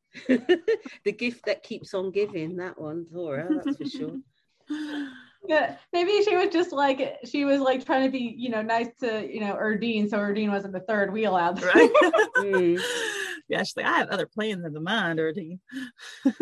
the 1.06 1.12
gift 1.14 1.46
that 1.46 1.64
keeps 1.64 1.94
on 1.94 2.12
giving. 2.12 2.58
That 2.58 2.80
one, 2.80 3.06
Tora. 3.12 3.48
That's 3.64 3.78
for 3.78 3.86
sure. 3.86 4.18
Yeah, 5.48 5.76
maybe 5.92 6.22
she 6.24 6.36
was 6.38 6.50
just 6.50 6.72
like 6.72 7.18
she 7.26 7.46
was 7.46 7.60
like 7.62 7.84
trying 7.86 8.04
to 8.06 8.12
be, 8.12 8.36
you 8.38 8.50
know, 8.50 8.62
nice 8.62 8.90
to 9.00 9.28
you 9.28 9.40
know 9.42 9.56
Erdene, 9.56 10.10
so 10.10 10.18
Erdene 10.20 10.50
wasn't 10.52 10.74
the 10.74 10.82
third 10.82 11.12
wheel 11.12 11.36
out. 11.36 11.56
there. 11.58 11.72
right? 11.74 11.92
Mm. 12.38 12.82
yeah, 13.50 13.60
she's 13.64 13.76
like, 13.78 13.86
I 13.86 13.98
have 14.00 14.10
other 14.10 14.26
plans 14.26 14.66
in 14.66 14.74
the 14.74 14.80
mind, 14.80 15.20
Erdene. 15.20 15.60
well, 16.26 16.34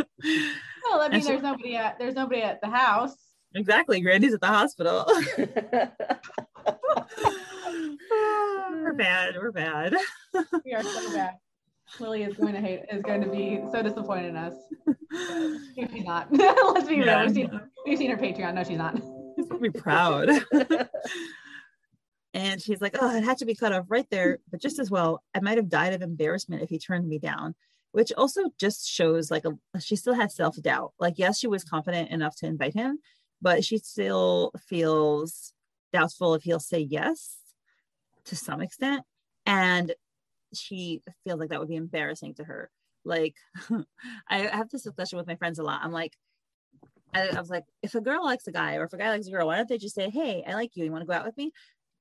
I 1.01 1.07
mean, 1.07 1.13
And 1.15 1.23
so- 1.23 1.29
there's 1.29 1.41
nobody 1.43 1.75
at 1.75 1.97
there's 1.99 2.15
nobody 2.15 2.41
at 2.41 2.61
the 2.61 2.69
house. 2.69 3.15
exactly. 3.55 3.99
Grandy's 4.01 4.33
at 4.33 4.41
the 4.41 4.47
hospital. 4.47 5.05
we're 7.69 8.93
bad. 8.93 9.35
We're 9.35 9.51
bad. 9.51 9.95
We 10.65 10.73
are 10.73 10.83
so 10.83 11.13
bad. 11.13 11.33
Lily 11.99 12.23
is 12.23 12.35
going 12.35 12.53
to 12.53 12.61
hate 12.61 12.81
is 12.91 13.01
going 13.01 13.21
to 13.21 13.29
be 13.29 13.61
so 13.71 13.81
disappointed 13.81 14.25
in 14.29 14.35
us. 14.37 14.53
She's 15.75 16.03
not. 16.05 16.27
Let's 16.31 16.87
be 16.87 16.95
Yeah. 16.97 17.19
real. 17.21 17.25
We've 17.27 17.33
seen, 17.35 17.61
we've 17.85 17.97
seen 17.97 18.11
her 18.11 18.17
Patreon. 18.17 18.53
No, 18.55 18.63
she's 18.63 18.77
not. 18.77 18.95
She's 19.35 19.45
gonna 19.47 19.59
be 19.59 19.69
proud. 19.69 20.29
and 22.33 22.61
she's 22.61 22.81
like, 22.81 22.95
Oh, 23.01 23.15
it 23.15 23.23
had 23.23 23.37
to 23.39 23.45
be 23.45 23.55
cut 23.55 23.73
off 23.73 23.85
right 23.89 24.07
there. 24.11 24.39
But 24.51 24.61
just 24.61 24.79
as 24.79 24.91
well, 24.91 25.23
I 25.35 25.39
might 25.39 25.57
have 25.57 25.69
died 25.69 25.93
of 25.93 26.01
embarrassment 26.01 26.61
if 26.61 26.69
he 26.69 26.77
turned 26.79 27.07
me 27.07 27.17
down, 27.19 27.55
which 27.91 28.11
also 28.17 28.41
just 28.59 28.87
shows 28.87 29.31
like 29.31 29.45
a 29.45 29.79
she 29.79 29.95
still 29.95 30.13
has 30.13 30.35
self-doubt. 30.35 30.93
Like, 30.99 31.15
yes, 31.17 31.39
she 31.39 31.47
was 31.47 31.63
confident 31.63 32.11
enough 32.11 32.35
to 32.37 32.45
invite 32.45 32.73
him, 32.75 32.99
but 33.41 33.63
she 33.65 33.77
still 33.79 34.51
feels 34.67 35.53
doubtful 35.91 36.35
if 36.35 36.43
he'll 36.43 36.59
say 36.59 36.79
yes 36.79 37.37
to 38.25 38.35
some 38.35 38.61
extent. 38.61 39.03
And 39.45 39.93
she 40.53 41.01
feels 41.25 41.39
like 41.39 41.49
that 41.49 41.59
would 41.59 41.69
be 41.69 41.75
embarrassing 41.75 42.35
to 42.35 42.43
her. 42.43 42.69
Like, 43.05 43.35
I 44.29 44.37
have 44.39 44.69
this 44.69 44.83
discussion 44.83 45.17
with 45.17 45.27
my 45.27 45.35
friends 45.35 45.59
a 45.59 45.63
lot. 45.63 45.81
I'm 45.83 45.91
like, 45.91 46.15
I, 47.13 47.29
I 47.29 47.39
was 47.39 47.49
like, 47.49 47.65
if 47.81 47.95
a 47.95 48.01
girl 48.01 48.23
likes 48.23 48.47
a 48.47 48.51
guy 48.51 48.75
or 48.75 48.83
if 48.83 48.93
a 48.93 48.97
guy 48.97 49.09
likes 49.09 49.27
a 49.27 49.31
girl, 49.31 49.47
why 49.47 49.57
don't 49.57 49.67
they 49.67 49.77
just 49.77 49.95
say, 49.95 50.09
Hey, 50.09 50.43
I 50.47 50.53
like 50.53 50.75
you. 50.75 50.85
You 50.85 50.91
want 50.91 51.01
to 51.01 51.07
go 51.07 51.13
out 51.13 51.25
with 51.25 51.37
me? 51.37 51.51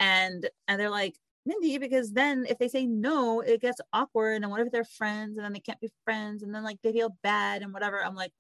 And 0.01 0.49
and 0.67 0.81
they're 0.81 0.91
like, 0.91 1.17
Mindy, 1.47 1.79
because 1.79 2.13
then 2.13 2.45
if 2.49 2.59
they 2.59 2.69
say 2.69 2.87
no, 2.87 3.41
it 3.41 3.61
gets 3.61 3.81
awkward. 3.93 4.43
And 4.43 4.51
what 4.51 4.61
if 4.61 4.71
they're 4.71 4.85
friends 4.85 5.37
and 5.37 5.45
then 5.45 5.53
they 5.53 5.61
can't 5.61 5.81
be 5.81 5.91
friends 6.05 6.43
and 6.43 6.55
then 6.55 6.63
like 6.63 6.79
they 6.83 6.93
feel 6.93 7.17
bad 7.23 7.63
and 7.63 7.73
whatever. 7.73 8.05
I'm 8.05 8.15
like, 8.15 8.33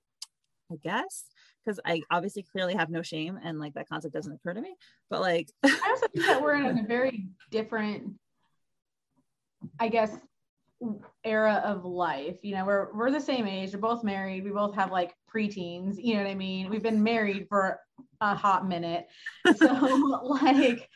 I 0.71 0.77
guess. 0.77 1.25
Because 1.65 1.81
I 1.85 2.03
obviously 2.11 2.43
clearly 2.43 2.75
have 2.75 2.91
no 2.91 3.03
shame 3.03 3.39
and 3.43 3.59
like 3.59 3.75
that 3.75 3.89
concept 3.89 4.15
doesn't 4.15 4.33
occur 4.33 4.55
to 4.55 4.61
me. 4.61 4.77
But 5.11 5.21
like 5.21 5.51
I 5.65 5.89
also 5.91 6.07
think 6.09 6.27
that 6.27 6.43
we're 6.43 6.55
in 6.55 6.79
a 6.79 6.83
very 6.87 7.29
different, 7.51 8.15
I 9.81 9.89
guess, 9.89 10.17
era 11.25 11.61
of 11.65 11.85
life. 11.85 12.39
You 12.43 12.55
know, 12.55 12.65
we're 12.65 12.93
we're 12.95 13.11
the 13.11 13.21
same 13.21 13.47
age. 13.47 13.73
We're 13.73 13.81
both 13.81 14.05
married. 14.05 14.45
We 14.45 14.51
both 14.51 14.75
have 14.77 14.93
like 14.93 15.15
preteens. 15.33 15.97
You 15.99 16.15
know 16.15 16.23
what 16.23 16.31
I 16.31 16.35
mean? 16.35 16.71
We've 16.71 16.83
been 16.83 17.03
married 17.03 17.47
for 17.49 17.81
a 18.21 18.35
hot 18.35 18.69
minute. 18.69 19.07
So 19.57 19.67
like 20.25 20.89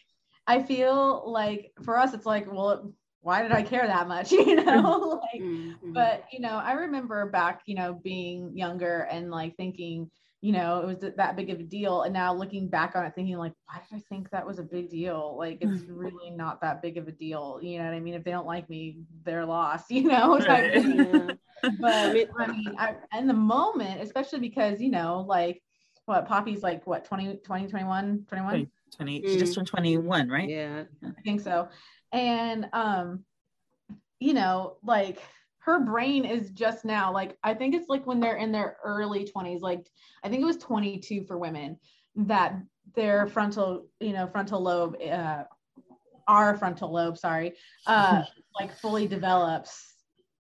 I 0.46 0.62
feel 0.62 1.30
like 1.30 1.72
for 1.84 1.98
us, 1.98 2.14
it's 2.14 2.26
like, 2.26 2.50
well, 2.52 2.92
why 3.20 3.42
did 3.42 3.52
I 3.52 3.62
care 3.62 3.86
that 3.86 4.08
much? 4.08 4.32
You 4.32 4.56
know, 4.56 5.20
like, 5.32 5.42
Mhm. 5.42 5.74
but 5.94 6.24
you 6.32 6.40
know, 6.40 6.56
I 6.56 6.72
remember 6.72 7.30
back, 7.30 7.62
you 7.66 7.74
know, 7.74 7.94
being 7.94 8.56
younger 8.56 9.02
and 9.10 9.30
like 9.30 9.56
thinking, 9.56 10.10
you 10.42 10.50
know, 10.50 10.80
it 10.80 10.86
was 10.86 11.12
that 11.16 11.36
big 11.36 11.50
of 11.50 11.60
a 11.60 11.62
deal. 11.62 12.02
And 12.02 12.12
now 12.12 12.34
looking 12.34 12.66
back 12.68 12.96
on 12.96 13.06
it, 13.06 13.14
thinking 13.14 13.38
like, 13.38 13.52
why 13.66 13.80
did 13.88 13.96
I 13.96 14.02
think 14.08 14.28
that 14.30 14.44
was 14.44 14.58
a 14.58 14.64
big 14.64 14.90
deal? 14.90 15.36
Like, 15.38 15.58
it's 15.60 15.84
really 15.88 16.30
not 16.30 16.60
that 16.62 16.82
big 16.82 16.98
of 16.98 17.06
a 17.06 17.12
deal. 17.12 17.60
You 17.62 17.78
know 17.78 17.84
what 17.84 17.94
I 17.94 18.00
mean? 18.00 18.14
If 18.14 18.24
they 18.24 18.32
don't 18.32 18.46
like 18.46 18.68
me, 18.68 18.98
they're 19.24 19.46
lost. 19.46 19.86
You 19.90 20.02
know, 20.08 20.38
Right. 20.40 20.84
Yeah. 20.84 21.30
but 21.78 22.16
I 22.40 22.46
mean- 22.48 22.74
I 22.76 22.96
in 23.16 23.28
the 23.28 23.34
moment, 23.34 24.02
especially 24.02 24.40
because 24.40 24.80
you 24.80 24.90
know, 24.90 25.24
like, 25.28 25.62
what 26.06 26.26
Poppy's 26.26 26.64
like, 26.64 26.84
what 26.88 27.04
20, 27.04 27.36
20 27.36 27.68
21, 27.68 28.24
21? 28.28 28.52
Right. 28.52 28.68
20 28.96 29.22
she 29.22 29.38
just 29.38 29.54
turned 29.54 29.66
21 29.66 30.28
right 30.28 30.48
yeah. 30.48 30.82
I 31.04 31.20
think 31.22 31.40
so. 31.40 31.68
And 32.10 32.68
um, 32.72 33.24
you 34.18 34.34
know, 34.34 34.76
like 34.82 35.22
her 35.64 35.80
brain 35.84 36.24
is 36.24 36.50
just 36.50 36.84
now 36.84 37.12
like 37.12 37.38
I 37.44 37.54
think 37.54 37.74
it's 37.74 37.88
like 37.88 38.06
when 38.06 38.20
they're 38.20 38.36
in 38.36 38.52
their 38.52 38.78
early 38.84 39.24
20s, 39.24 39.62
like 39.62 39.88
I 40.24 40.28
think 40.28 40.42
it 40.42 40.46
was 40.46 40.56
22 40.58 41.24
for 41.24 41.38
women 41.38 41.78
that 42.16 42.56
their 42.94 43.26
frontal, 43.28 43.86
you 44.00 44.12
know, 44.12 44.26
frontal 44.26 44.60
lobe, 44.60 44.96
uh, 45.00 45.44
our 46.26 46.56
frontal 46.56 46.92
lobe, 46.92 47.16
sorry, 47.16 47.54
uh, 47.86 48.22
like 48.60 48.72
fully 48.76 49.06
develops. 49.06 49.94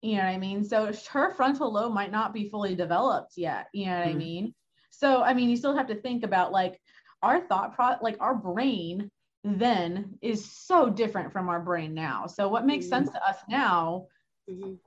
You 0.01 0.17
know 0.17 0.25
what 0.25 0.31
I 0.31 0.39
mean? 0.39 0.65
So 0.65 0.93
her 1.11 1.33
frontal 1.35 1.73
lobe 1.73 1.93
might 1.93 2.11
not 2.11 2.33
be 2.35 2.49
fully 2.49 2.75
developed 2.75 3.35
yet. 3.37 3.69
You 3.73 3.87
know 3.87 3.99
what 3.99 4.09
I 4.09 4.15
Mhm. 4.15 4.19
mean? 4.19 4.55
So 4.91 5.23
I 5.23 5.35
mean, 5.35 5.49
you 5.51 5.57
still 5.57 5.77
have 5.77 5.87
to 5.89 5.95
think 5.95 6.25
about 6.25 6.53
like 6.53 6.81
our 7.23 7.41
thought 7.41 7.75
pro, 7.75 7.97
like 8.01 8.17
our 8.21 8.35
brain 8.35 9.11
then 9.45 10.19
is 10.23 10.51
so 10.51 10.89
different 10.89 11.33
from 11.33 11.49
our 11.49 11.61
brain 11.61 11.95
now. 11.95 12.27
So 12.27 12.49
what 12.49 12.67
makes 12.67 12.87
Mhm. 12.87 12.91
sense 12.91 13.11
to 13.11 13.29
us 13.29 13.37
now 13.49 14.07
Mhm. 14.49 14.79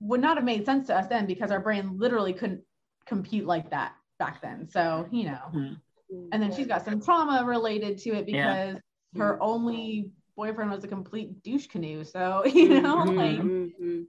Would 0.00 0.20
not 0.20 0.36
have 0.36 0.44
made 0.44 0.64
sense 0.64 0.86
to 0.88 0.96
us 0.96 1.06
then 1.06 1.26
because 1.26 1.50
our 1.50 1.60
brain 1.60 1.96
literally 1.98 2.32
couldn't 2.32 2.62
compute 3.06 3.46
like 3.46 3.70
that 3.70 3.94
back 4.18 4.40
then. 4.42 4.68
So, 4.68 5.08
you 5.10 5.24
know, 5.24 5.40
Mhm. 5.52 5.80
and 6.32 6.42
then 6.42 6.52
she's 6.52 6.66
got 6.66 6.84
some 6.84 7.00
trauma 7.00 7.44
related 7.44 7.98
to 7.98 8.10
it 8.10 8.26
Yeah. 8.28 8.72
because 8.72 8.82
her 9.16 9.42
only 9.42 10.10
boyfriend 10.36 10.70
was 10.70 10.82
a 10.84 10.88
complete 10.88 11.42
douche 11.42 11.66
canoe. 11.68 12.04
So, 12.04 12.44
you 12.46 12.80
know, 12.80 13.04
Mhm. 13.04 13.16
like 13.16 13.40
Mhm. 13.40 14.06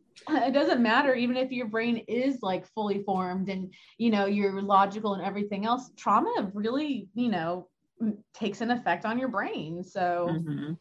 it 0.47 0.53
doesn't 0.53 0.81
matter 0.81 1.13
even 1.13 1.35
if 1.35 1.51
your 1.51 1.67
brain 1.67 1.97
is 2.07 2.41
like 2.41 2.65
fully 2.67 3.03
formed 3.03 3.49
and 3.49 3.73
you 3.97 4.09
know 4.09 4.25
you're 4.25 4.61
logical 4.61 5.13
and 5.13 5.21
everything 5.21 5.65
else 5.65 5.91
trauma 5.97 6.49
really 6.53 7.09
you 7.15 7.27
know 7.27 7.67
takes 8.33 8.61
an 8.61 8.71
effect 8.71 9.03
on 9.03 9.19
your 9.19 9.27
brain 9.27 9.83
so 9.83 10.27
Mhm. 10.29 10.77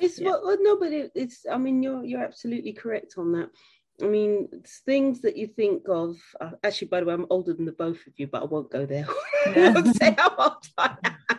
It's 0.00 0.18
Yeah. 0.18 0.30
well, 0.30 0.42
well, 0.44 0.56
no, 0.60 0.76
but 0.78 0.92
it, 0.92 1.12
it's. 1.14 1.44
I 1.50 1.58
mean, 1.58 1.82
you're 1.82 2.04
you're 2.04 2.24
absolutely 2.24 2.72
correct 2.72 3.14
on 3.16 3.32
that. 3.32 3.50
I 4.02 4.06
mean, 4.06 4.48
it's 4.52 4.80
things 4.80 5.20
that 5.22 5.36
you 5.36 5.46
think 5.46 5.84
of. 5.88 6.16
Uh, 6.40 6.50
actually, 6.62 6.88
by 6.88 7.00
the 7.00 7.06
way, 7.06 7.14
I'm 7.14 7.26
older 7.30 7.54
than 7.54 7.64
the 7.64 7.72
both 7.72 8.06
of 8.06 8.12
you, 8.16 8.26
but 8.26 8.42
I 8.42 8.46
won't 8.46 8.70
go 8.70 8.86
there. 8.86 9.06
Yeah. 9.46 9.80
say 9.92 10.14
how 10.18 10.34
old 10.36 10.66
I 10.76 10.96
am. 11.04 11.38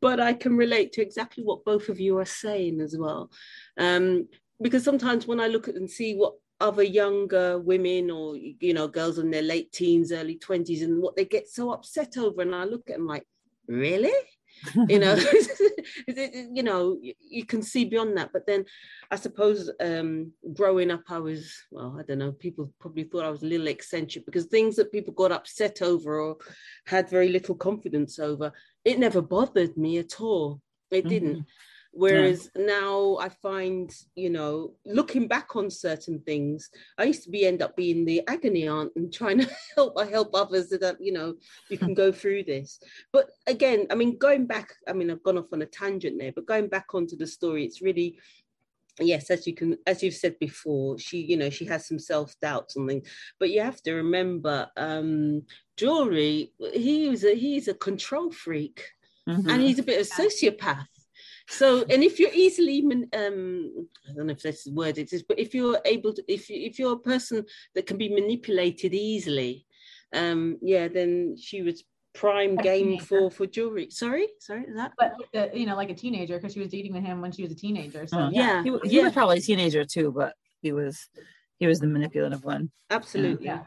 But 0.00 0.20
I 0.20 0.32
can 0.32 0.56
relate 0.56 0.92
to 0.94 1.02
exactly 1.02 1.44
what 1.44 1.64
both 1.66 1.88
of 1.90 2.00
you 2.00 2.18
are 2.18 2.24
saying 2.24 2.80
as 2.80 2.96
well. 2.96 3.30
Um, 3.76 4.28
because 4.60 4.82
sometimes 4.84 5.26
when 5.26 5.38
I 5.38 5.48
look 5.48 5.68
at 5.68 5.74
and 5.76 5.88
see 5.90 6.14
what 6.14 6.34
other 6.60 6.82
younger 6.82 7.58
women 7.58 8.10
or 8.10 8.36
you 8.36 8.72
know 8.72 8.88
girls 8.88 9.18
in 9.18 9.30
their 9.30 9.42
late 9.42 9.70
teens, 9.72 10.12
early 10.12 10.36
twenties, 10.36 10.82
and 10.82 11.02
what 11.02 11.14
they 11.14 11.24
get 11.26 11.46
so 11.48 11.70
upset 11.72 12.16
over, 12.16 12.40
and 12.42 12.54
I 12.54 12.64
look 12.64 12.88
at 12.88 12.96
them 12.96 13.06
like, 13.06 13.26
really? 13.68 14.12
You 14.88 14.98
know 14.98 15.14
you 16.08 16.62
know 16.62 16.98
you, 17.00 17.44
can 17.44 17.62
see 17.62 17.84
beyond 17.84 18.16
that. 18.16 18.30
But 18.32 18.46
then 18.46 18.64
i 19.10 19.16
suppose 19.16 19.70
um 19.80 20.32
growing 20.52 20.90
up 20.90 21.02
i 21.08 21.18
was 21.18 21.54
well 21.70 21.96
i 21.98 22.02
don't 22.02 22.18
know 22.18 22.32
people 22.32 22.72
probably 22.80 23.04
thought 23.04 23.24
i 23.24 23.30
was 23.30 23.42
a 23.42 23.46
little 23.46 23.68
eccentric 23.68 24.26
because 24.26 24.46
things 24.46 24.74
that 24.76 24.90
people 24.90 25.14
got 25.14 25.30
upset 25.30 25.80
over 25.80 26.20
or 26.20 26.36
had 26.86 27.08
very 27.08 27.28
little 27.28 27.54
confidence 27.54 28.18
over 28.18 28.52
it 28.86 29.00
never 29.00 29.20
bothered 29.20 29.76
me 29.76 29.98
at 29.98 30.20
all. 30.20 30.60
It 30.92 31.08
didn't 31.08 31.44
whereas 31.96 32.50
now 32.56 33.16
i 33.20 33.28
find 33.28 33.90
you 34.14 34.28
know 34.28 34.72
looking 34.84 35.26
back 35.26 35.56
on 35.56 35.70
certain 35.70 36.20
things 36.20 36.70
i 36.98 37.04
used 37.04 37.24
to 37.24 37.30
be 37.30 37.46
end 37.46 37.62
up 37.62 37.74
being 37.74 38.04
the 38.04 38.20
agony 38.28 38.68
aunt 38.68 38.92
and 38.96 39.12
trying 39.12 39.38
to 39.40 39.50
help 39.74 39.98
i 39.98 40.04
help 40.04 40.34
others 40.34 40.68
that 40.68 40.96
you 41.00 41.12
know 41.12 41.34
you 41.70 41.78
can 41.78 41.94
go 41.94 42.12
through 42.20 42.42
this. 42.44 42.78
But 43.12 43.30
again 43.46 43.86
i 43.90 43.94
mean 43.94 44.18
going 44.18 44.46
back 44.46 44.74
i 44.86 44.92
mean 44.92 45.10
i've 45.10 45.22
gone 45.22 45.38
off 45.38 45.52
on 45.52 45.62
a 45.62 45.66
tangent 45.66 46.18
there 46.18 46.32
but 46.32 46.46
going 46.46 46.68
back 46.68 46.94
onto 46.94 47.16
the 47.16 47.26
story 47.26 47.64
it's 47.64 47.80
really 47.80 48.18
yes 49.00 49.30
as 49.30 49.46
you 49.46 49.54
can 49.54 49.76
as 49.86 50.02
you've 50.02 50.14
said 50.14 50.38
before 50.38 50.98
she 50.98 51.18
you 51.18 51.36
know 51.36 51.50
she 51.50 51.64
has 51.64 51.86
some 51.86 51.98
self-doubt 51.98 52.70
something 52.70 53.02
but 53.38 53.50
you 53.50 53.60
have 53.60 53.82
to 53.82 53.94
remember 53.94 54.68
um 54.76 55.42
Julri 55.76 56.50
he 56.74 57.08
was 57.08 57.24
a 57.24 57.34
he's 57.34 57.68
a 57.68 57.74
control 57.74 58.30
freak. 58.30 58.82
Mhm. 59.28 59.50
and 59.50 59.60
he's 59.60 59.80
a 59.80 59.82
bit 59.82 60.00
of 60.00 60.06
a 60.06 60.22
sociopath 60.22 60.86
so 61.48 61.84
and 61.90 62.02
if 62.02 62.18
you're 62.18 62.32
easily 62.34 62.82
man- 62.82 63.08
um 63.16 63.86
i 64.08 64.12
don't 64.12 64.26
know 64.26 64.32
if 64.32 64.42
that's 64.42 64.64
the 64.64 64.72
word 64.72 64.98
it 64.98 65.12
is 65.12 65.22
but 65.22 65.38
if 65.38 65.54
you're 65.54 65.78
able 65.84 66.12
to 66.12 66.22
if, 66.28 66.50
you, 66.50 66.56
if 66.60 66.78
you're 66.78 66.94
a 66.94 66.98
person 66.98 67.44
that 67.74 67.86
can 67.86 67.96
be 67.96 68.08
manipulated 68.08 68.92
easily 68.94 69.64
um 70.12 70.58
yeah 70.62 70.88
then 70.88 71.36
she 71.38 71.62
was 71.62 71.84
prime 72.14 72.54
Like 72.56 72.64
game 72.64 72.86
teenager. 72.98 73.04
for 73.04 73.30
for 73.30 73.46
Julri. 73.46 73.92
Sorry? 73.92 74.26
Sorry 74.40 74.62
is 74.62 74.74
that? 74.76 74.92
But 74.96 75.12
uh, 75.34 75.48
you 75.52 75.66
know 75.66 75.76
like 75.76 75.90
a 75.90 75.94
teenager 75.94 76.36
because 76.38 76.54
she 76.54 76.60
was 76.60 76.70
dating 76.70 76.94
with 76.94 77.04
him 77.04 77.20
when 77.20 77.30
she 77.30 77.42
was 77.42 77.52
a 77.52 77.56
teenager 77.56 78.06
so 78.06 78.18
Oh, 78.18 78.28
yeah 78.32 78.62
he, 78.64 78.70
he 78.84 78.96
yeah. 78.96 79.02
was 79.04 79.12
probably 79.12 79.36
a 79.38 79.40
teenager 79.42 79.84
too 79.84 80.12
but 80.16 80.32
he 80.62 80.72
was 80.72 81.08
he 81.58 81.66
was 81.66 81.78
the 81.80 81.86
manipulative 81.86 82.44
one. 82.44 82.70
Absolutely. 82.90 83.46
Yeah. 83.46 83.64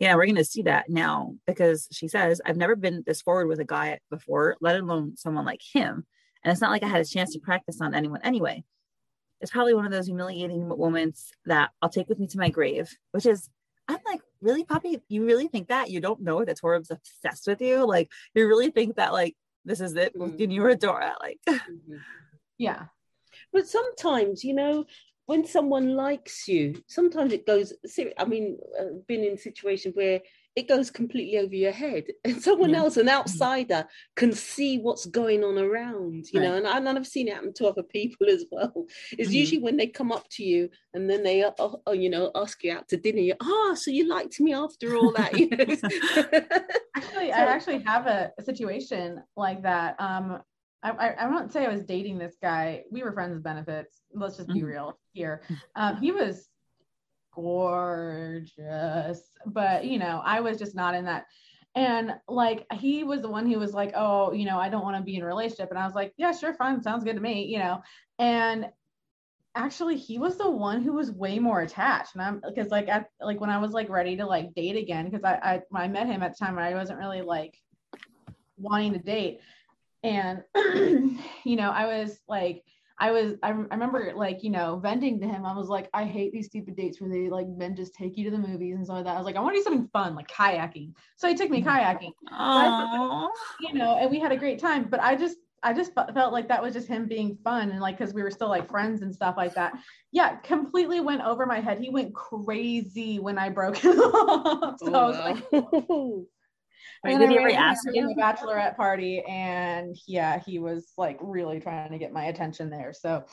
Yeah 0.00 0.16
we're 0.16 0.26
gonna 0.26 0.44
see 0.44 0.62
that 0.62 0.90
now 0.90 1.34
because 1.46 1.86
she 1.92 2.08
says 2.08 2.40
i've 2.44 2.56
never 2.56 2.74
been 2.74 3.04
this 3.06 3.22
forward 3.22 3.46
with 3.46 3.60
a 3.60 3.64
guy 3.64 4.00
before 4.10 4.56
let 4.60 4.74
alone 4.80 5.16
someone 5.16 5.44
like 5.44 5.60
him 5.72 6.04
and 6.44 6.52
it's 6.52 6.60
not 6.60 6.70
like 6.70 6.82
i 6.82 6.88
had 6.88 7.00
a 7.00 7.04
chance 7.04 7.32
to 7.32 7.38
practice 7.40 7.80
on 7.80 7.94
anyone. 7.94 8.20
Anyway 8.22 8.64
it's 9.40 9.50
probably 9.50 9.72
one 9.72 9.86
of 9.86 9.92
those 9.92 10.06
humiliating 10.06 10.68
moments 10.68 11.32
that 11.46 11.70
i'll 11.80 11.88
take 11.88 12.08
with 12.08 12.18
me 12.18 12.26
to 12.26 12.38
my 12.38 12.50
grave 12.50 12.94
which 13.12 13.24
is 13.26 13.48
i'm 13.88 13.98
like 14.06 14.20
really 14.42 14.64
poppy? 14.64 14.98
You 15.08 15.26
really 15.26 15.48
think 15.48 15.68
that? 15.68 15.90
You 15.90 16.00
don't 16.00 16.22
know 16.22 16.44
that 16.44 16.58
Tora's 16.58 16.90
obsessed 16.90 17.46
with 17.46 17.60
you? 17.60 17.86
Like 17.86 18.10
you 18.34 18.46
really 18.48 18.70
think 18.70 18.96
that 18.96 19.12
like 19.12 19.34
this 19.66 19.80
is 19.82 19.94
it? 19.96 20.14
Mm. 20.16 20.38
when 20.38 20.50
you 20.50 20.62
were 20.62 20.74
Tora 20.76 21.14
like 21.20 21.38
Mhm. 21.48 22.00
yeah. 22.58 22.84
But 23.52 23.66
sometimes 23.68 24.42
you 24.44 24.54
know 24.54 24.84
when 25.26 25.44
someone 25.46 25.94
likes 25.94 26.48
you 26.48 26.82
sometimes 26.88 27.32
it 27.32 27.46
goes 27.46 27.72
i 28.18 28.24
mean 28.24 28.58
i've 28.80 29.06
been 29.06 29.22
in 29.22 29.36
situations 29.38 29.94
where 29.94 30.20
it 30.56 30.68
goes 30.68 30.90
completely 30.90 31.38
over 31.38 31.54
your 31.54 31.72
head 31.72 32.04
and 32.24 32.42
someone 32.42 32.70
Yeah. 32.70 32.78
else 32.78 32.96
an 32.96 33.08
outsider 33.08 33.86
can 34.16 34.32
see 34.32 34.78
what's 34.78 35.06
going 35.06 35.44
on 35.44 35.58
around 35.58 36.26
you 36.32 36.40
know 36.40 36.56
and, 36.56 36.66
I, 36.66 36.76
and 36.78 36.88
i've 36.88 37.06
seen 37.06 37.28
it 37.28 37.34
happen 37.34 37.52
to 37.54 37.68
other 37.68 37.82
people 37.82 38.28
as 38.28 38.44
well 38.50 38.86
it's 39.12 39.30
Mhm. 39.30 39.34
usually 39.34 39.62
when 39.62 39.76
they 39.76 39.86
come 39.86 40.12
up 40.12 40.26
to 40.32 40.42
you 40.44 40.68
and 40.94 41.08
then 41.08 41.22
they 41.22 41.42
uh, 41.42 41.52
uh, 41.58 41.76
uh, 41.86 41.92
you 41.92 42.10
know 42.10 42.30
ask 42.34 42.62
you 42.64 42.72
out 42.72 42.88
to 42.88 42.96
dinner 42.96 43.20
you 43.20 43.34
oh 43.40 43.76
so 43.78 43.90
you 43.90 44.08
liked 44.08 44.40
me 44.40 44.52
after 44.54 44.94
all 44.96 45.12
that 45.12 45.38
you 45.38 45.48
know 45.50 45.56
actually 46.96 47.32
i 47.32 47.44
actually 47.44 47.82
have 47.86 48.06
a, 48.06 48.30
a 48.38 48.42
situation 48.42 49.22
like 49.36 49.62
that 49.62 49.94
um 50.00 50.40
I, 50.82 50.90
I, 50.92 51.08
I 51.24 51.28
won't 51.28 51.52
say 51.52 51.66
I 51.66 51.68
was 51.68 51.84
dating 51.84 52.16
this 52.16 52.36
guy. 52.40 52.84
We 52.90 53.02
were 53.02 53.12
friends 53.12 53.34
with 53.34 53.42
benefits. 53.42 54.00
Let's 54.14 54.38
just 54.38 54.48
be 54.48 54.62
Mhm. 54.62 54.68
real 54.68 54.98
here. 55.12 55.42
Um, 55.76 55.98
he 55.98 56.10
was 56.10 56.48
gorgeous, 57.40 59.22
but 59.46 59.84
you 59.84 59.98
know, 59.98 60.22
I 60.24 60.40
was 60.40 60.58
just 60.58 60.74
not 60.74 60.94
in 60.94 61.04
that. 61.06 61.26
And 61.74 62.14
like, 62.28 62.66
he 62.72 63.04
was 63.04 63.22
the 63.22 63.30
one 63.30 63.48
who 63.48 63.58
was 63.58 63.72
like, 63.72 63.92
"Oh, 63.94 64.32
you 64.32 64.44
know, 64.44 64.58
I 64.58 64.68
don't 64.68 64.82
want 64.82 64.96
to 64.96 65.02
be 65.02 65.16
in 65.16 65.22
a 65.22 65.26
relationship," 65.26 65.70
and 65.70 65.78
I 65.78 65.86
was 65.86 65.94
like, 65.94 66.12
"Yeah, 66.16 66.32
sure, 66.32 66.54
fine, 66.54 66.82
sounds 66.82 67.04
good 67.04 67.16
to 67.16 67.22
me," 67.22 67.44
you 67.44 67.58
know. 67.58 67.80
And 68.18 68.66
actually, 69.54 69.96
he 69.96 70.18
was 70.18 70.36
the 70.36 70.50
one 70.50 70.82
who 70.82 70.92
was 70.92 71.12
way 71.12 71.38
more 71.38 71.60
attached, 71.60 72.14
and 72.14 72.22
I'm 72.22 72.42
because 72.46 72.70
like 72.70 72.88
at 72.88 73.10
like 73.20 73.40
when 73.40 73.50
I 73.50 73.58
was 73.58 73.70
like 73.72 73.88
ready 73.88 74.16
to 74.16 74.26
like 74.26 74.54
date 74.54 74.76
again, 74.76 75.08
because 75.08 75.24
I 75.24 75.34
I, 75.34 75.62
when 75.70 75.82
I 75.82 75.88
met 75.88 76.08
him 76.08 76.22
at 76.22 76.36
the 76.36 76.44
time, 76.44 76.58
I 76.58 76.74
wasn't 76.74 76.98
really 76.98 77.22
like 77.22 77.54
wanting 78.56 78.92
to 78.92 78.98
date 78.98 79.40
and 80.02 80.42
you 81.44 81.56
know 81.56 81.70
i 81.70 81.86
was 81.86 82.20
like 82.28 82.64
i 83.00 83.10
was 83.10 83.34
I, 83.42 83.48
I 83.48 83.50
remember 83.50 84.12
like 84.14 84.42
you 84.42 84.50
know 84.50 84.78
venting 84.78 85.18
to 85.20 85.26
him. 85.26 85.44
I 85.44 85.56
was 85.56 85.68
like 85.68 85.88
i 85.94 86.04
hate 86.04 86.32
these 86.32 86.46
stupid 86.46 86.76
dates 86.76 87.00
where 87.00 87.10
they 87.10 87.28
like 87.28 87.48
men 87.48 87.74
just 87.74 87.94
take 87.94 88.16
you 88.16 88.24
to 88.24 88.30
the 88.30 88.38
movies 88.38 88.76
and 88.76 88.84
stuff 88.84 88.96
like 88.96 89.04
that. 89.06 89.14
I 89.14 89.18
was 89.18 89.26
like 89.26 89.36
i 89.36 89.40
want 89.40 89.54
to 89.54 89.60
do 89.60 89.64
something 89.64 89.88
fun 89.92 90.14
like 90.14 90.28
kayaking. 90.28 90.92
So 91.16 91.26
he 91.26 91.34
took 91.34 91.50
me 91.50 91.62
mm-hmm. 91.62 91.68
kayaking. 91.68 92.12
Oh 92.30 93.30
you 93.60 93.74
know 93.74 93.96
and 93.98 94.10
we 94.10 94.20
had 94.20 94.32
a 94.32 94.36
great 94.36 94.60
time 94.60 94.84
but 94.88 95.00
i 95.00 95.16
just 95.16 95.36
i 95.62 95.72
just 95.72 95.92
felt 95.94 96.32
like 96.32 96.48
that 96.48 96.62
was 96.62 96.72
just 96.72 96.88
him 96.88 97.06
being 97.06 97.36
fun 97.42 97.70
and 97.70 97.80
like 97.80 97.98
because 97.98 98.14
we 98.14 98.22
were 98.22 98.30
still 98.30 98.48
like 98.48 98.70
friends 98.70 99.02
and 99.02 99.14
stuff 99.14 99.34
like 99.36 99.54
that. 99.54 99.72
Yeah 100.12 100.36
completely 100.36 101.00
went 101.00 101.22
over 101.22 101.46
my 101.46 101.60
head. 101.60 101.78
He 101.80 101.90
went 101.90 102.14
crazy 102.14 103.18
when 103.18 103.38
i 103.38 103.48
broke 103.48 103.78
him 103.78 103.98
off. 103.98 104.78
So 104.78 104.94
i 104.94 105.04
was 105.06 105.16
like 105.16 105.64
oh, 105.88 106.26
Wait, 107.04 107.12
And 107.12 107.20
did 107.20 107.30
he 107.30 107.38
ever 107.38 107.50
ask 107.50 107.84
you? 107.92 108.08
the 108.08 108.20
bachelorette 108.20 108.76
party, 108.76 109.22
and 109.28 109.96
yeah, 110.06 110.38
he 110.44 110.58
was 110.58 110.92
like 110.96 111.18
really 111.20 111.60
trying 111.60 111.90
to 111.90 111.98
get 111.98 112.12
my 112.12 112.24
attention 112.26 112.70
there. 112.70 112.92
So 112.92 113.24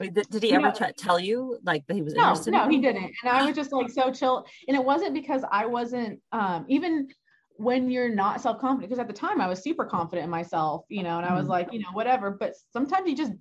Wait, 0.00 0.12
did, 0.12 0.28
did 0.28 0.42
he 0.42 0.52
ever 0.52 0.68
No. 0.68 0.72
try, 0.72 0.92
tell 0.92 1.20
you 1.20 1.58
like 1.62 1.86
that 1.86 1.94
he 1.94 2.02
was 2.02 2.14
no, 2.14 2.22
interested? 2.22 2.50
no, 2.50 2.64
in 2.64 2.70
he 2.72 2.78
didn't. 2.80 3.12
And 3.22 3.30
I 3.30 3.44
was 3.46 3.54
just 3.54 3.72
like 3.72 3.90
so 3.90 4.10
chill. 4.12 4.44
And 4.66 4.76
it 4.76 4.84
wasn't 4.84 5.14
because 5.14 5.44
I 5.50 5.66
wasn't 5.66 6.20
um 6.32 6.64
even 6.68 7.08
when 7.56 7.88
you're 7.88 8.08
not 8.08 8.40
self-confident, 8.40 8.90
because 8.90 8.98
at 8.98 9.06
the 9.06 9.12
time 9.12 9.40
I 9.40 9.46
was 9.46 9.62
super 9.62 9.84
confident 9.84 10.24
in 10.24 10.30
myself, 10.30 10.84
you 10.88 11.04
know, 11.04 11.18
and 11.18 11.26
I 11.26 11.34
was 11.34 11.46
Mhm. 11.46 11.50
like, 11.50 11.72
you 11.72 11.78
know, 11.78 11.88
whatever. 11.92 12.32
But 12.32 12.54
sometimes 12.72 13.08
you 13.08 13.16
just 13.16 13.32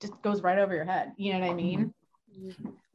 just 0.00 0.20
goes 0.22 0.42
right 0.42 0.58
over 0.58 0.74
your 0.74 0.84
head. 0.84 1.12
You 1.16 1.32
know 1.32 1.40
what 1.40 1.50
I 1.50 1.54
mean? 1.54 1.92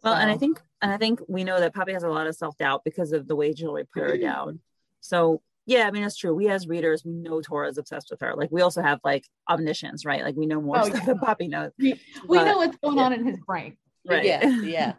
Well, 0.03 0.13
and 0.13 0.29
I 0.31 0.37
think 0.37 0.61
and 0.81 0.91
I 0.91 0.97
think 0.97 1.19
we 1.27 1.43
know 1.43 1.59
that 1.59 1.73
Poppy 1.73 1.91
has 1.91 2.03
a 2.03 2.09
lot 2.09 2.27
of 2.27 2.35
self 2.35 2.57
doubt 2.57 2.83
because 2.85 3.11
of 3.11 3.27
the 3.27 3.35
way 3.35 3.53
Julri 3.53 3.85
put 3.91 4.03
her 4.03 4.17
down. 4.17 4.61
So 5.01 5.41
yeah, 5.67 5.87
I 5.87 5.91
mean 5.91 6.03
it's 6.03 6.17
true. 6.17 6.33
We 6.33 6.47
as 6.49 6.67
readers, 6.67 7.03
we 7.05 7.11
know 7.11 7.41
Tora's 7.41 7.77
obsessed 7.77 8.07
with 8.09 8.21
her. 8.21 8.33
Like 8.35 8.49
we 8.51 8.61
also 8.61 8.81
have 8.81 8.99
like 9.03 9.25
omniscience, 9.47 10.05
right? 10.05 10.23
Like 10.23 10.35
we 10.35 10.47
know 10.47 10.59
more 10.61 10.79
Oh, 10.79 10.83
stuff 10.85 11.01
yeah. 11.01 11.05
than 11.05 11.19
Poppy 11.19 11.47
knows. 11.49 11.71
we 11.77 11.93
But- 12.27 12.45
know 12.45 12.57
what's 12.57 12.77
going 12.77 12.97
yeah. 12.97 13.03
on 13.03 13.13
in 13.13 13.25
his 13.27 13.39
brain. 13.45 13.77
Right. 14.09 14.25
Yeah, 14.25 14.47
yeah. 14.61 14.93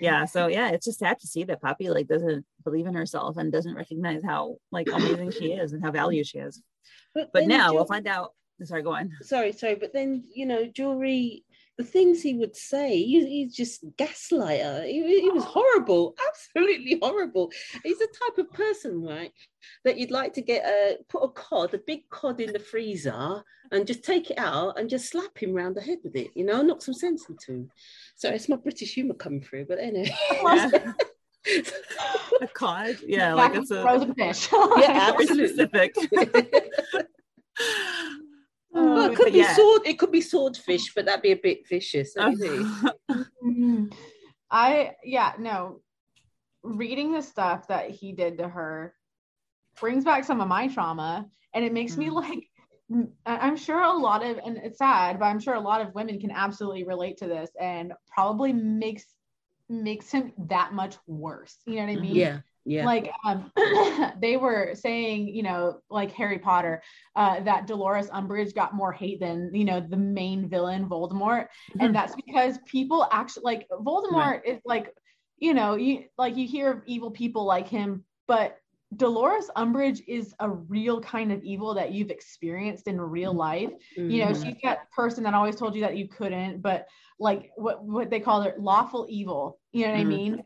yeah. 0.00 0.24
So 0.26 0.46
yeah, 0.46 0.70
it's 0.70 0.86
just 0.86 0.98
sad 1.00 1.18
to 1.20 1.26
see 1.26 1.44
that 1.44 1.60
Poppy 1.60 1.90
like 1.90 2.06
doesn't 2.06 2.44
believe 2.64 2.86
in 2.86 2.94
herself 2.94 3.36
and 3.36 3.50
doesn't 3.52 3.74
recognize 3.74 4.22
how 4.24 4.56
like 4.70 4.88
amazing 4.88 5.32
she 5.32 5.52
is 5.52 5.72
and 5.72 5.82
how 5.84 5.90
valued 5.90 6.26
she 6.26 6.38
is. 6.38 6.62
But 7.14 7.30
then 7.34 7.48
now 7.48 7.74
we'll 7.74 7.84
find 7.86 8.06
out. 8.06 8.32
Sorry, 8.64 8.82
go 8.82 8.92
on. 8.94 9.12
sorry, 9.22 9.52
sorry, 9.52 9.76
but 9.76 9.92
then 9.92 10.24
you 10.34 10.46
know, 10.46 10.64
Julri. 10.66 11.42
The 11.78 11.84
things 11.84 12.20
he 12.20 12.34
would 12.34 12.56
say, 12.56 12.96
he, 12.98 13.24
he's 13.26 13.54
just 13.54 13.84
gaslighter. 13.96 14.84
He, 14.84 15.20
he 15.20 15.30
was 15.30 15.44
horrible, 15.44 16.14
absolutely 16.28 16.98
horrible. 17.00 17.50
He's 17.84 17.98
the 17.98 18.08
type 18.08 18.38
of 18.38 18.52
person, 18.52 19.00
right, 19.02 19.32
that 19.84 19.96
you'd 19.96 20.10
like 20.10 20.34
to 20.34 20.42
get 20.42 20.64
a 20.64 20.98
put 21.08 21.22
a 21.22 21.28
cod, 21.28 21.72
a 21.74 21.78
big 21.78 22.08
cod 22.10 22.40
in 22.40 22.52
the 22.52 22.58
freezer, 22.58 23.44
and 23.70 23.86
just 23.86 24.02
take 24.02 24.30
it 24.30 24.38
out 24.38 24.78
and 24.78 24.90
just 24.90 25.08
slap 25.08 25.38
him 25.38 25.54
round 25.54 25.76
the 25.76 25.80
head 25.80 25.98
with 26.02 26.16
it, 26.16 26.30
you 26.34 26.44
know, 26.44 26.62
knock 26.62 26.82
some 26.82 26.94
sense 26.94 27.28
into 27.28 27.52
him. 27.52 27.70
So 28.16 28.28
it's 28.30 28.48
my 28.48 28.56
British 28.56 28.94
humour 28.94 29.14
coming 29.14 29.42
through, 29.42 29.66
but 29.66 29.78
anyway. 29.78 30.14
Yeah. 30.42 30.92
a 32.42 32.48
cod. 32.48 32.96
Yeah, 33.06 33.34
like 33.34 33.54
it's 33.54 33.70
a 33.70 33.82
frozen 33.82 34.14
fish. 34.14 34.48
Yeah, 34.52 35.12
absolutely. 35.14 35.92
Specific. 38.78 38.96
Well, 38.96 39.10
it 39.10 39.16
could 39.16 39.32
be 39.32 39.38
yeah. 39.38 39.54
sword. 39.56 39.82
It 39.86 39.98
could 39.98 40.12
be 40.12 40.20
swordfish, 40.20 40.94
but 40.94 41.06
that'd 41.06 41.22
be 41.22 41.32
a 41.32 41.36
bit 41.36 41.68
vicious. 41.68 42.14
don't 42.14 42.32
you 42.32 42.38
think? 42.38 43.26
Mm. 43.44 43.92
I 44.50 44.94
yeah, 45.04 45.32
no. 45.38 45.80
Reading 46.62 47.12
the 47.12 47.22
stuff 47.22 47.68
that 47.68 47.90
he 47.90 48.12
did 48.12 48.38
to 48.38 48.48
her 48.48 48.94
brings 49.80 50.04
back 50.04 50.24
some 50.24 50.40
of 50.40 50.48
my 50.48 50.68
trauma 50.68 51.26
and 51.54 51.64
it 51.64 51.72
makes 51.72 51.96
me 51.96 52.08
Mm. 52.08 52.14
like 52.14 52.50
mm, 52.90 53.08
I'm 53.26 53.56
sure 53.56 53.80
a 53.82 53.92
lot 53.92 54.24
of 54.24 54.38
and 54.44 54.56
it's 54.58 54.78
sad, 54.78 55.18
but 55.18 55.26
I'm 55.26 55.40
sure 55.40 55.54
a 55.54 55.60
lot 55.60 55.80
of 55.80 55.94
women 55.94 56.20
can 56.20 56.30
absolutely 56.30 56.84
relate 56.84 57.16
to 57.18 57.26
this 57.26 57.50
and 57.60 57.92
probably 58.06 58.52
makes 58.52 59.04
makes 59.68 60.10
him 60.10 60.32
that 60.38 60.72
much 60.72 60.96
worse. 61.06 61.56
You 61.66 61.76
know 61.76 61.86
what 61.86 61.98
I 61.98 62.00
mean? 62.00 62.14
Yeah, 62.14 62.40
yeah. 62.68 62.84
like 62.84 63.10
um 63.24 63.50
they 64.20 64.36
were 64.36 64.74
saying 64.74 65.28
you 65.28 65.42
know 65.42 65.80
like 65.90 66.12
harry 66.12 66.38
potter 66.38 66.82
uh 67.16 67.40
that 67.40 67.66
dolores 67.66 68.08
umbridge 68.10 68.54
got 68.54 68.74
more 68.74 68.92
hate 68.92 69.20
than 69.20 69.50
you 69.54 69.64
know 69.64 69.80
the 69.80 69.96
main 69.96 70.48
villain 70.48 70.88
voldemort. 70.88 71.46
And 71.80 71.94
that's 71.94 72.14
because 72.14 72.58
people 72.66 73.06
actually 73.10 73.44
like 73.44 73.68
voldemort 73.70 74.40
is 74.44 74.58
like 74.64 74.94
you 75.38 75.54
know 75.54 75.76
you 75.76 76.04
like 76.18 76.36
you 76.36 76.46
hear 76.46 76.70
of 76.72 76.82
evil 76.86 77.10
people 77.10 77.44
like 77.44 77.68
him 77.68 78.04
but 78.26 78.58
dolores 78.96 79.50
umbridge 79.56 80.00
is 80.08 80.34
a 80.40 80.48
real 80.48 81.00
kind 81.00 81.30
of 81.30 81.42
evil 81.42 81.74
that 81.74 81.92
you've 81.92 82.10
experienced 82.10 82.86
in 82.88 83.00
real 83.00 83.34
life. 83.34 83.70
You 83.96 84.24
know 84.24 84.32
Mhm. 84.32 84.42
she's 84.42 84.56
that 84.62 84.90
person 84.90 85.24
that 85.24 85.34
always 85.34 85.56
told 85.56 85.74
you 85.74 85.82
that 85.82 85.96
you 85.96 86.08
couldn't 86.08 86.62
but 86.62 86.86
like 87.18 87.50
what 87.56 87.84
what 87.84 88.10
they 88.10 88.20
call 88.20 88.42
it 88.42 88.58
lawful 88.60 89.06
evil. 89.08 89.58
You 89.72 89.86
know 89.86 89.92
what 89.92 89.98
Mhm. 89.98 90.00
i 90.00 90.04
mean? 90.04 90.42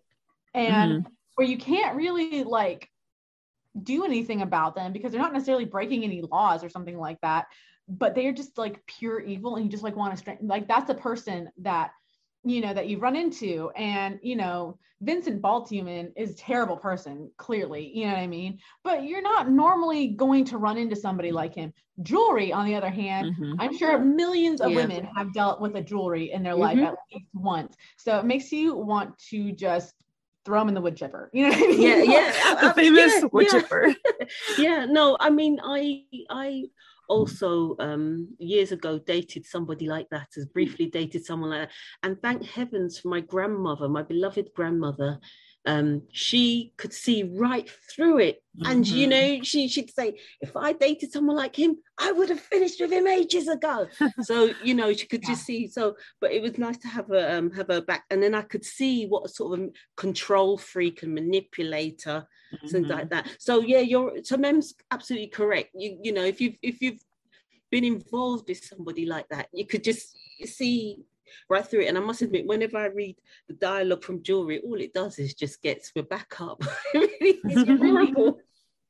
And 0.54 1.06
where 1.34 1.46
you 1.46 1.56
can't 1.56 1.96
really 1.96 2.44
like 2.44 2.88
do 3.82 4.04
anything 4.04 4.42
about 4.42 4.74
them 4.74 4.92
because 4.92 5.12
they're 5.12 5.20
not 5.20 5.32
necessarily 5.32 5.64
breaking 5.64 6.04
any 6.04 6.22
laws 6.22 6.62
or 6.62 6.68
something 6.68 6.98
like 6.98 7.20
that 7.22 7.46
but 7.88 8.14
they're 8.14 8.32
just 8.32 8.58
like 8.58 8.84
pure 8.86 9.20
evil 9.20 9.56
and 9.56 9.64
you 9.64 9.70
just 9.70 9.82
like 9.82 9.96
want 9.96 10.12
to 10.12 10.16
strengthen 10.16 10.46
like 10.46 10.68
that's 10.68 10.90
a 10.90 10.94
person 10.94 11.48
that 11.58 11.90
you 12.44 12.60
know 12.60 12.74
that 12.74 12.88
you 12.88 12.98
run 12.98 13.16
into 13.16 13.70
and 13.76 14.18
you 14.22 14.36
know 14.36 14.78
vincent 15.00 15.40
baltuman 15.40 16.12
is 16.16 16.30
a 16.30 16.36
terrible 16.36 16.76
person 16.76 17.30
clearly 17.36 17.90
you 17.94 18.04
know 18.04 18.12
what 18.12 18.18
i 18.18 18.26
mean 18.26 18.58
but 18.84 19.04
you're 19.04 19.22
not 19.22 19.50
normally 19.50 20.08
going 20.08 20.44
to 20.44 20.58
run 20.58 20.76
into 20.76 20.94
somebody 20.94 21.32
like 21.32 21.54
him 21.54 21.72
Julri 22.02 22.54
on 22.54 22.66
the 22.66 22.74
other 22.74 22.90
hand 22.90 23.34
Mhm. 23.38 23.56
I'm 23.58 23.76
sure 23.76 23.98
millions 23.98 24.60
of 24.60 24.70
Yeah. 24.70 24.76
women 24.76 25.08
have 25.16 25.32
dealt 25.32 25.60
with 25.60 25.76
a 25.76 25.82
Julri 25.82 26.32
in 26.32 26.42
their 26.42 26.54
life 26.54 26.78
Mhm. 26.78 26.86
at 26.88 26.94
least 27.12 27.28
once. 27.34 27.76
So 27.96 28.18
it 28.18 28.24
makes 28.24 28.50
you 28.50 28.74
want 28.74 29.16
to 29.30 29.52
just 29.52 30.01
throw 30.44 30.60
them 30.60 30.68
in 30.68 30.74
the 30.74 30.80
wood 30.80 30.96
chipper. 30.96 31.30
You 31.32 31.44
know 31.44 31.50
what 31.50 31.58
I 31.58 31.66
mean? 31.66 31.80
yeah, 31.80 32.02
yeah. 32.02 32.54
The 32.60 32.74
famous 32.74 33.12
yeah, 33.14 33.28
wood 33.32 33.46
yeah. 33.46 33.60
chipper. 33.60 33.94
yeah 34.58 34.84
no 34.84 35.16
i 35.20 35.30
mean 35.30 35.58
i 35.62 36.04
i 36.30 36.64
also 37.08 37.76
um 37.78 38.28
years 38.38 38.72
ago 38.72 38.98
dated 38.98 39.44
somebody 39.44 39.86
like 39.86 40.08
that 40.10 40.28
as 40.36 40.46
briefly 40.46 40.86
dated 40.86 41.24
someone 41.24 41.50
like 41.50 41.68
that 41.68 41.70
and 42.02 42.20
thank 42.22 42.44
heavens 42.44 42.98
for 42.98 43.08
my 43.08 43.20
grandmother 43.20 43.88
my 43.88 44.02
beloved 44.02 44.48
grandmother 44.54 45.18
um 45.66 46.02
she 46.12 46.72
could 46.76 46.92
see 46.92 47.22
right 47.22 47.70
through 47.90 48.18
it 48.18 48.42
and 48.64 48.86
you 48.86 49.06
Mhm. 49.06 49.10
know 49.10 49.42
she 49.44 49.68
she'd 49.68 49.92
say 49.94 50.18
if 50.40 50.56
i 50.56 50.72
dated 50.72 51.12
someone 51.12 51.36
like 51.36 51.56
him 51.56 51.76
i 51.98 52.10
would 52.12 52.28
have 52.28 52.40
finished 52.40 52.80
with 52.80 52.92
him 52.92 53.06
ages 53.06 53.48
ago 53.48 53.88
so 54.22 54.52
you 54.60 54.74
know 54.74 54.92
she 54.92 55.06
could 55.06 55.22
just 55.22 55.44
see 55.44 55.68
so 55.68 55.96
but 56.20 56.32
it 56.32 56.42
was 56.42 56.58
nice 56.58 56.78
to 56.78 56.88
have 56.88 57.06
her 57.08 57.36
um 57.36 57.50
have 57.52 57.68
her 57.68 57.80
back 57.80 58.04
and 58.10 58.22
then 58.22 58.34
i 58.34 58.42
could 58.42 58.64
see 58.64 59.06
what 59.06 59.30
sort 59.30 59.58
of 59.58 59.70
control 59.96 60.58
freak 60.58 61.02
and 61.02 61.14
manipulator 61.14 62.26
things 62.68 62.86
Mhm. 62.86 62.90
like 62.90 63.10
that. 63.10 63.28
So 63.38 63.60
yeah, 63.60 63.80
you're 63.80 64.22
so 64.22 64.36
Mem's 64.36 64.74
absolutely 64.90 65.28
correct. 65.28 65.70
You 65.74 65.98
you 66.02 66.12
know 66.12 66.24
if 66.24 66.40
you've 66.40 66.56
if 66.62 66.80
you've 66.80 67.00
been 67.70 67.84
involved 67.84 68.48
with 68.48 68.62
somebody 68.64 69.06
like 69.06 69.28
that, 69.30 69.48
you 69.52 69.66
could 69.66 69.82
just 69.82 70.16
see 70.44 70.98
right 71.48 71.66
through 71.66 71.80
it. 71.82 71.86
And 71.88 71.98
I 71.98 72.00
must 72.00 72.22
admit, 72.22 72.46
whenever 72.46 72.78
I 72.78 72.86
read 72.86 73.16
the 73.48 73.54
dialogue 73.54 74.02
from 74.04 74.22
Julri, 74.22 74.60
all 74.64 74.80
it 74.80 74.92
does 74.94 75.18
is 75.18 75.34
just 75.34 75.62
gets 75.62 75.92
me 75.94 76.02
back 76.02 76.40
up. 76.40 76.62
It 76.94 77.38
really 77.44 77.62
It 77.70 77.80
really- 77.80 78.12
horrible. 78.12 78.38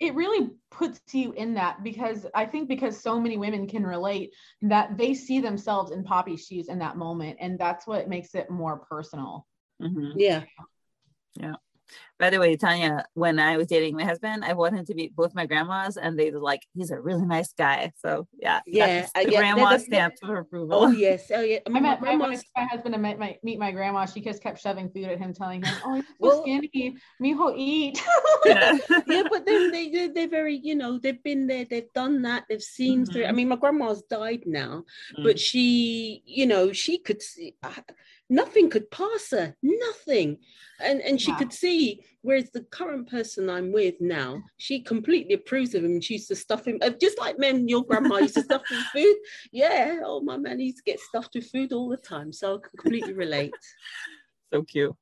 It 0.01 0.14
really 0.16 0.51
puts 0.72 1.01
you 1.12 1.30
in 1.32 1.55
that 1.55 1.84
because 1.84 2.26
I 2.34 2.45
think 2.45 2.68
because 2.68 3.01
so 3.01 3.20
many 3.20 3.38
women 3.38 3.68
can 3.68 3.86
relate 3.86 4.34
that 4.62 4.99
they 4.99 5.14
see 5.14 5.38
themselves 5.38 5.93
in 5.93 6.03
Poppy's 6.03 6.45
shoes 6.45 6.68
in 6.68 6.80
that 6.80 6.97
moment. 6.97 7.36
And 7.40 7.57
that's 7.57 7.86
what 7.86 8.09
makes 8.09 8.34
it 8.34 8.51
more 8.51 8.78
personal. 8.90 9.47
Mhm. 9.80 10.14
Yeah. 10.16 11.55
By 12.18 12.30
the 12.30 12.38
way, 12.38 12.57
Tanya, 12.57 13.05
when 13.14 13.38
I 13.40 13.57
was 13.57 13.66
dating 13.66 13.97
my 13.97 14.05
husband, 14.05 14.45
I 14.45 14.53
wanted 14.53 14.86
to 14.86 14.95
meet 14.95 15.16
both 15.16 15.34
my 15.34 15.47
grandmas, 15.47 15.97
and 15.97 16.16
they 16.18 16.30
were 16.30 16.38
like, 16.38 16.62
"He's 16.74 16.90
a 16.90 17.01
really 17.01 17.24
nice 17.26 17.53
guy." 17.53 17.93
So 17.97 18.28
yeah, 18.38 18.59
got 18.59 18.62
Yeah, 18.66 18.86
this- 19.01 19.11
uh, 19.14 19.22
the 19.24 19.32
yeah, 19.32 19.38
grandma 19.40 19.70
they're 19.70 19.78
stamp 19.80 20.14
of 20.22 20.30
approval. 20.30 20.78
Oh 20.84 20.90
yes. 20.90 21.30
Oh 21.34 21.40
yeah. 21.40 21.59
I 21.66 21.70
My, 21.70 21.80
met 21.80 22.01
my, 22.01 22.11
when 22.11 22.14
I 22.14 22.16
grandma's- 22.24 22.40
took 22.43 22.51
my 22.57 22.64
husband 22.64 22.95
to 22.95 23.01
meet 23.01 23.18
my, 23.18 23.38
meet 23.43 23.59
my 23.59 23.72
grandma. 23.72 24.05
She 24.07 24.20
just 24.20 24.43
kept 24.43 24.61
shoving 24.61 24.88
food 24.90 25.07
at 25.07 25.18
him, 25.18 25.32
telling 25.34 25.62
him, 25.64 25.74
"Oh, 25.84 25.95
you're 25.97 26.05
so 26.05 26.14
Well- 26.20 26.43
skinny. 26.43 26.97
Mijo, 27.20 27.55
eat." 27.57 28.01
Yeah. 28.45 28.76
yeah, 29.07 29.22
but 29.30 29.47
then 29.47 29.70
they 29.70 29.88
they're, 29.90 30.12
they're 30.12 30.28
very 30.28 30.57
you 30.57 30.74
know 30.74 30.99
they've 30.99 31.22
been 31.22 31.47
there, 31.47 31.64
they've 31.64 31.93
done 31.95 32.22
that, 32.22 32.45
they've 32.49 32.62
seen 32.62 33.07
through. 33.07 33.24
I 33.24 33.28
Mhm. 33.30 33.34
mean, 33.36 33.49
my 33.49 33.57
grandma's 33.57 34.03
died 34.03 34.43
now, 34.47 34.84
Mm. 35.16 35.24
but 35.24 35.38
she 35.38 36.22
you 36.26 36.47
know 36.47 36.72
she 36.72 36.99
could 36.99 37.22
see 37.22 37.55
uh, 37.62 37.70
nothing 38.41 38.70
could 38.70 38.91
pass 38.91 39.30
her 39.30 39.55
nothing 39.62 40.39
and 40.80 41.01
and 41.01 41.20
she 41.20 41.30
Yeah. 41.33 41.39
could 41.39 41.53
see 41.53 42.03
whereas 42.22 42.51
the 42.51 42.62
current 42.78 43.09
person 43.09 43.51
i'm 43.51 43.72
with 43.72 43.95
now 44.01 44.43
she 44.57 44.80
completely 44.80 45.35
approves 45.35 45.74
of 45.74 45.85
him 45.85 46.01
she 46.01 46.14
used 46.14 46.28
to 46.28 46.37
stuff 46.37 46.66
him 46.66 46.78
uh, 46.80 46.91
just 47.01 47.18
like 47.18 47.39
men 47.39 47.68
your 47.68 47.85
grandma 47.85 48.16
used 48.18 48.35
to 48.35 48.43
stuff 48.43 48.62
him 48.70 48.83
food 48.93 49.16
yeah 49.53 50.01
oh 50.05 50.20
my 50.20 50.37
man 50.37 50.59
used 50.61 50.78
to 50.78 50.91
get 50.91 51.01
stuffed 51.01 51.35
with 51.35 51.51
food 51.51 51.72
all 51.72 51.89
the 51.89 51.97
time 52.14 52.33
so 52.33 52.55
i 52.55 52.59
can 52.59 52.78
completely 52.78 53.12
relate 53.12 53.53
so 54.53 54.62
cute. 54.62 54.95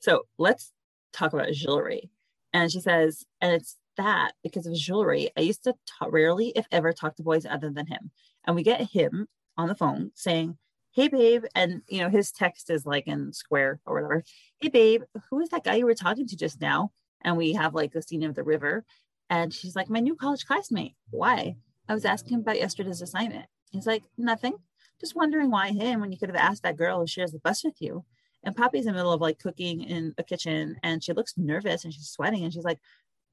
So 0.00 0.22
let's 0.38 0.72
talk 1.12 1.32
about 1.32 1.48
Julri. 1.48 2.10
And 2.52 2.70
she 2.70 2.80
says, 2.80 3.24
and 3.40 3.52
it's 3.52 3.76
that 3.96 4.32
because 4.42 4.66
of 4.66 4.74
Julri, 4.74 5.28
I 5.36 5.40
used 5.40 5.64
to 5.64 5.74
ta- 5.86 6.08
rarely, 6.10 6.52
if 6.54 6.66
ever, 6.70 6.92
talk 6.92 7.16
to 7.16 7.22
boys 7.22 7.46
other 7.46 7.70
than 7.70 7.86
him. 7.86 8.10
And 8.44 8.54
we 8.54 8.62
get 8.62 8.90
him 8.90 9.28
on 9.56 9.68
the 9.68 9.74
phone 9.74 10.10
saying, 10.14 10.58
Hey, 10.94 11.08
babe. 11.08 11.44
And, 11.54 11.82
you 11.88 12.00
know, 12.00 12.08
his 12.08 12.32
text 12.32 12.70
is 12.70 12.86
like 12.86 13.06
in 13.06 13.32
square 13.32 13.80
or 13.86 13.94
whatever. 13.94 14.24
Hey, 14.60 14.68
babe, 14.68 15.02
who 15.30 15.40
is 15.40 15.48
that 15.50 15.64
guy 15.64 15.76
you 15.76 15.86
were 15.86 15.94
talking 15.94 16.26
to 16.26 16.36
just 16.36 16.60
now? 16.60 16.92
And 17.22 17.36
we 17.36 17.54
have 17.54 17.74
like 17.74 17.92
the 17.92 18.02
scene 18.02 18.24
of 18.24 18.34
the 18.34 18.42
river. 18.42 18.84
And 19.30 19.52
she's 19.52 19.76
like, 19.76 19.88
My 19.88 20.00
new 20.00 20.14
college 20.14 20.46
classmate. 20.46 20.94
Why? 21.10 21.56
I 21.88 21.94
was 21.94 22.04
asking 22.04 22.38
about 22.38 22.58
yesterday's 22.58 23.02
assignment. 23.02 23.46
He's 23.70 23.86
like, 23.86 24.04
Nothing. 24.18 24.54
Just 25.00 25.16
wondering 25.16 25.50
why 25.50 25.70
him 25.70 26.00
when 26.00 26.12
you 26.12 26.18
could 26.18 26.28
have 26.28 26.36
asked 26.36 26.62
that 26.62 26.76
girl 26.76 27.00
who 27.00 27.06
shares 27.06 27.32
the 27.32 27.38
bus 27.40 27.64
with 27.64 27.80
you 27.80 28.04
and 28.44 28.56
Poppy's 28.56 28.86
in 28.86 28.92
the 28.92 28.98
middle 28.98 29.12
of 29.12 29.20
like 29.20 29.38
cooking 29.38 29.82
in 29.82 30.14
a 30.18 30.22
kitchen 30.22 30.76
and 30.82 31.02
she 31.02 31.12
looks 31.12 31.34
nervous 31.36 31.84
and 31.84 31.92
she's 31.92 32.08
sweating 32.08 32.44
and 32.44 32.52
she's 32.52 32.64
like, 32.64 32.80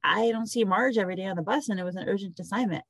I 0.04 0.32
don't 0.32 0.48
see 0.48 0.64
Marge 0.64 0.98
every 0.98 1.16
day 1.16 1.26
on 1.26 1.36
the 1.36 1.42
bus 1.42 1.70
and 1.70 1.80
it 1.80 1.84
was 1.84 1.96
an 1.96 2.08
urgent 2.08 2.40
assignment. 2.40 2.84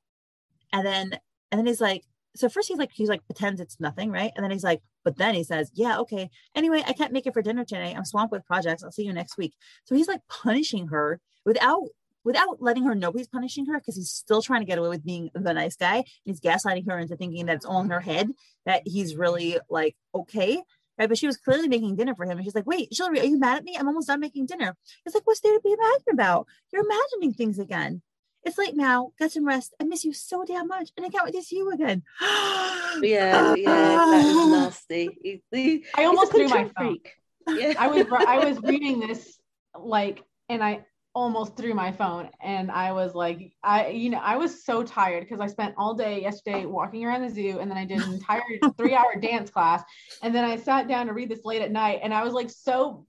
And 0.74 0.86
then, 0.86 1.20
and 1.52 1.60
then 1.60 1.66
he's 1.66 1.82
like, 1.82 2.04
so 2.40 2.48
first 2.48 2.70
he's 2.70 2.78
like, 2.78 2.92
he's 2.94 3.10
like, 3.10 3.26
pretends 3.26 3.60
it's 3.60 3.80
nothing, 3.80 4.12
right? 4.12 4.32
And 4.36 4.44
then 4.44 4.52
he's 4.52 4.64
like, 4.64 4.82
but 5.04 5.18
then 5.18 5.36
he 5.36 5.44
says, 5.44 5.70
yeah, 5.74 6.00
okay. 6.00 6.30
Anyway, 6.56 6.82
I 6.88 6.94
can't 6.94 7.12
make 7.12 7.28
it 7.28 7.34
for 7.34 7.42
dinner 7.42 7.66
today. 7.66 7.94
I'm 7.96 8.06
swamped 8.06 8.32
with 8.32 8.46
projects. 8.46 8.82
I'll 8.84 8.92
see 8.92 9.04
you 9.04 9.12
next 9.12 9.38
week. 9.38 9.54
So 9.84 9.94
he's 9.94 10.08
like 10.08 10.22
punishing 10.30 10.88
her 10.88 11.20
without 11.46 11.84
without 12.24 12.62
letting 12.62 12.84
her 12.84 12.96
know 12.96 13.12
he's 13.12 13.28
punishing 13.28 13.66
her 13.66 13.80
because 13.80 13.96
he's 13.96 14.12
still 14.12 14.42
trying 14.42 14.62
to 14.62 14.66
get 14.66 14.78
away 14.78 14.90
with 14.90 15.06
being 15.06 15.30
the 15.34 15.54
nice 15.54 15.76
guy. 15.76 16.04
He's 16.24 16.40
gaslighting 16.40 16.90
her 16.90 17.00
into 17.00 17.16
thinking 17.16 17.46
that 17.46 17.58
it's 17.58 17.66
all 17.66 17.82
in 17.82 17.90
her 17.90 18.02
head 18.02 18.30
that 18.66 18.84
he's 18.86 19.16
really 19.16 19.58
like 19.70 19.96
okay. 20.16 20.62
Right. 20.98 21.08
But 21.08 21.18
she 21.18 21.28
was 21.28 21.38
clearly 21.38 21.70
making 21.70 21.96
dinner 21.96 22.14
for 22.14 22.26
him. 22.26 22.38
And 22.38 22.44
she's 22.44 22.56
like, 22.56 22.68
wait, 22.68 22.90
Hillary, 22.92 23.22
are 23.22 23.26
you 23.26 23.40
mad 23.40 23.58
at 23.58 23.64
me? 23.64 23.78
I'm 23.80 23.88
almost 23.88 24.08
done 24.08 24.20
making 24.20 24.48
dinner. 24.48 24.76
he's 25.06 25.14
like, 25.14 25.26
what's 25.26 25.40
there 25.40 25.54
to 25.54 25.62
be 25.62 25.76
mad 25.78 26.00
about? 26.12 26.46
You're 26.74 26.84
imagining 26.84 27.34
things 27.34 27.58
again. 27.58 28.02
It's 28.44 28.58
late 28.58 28.76
now. 28.76 29.12
Get 29.20 29.32
some 29.32 29.46
rest. 29.46 29.74
I 29.80 29.84
miss 29.84 30.06
you 30.06 30.14
so 30.14 30.46
damn 30.46 30.68
much. 30.68 30.92
And 30.96 31.06
I 31.06 31.10
can't 31.10 31.26
wait 31.26 31.34
to 31.36 31.44
see 31.44 31.58
you 31.58 31.72
again. 31.72 32.04
yeah, 32.22 33.54
yeah, 33.56 33.56
that 33.56 34.26
is 34.26 34.36
ah. 34.36 34.48
nasty. 34.50 35.10
He, 35.22 35.44
he, 35.52 35.86
I 35.96 36.06
almost 36.06 36.32
threw 36.32 36.48
my 36.48 36.64
control 36.64 36.72
phone. 36.76 36.88
freak. 36.88 37.14
Yeah. 37.58 37.74
I 37.80 37.88
was 37.88 38.06
I 38.12 38.46
was 38.46 38.62
reading 38.62 39.00
this 39.00 39.40
like 39.76 40.24
and 40.50 40.64
I 40.64 40.86
almost 41.16 41.58
threw 41.58 41.74
my 41.74 41.92
phone 41.92 42.30
and 42.42 42.70
I 42.70 42.92
was 42.92 43.16
like 43.16 43.54
I 43.64 43.88
you 43.88 44.12
know 44.12 44.20
I 44.20 44.38
was 44.38 44.64
so 44.64 44.84
tired 44.84 45.24
because 45.24 45.40
I 45.40 45.48
spent 45.48 45.74
all 45.76 45.96
day 45.96 46.22
yesterday 46.22 46.66
walking 46.66 47.04
around 47.04 47.24
the 47.24 47.30
zoo 47.30 47.58
and 47.60 47.70
then 47.70 47.78
I 47.78 47.86
did 47.86 48.02
an 48.02 48.14
entire 48.14 48.44
3 48.78 48.94
hour 48.94 49.16
dance 49.20 49.50
class 49.50 49.82
and 50.22 50.34
then 50.34 50.46
I 50.46 50.58
sat 50.58 50.88
down 50.88 51.08
to 51.08 51.14
read 51.14 51.30
this 51.30 51.44
late 51.44 51.64
at 51.64 51.72
night 51.72 52.02
and 52.04 52.14
I 52.14 52.24
was 52.24 52.34
like 52.34 52.52
so 52.52 53.08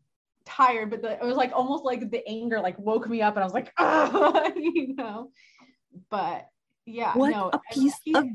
tired 0.50 0.90
but 0.90 1.00
the, 1.02 1.12
it 1.12 1.22
was 1.22 1.36
like 1.36 1.52
almost 1.54 1.84
like 1.84 2.10
the 2.10 2.26
anger 2.28 2.60
like 2.60 2.78
woke 2.78 3.08
me 3.08 3.22
up 3.22 3.34
and 3.36 3.42
I 3.42 3.46
was 3.46 3.54
like 3.54 3.72
oh, 3.78 4.52
you 4.56 4.94
know 4.94 5.30
but 6.10 6.48
yeah 6.86 7.12
What 7.14 7.30
no 7.30 7.50
a 7.52 7.56
I- 7.56 7.74
piece 7.74 7.94
he- 8.04 8.14
of 8.14 8.26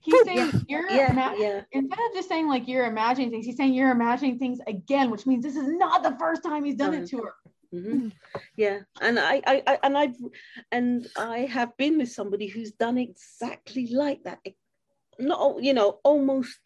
he's 0.00 0.24
saying 0.24 0.52
you're 0.68 0.88
yeah, 0.90 1.10
ima- 1.12 1.34
yeah. 1.38 1.60
instead 1.72 1.98
of 1.98 2.14
just 2.14 2.28
saying 2.28 2.48
like 2.48 2.66
you're 2.68 2.86
imagining 2.86 3.30
things, 3.30 3.44
he's 3.46 3.56
saying 3.56 3.74
you're 3.74 3.90
imagining 3.90 4.38
things 4.38 4.58
again, 4.66 5.10
which 5.10 5.26
means 5.26 5.42
this 5.44 5.56
is 5.56 5.68
not 5.68 6.02
the 6.02 6.16
first 6.18 6.42
time 6.42 6.64
he's 6.64 6.76
done 6.76 6.94
it 6.94 7.06
to 7.08 7.18
her. 7.18 7.34
Mhm. 7.74 8.12
Yeah, 8.56 8.78
and 9.02 9.18
I, 9.18 9.42
I, 9.46 9.62
I, 9.66 9.78
and 9.82 9.98
I've, 9.98 10.16
and 10.72 11.06
I 11.18 11.40
have 11.40 11.76
been 11.76 11.98
with 11.98 12.10
somebody 12.10 12.46
who's 12.46 12.72
done 12.72 12.96
exactly 12.96 13.88
like 13.92 14.22
that. 14.24 14.38
Not, 15.18 15.62
you 15.62 15.74
know, 15.74 15.98
almost, 16.04 16.58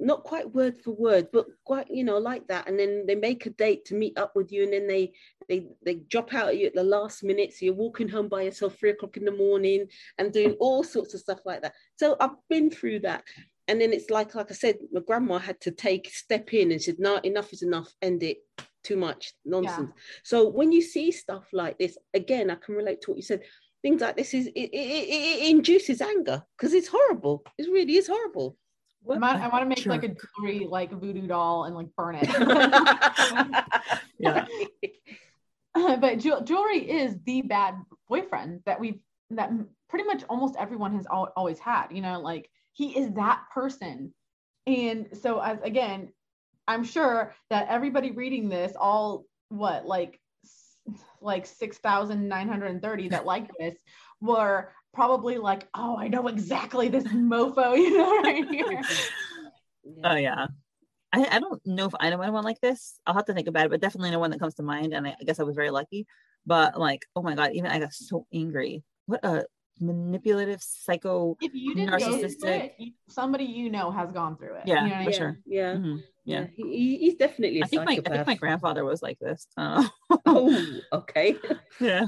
not 0.00 0.24
quite 0.24 0.54
word 0.54 0.78
for 0.82 0.92
word, 0.92 1.28
but 1.32 1.46
quite, 1.64 1.90
you 1.90 2.04
know, 2.04 2.18
like 2.18 2.46
that. 2.48 2.68
And 2.68 2.78
then 2.78 3.04
they 3.06 3.14
make 3.14 3.46
a 3.46 3.50
date 3.50 3.84
to 3.86 3.94
meet 3.94 4.18
up 4.18 4.34
with 4.34 4.52
you, 4.52 4.64
and 4.64 4.72
then 4.72 4.86
they, 4.86 5.12
they, 5.48 5.66
they 5.84 5.94
drop 5.94 6.34
out 6.34 6.48
at 6.48 6.58
you 6.58 6.66
at 6.66 6.74
the 6.74 6.82
last 6.82 7.22
minute. 7.22 7.52
So 7.52 7.64
you're 7.64 7.74
walking 7.74 8.08
home 8.08 8.28
by 8.28 8.42
yourself 8.42 8.78
three 8.78 8.90
o'clock 8.90 9.16
in 9.16 9.24
the 9.24 9.32
morning 9.32 9.86
and 10.18 10.32
doing 10.32 10.56
all 10.60 10.84
sorts 10.84 11.14
of 11.14 11.20
stuff 11.20 11.40
like 11.44 11.62
that. 11.62 11.74
So 11.96 12.16
I've 12.20 12.36
been 12.48 12.70
through 12.70 13.00
that. 13.00 13.24
And 13.66 13.80
then 13.80 13.92
it's 13.92 14.08
like, 14.08 14.34
like 14.34 14.50
I 14.50 14.54
said, 14.54 14.78
my 14.92 15.00
grandma 15.00 15.38
had 15.38 15.60
to 15.62 15.70
take 15.70 16.08
step 16.10 16.54
in 16.54 16.72
and 16.72 16.80
said, 16.80 16.98
"No, 16.98 17.16
enough 17.18 17.52
is 17.52 17.62
enough. 17.62 17.92
End 18.00 18.22
it. 18.22 18.38
Too 18.82 18.96
much 18.96 19.34
nonsense." 19.44 19.90
So 20.22 20.48
when 20.48 20.72
you 20.72 20.80
see 20.80 21.12
stuff 21.12 21.46
like 21.52 21.78
this, 21.78 21.98
again, 22.14 22.50
I 22.50 22.54
can 22.54 22.74
relate 22.74 23.02
to 23.02 23.10
what 23.10 23.18
you 23.18 23.22
said. 23.22 23.42
Things 23.82 24.00
like 24.00 24.16
this 24.16 24.34
is 24.34 24.46
it, 24.46 24.52
it, 24.56 24.72
it, 24.72 25.42
it 25.42 25.50
induces 25.50 26.00
anger 26.00 26.42
because 26.56 26.72
it's 26.72 26.88
horrible. 26.88 27.44
It 27.58 27.70
really 27.70 27.96
is 27.96 28.08
horrible. 28.08 28.56
I, 29.10 29.14
I 29.14 29.48
want 29.48 29.62
to 29.62 29.66
make 29.66 29.86
like 29.86 30.04
a 30.04 30.14
Julri 30.14 30.68
like 30.68 30.90
voodoo 30.92 31.26
doll 31.26 31.64
and 31.64 31.74
like 31.74 31.88
burn 31.96 32.16
it. 32.20 32.28
Yeah. 34.18 34.46
but 36.00 36.18
jew- 36.18 36.40
Julri 36.42 36.84
is 36.84 37.16
the 37.24 37.42
bad 37.42 37.76
boyfriend 38.08 38.62
that 38.66 38.80
we've 38.80 38.98
that 39.30 39.50
pretty 39.88 40.04
much 40.04 40.24
almost 40.28 40.56
everyone 40.58 40.94
has 40.96 41.06
al- 41.06 41.32
always 41.36 41.58
had. 41.58 41.88
You 41.90 42.02
know, 42.02 42.20
like 42.20 42.50
he 42.72 42.98
is 42.98 43.12
that 43.14 43.42
person. 43.52 44.12
And 44.66 45.08
so 45.22 45.40
as 45.40 45.58
again, 45.62 46.12
I'm 46.66 46.84
sure 46.84 47.34
that 47.50 47.68
everybody 47.68 48.10
reading 48.10 48.48
this, 48.48 48.72
all 48.78 49.24
what 49.48 49.86
like 49.86 50.20
like 51.20 51.46
six 51.46 51.78
thousand 51.78 52.28
nine 52.28 52.48
hundred 52.48 52.70
and 52.70 52.82
thirty 52.82 53.08
that 53.08 53.26
like 53.26 53.50
this 53.58 53.76
were 54.20 54.72
probably 54.98 55.38
like, 55.38 55.62
oh, 55.74 55.96
I 55.96 56.08
know 56.08 56.26
exactly 56.26 56.88
this 56.88 57.04
mofo, 57.04 57.76
you 57.82 57.96
know, 57.96 58.20
right 58.20 58.44
here. 58.50 58.82
Oh 60.02 60.16
yeah. 60.16 60.48
I, 61.12 61.36
I 61.36 61.38
don't 61.38 61.64
know 61.64 61.86
if 61.86 61.94
I 62.00 62.10
know 62.10 62.20
anyone 62.20 62.42
like 62.42 62.60
this. 62.60 62.98
I'll 63.06 63.14
have 63.14 63.24
to 63.26 63.32
think 63.32 63.46
about 63.46 63.66
it, 63.66 63.70
but 63.70 63.80
definitely 63.80 64.10
no 64.10 64.18
one 64.18 64.32
that 64.32 64.40
comes 64.40 64.54
to 64.56 64.64
mind. 64.64 64.92
And 64.92 65.06
I, 65.06 65.14
I 65.20 65.24
guess 65.24 65.38
I 65.38 65.44
was 65.44 65.54
very 65.54 65.70
lucky. 65.70 66.04
But 66.46 66.76
like, 66.78 67.06
oh 67.14 67.22
my 67.22 67.36
god, 67.36 67.52
even 67.52 67.70
I 67.70 67.78
got 67.78 67.92
so 67.92 68.26
angry. 68.34 68.82
What 69.06 69.24
a 69.24 69.44
manipulative 69.78 70.60
psycho. 70.60 71.36
If 71.40 71.54
you 71.54 71.76
didn't 71.76 71.92
Narcissistic. 72.00 72.70
it, 72.80 72.92
somebody 73.08 73.44
you 73.44 73.70
know 73.70 73.92
has 73.92 74.10
gone 74.10 74.36
through 74.36 74.56
it. 74.56 74.62
Yeah, 74.66 74.82
you 74.82 74.88
know 74.90 74.96
what 74.96 75.00
I 75.00 75.04
for 75.04 75.10
mean? 75.10 75.18
sure. 75.18 75.38
Yeah, 75.46 75.74
Mhm, 75.74 76.02
yeah. 76.24 76.40
Yeah. 76.40 76.46
He, 76.56 76.62
he- 76.76 76.98
he's 76.98 77.14
definitely 77.14 77.60
a 77.60 77.64
I 77.64 77.68
think 77.68 77.84
my 77.86 77.92
I 77.92 78.10
think 78.10 78.26
my 78.26 78.34
grandfather 78.34 78.84
was 78.84 79.00
like 79.00 79.18
this. 79.20 79.46
Uh, 79.56 79.86
oh, 80.26 80.64
okay. 80.92 81.36
yeah. 81.80 82.06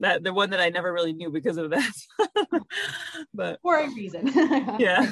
That 0.00 0.22
the 0.22 0.32
one 0.32 0.50
that 0.50 0.60
I 0.60 0.70
never 0.70 0.92
really 0.92 1.12
knew 1.12 1.30
because 1.30 1.56
of 1.56 1.70
that. 1.70 1.92
but 3.34 3.60
For 3.62 3.78
a 3.78 3.88
reason. 3.88 4.26
yeah. 4.78 5.10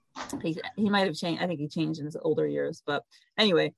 he, 0.42 0.60
he 0.76 0.90
might 0.90 1.06
have 1.06 1.16
changed. 1.16 1.42
I 1.42 1.46
think 1.46 1.60
he 1.60 1.68
changed 1.68 2.00
in 2.00 2.06
his 2.06 2.16
older 2.20 2.46
years. 2.46 2.82
But 2.86 3.04
anyway, 3.36 3.74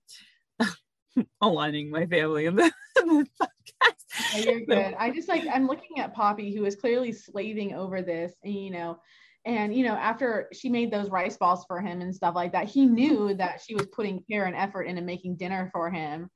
aligning 1.40 1.90
my 1.90 2.06
family 2.06 2.46
in 2.46 2.56
the, 2.56 2.72
the 2.96 3.26
podcast. 3.40 4.34
Yeah, 4.34 4.50
you're 4.50 4.60
good. 4.66 4.94
I 4.98 5.10
just 5.10 5.28
like 5.28 5.44
I'm 5.52 5.66
looking 5.66 5.98
at 5.98 6.14
Poppy, 6.14 6.54
who 6.54 6.64
is 6.64 6.76
clearly 6.76 7.12
slaving 7.12 7.74
over 7.74 8.02
this, 8.02 8.32
and 8.44 8.54
you 8.54 8.70
know, 8.70 8.98
and 9.44 9.74
you 9.74 9.84
know, 9.84 9.94
after 9.94 10.48
she 10.52 10.68
made 10.68 10.90
those 10.90 11.10
rice 11.10 11.36
balls 11.36 11.64
for 11.66 11.80
him 11.80 12.00
and 12.00 12.14
stuff 12.14 12.34
like 12.34 12.52
that, 12.52 12.68
he 12.68 12.86
knew 12.86 13.34
that 13.34 13.60
she 13.64 13.74
was 13.74 13.86
putting 13.86 14.22
care 14.30 14.44
and 14.44 14.56
effort 14.56 14.82
into 14.82 15.02
making 15.02 15.36
dinner 15.36 15.70
for 15.72 15.90
him. 15.90 16.30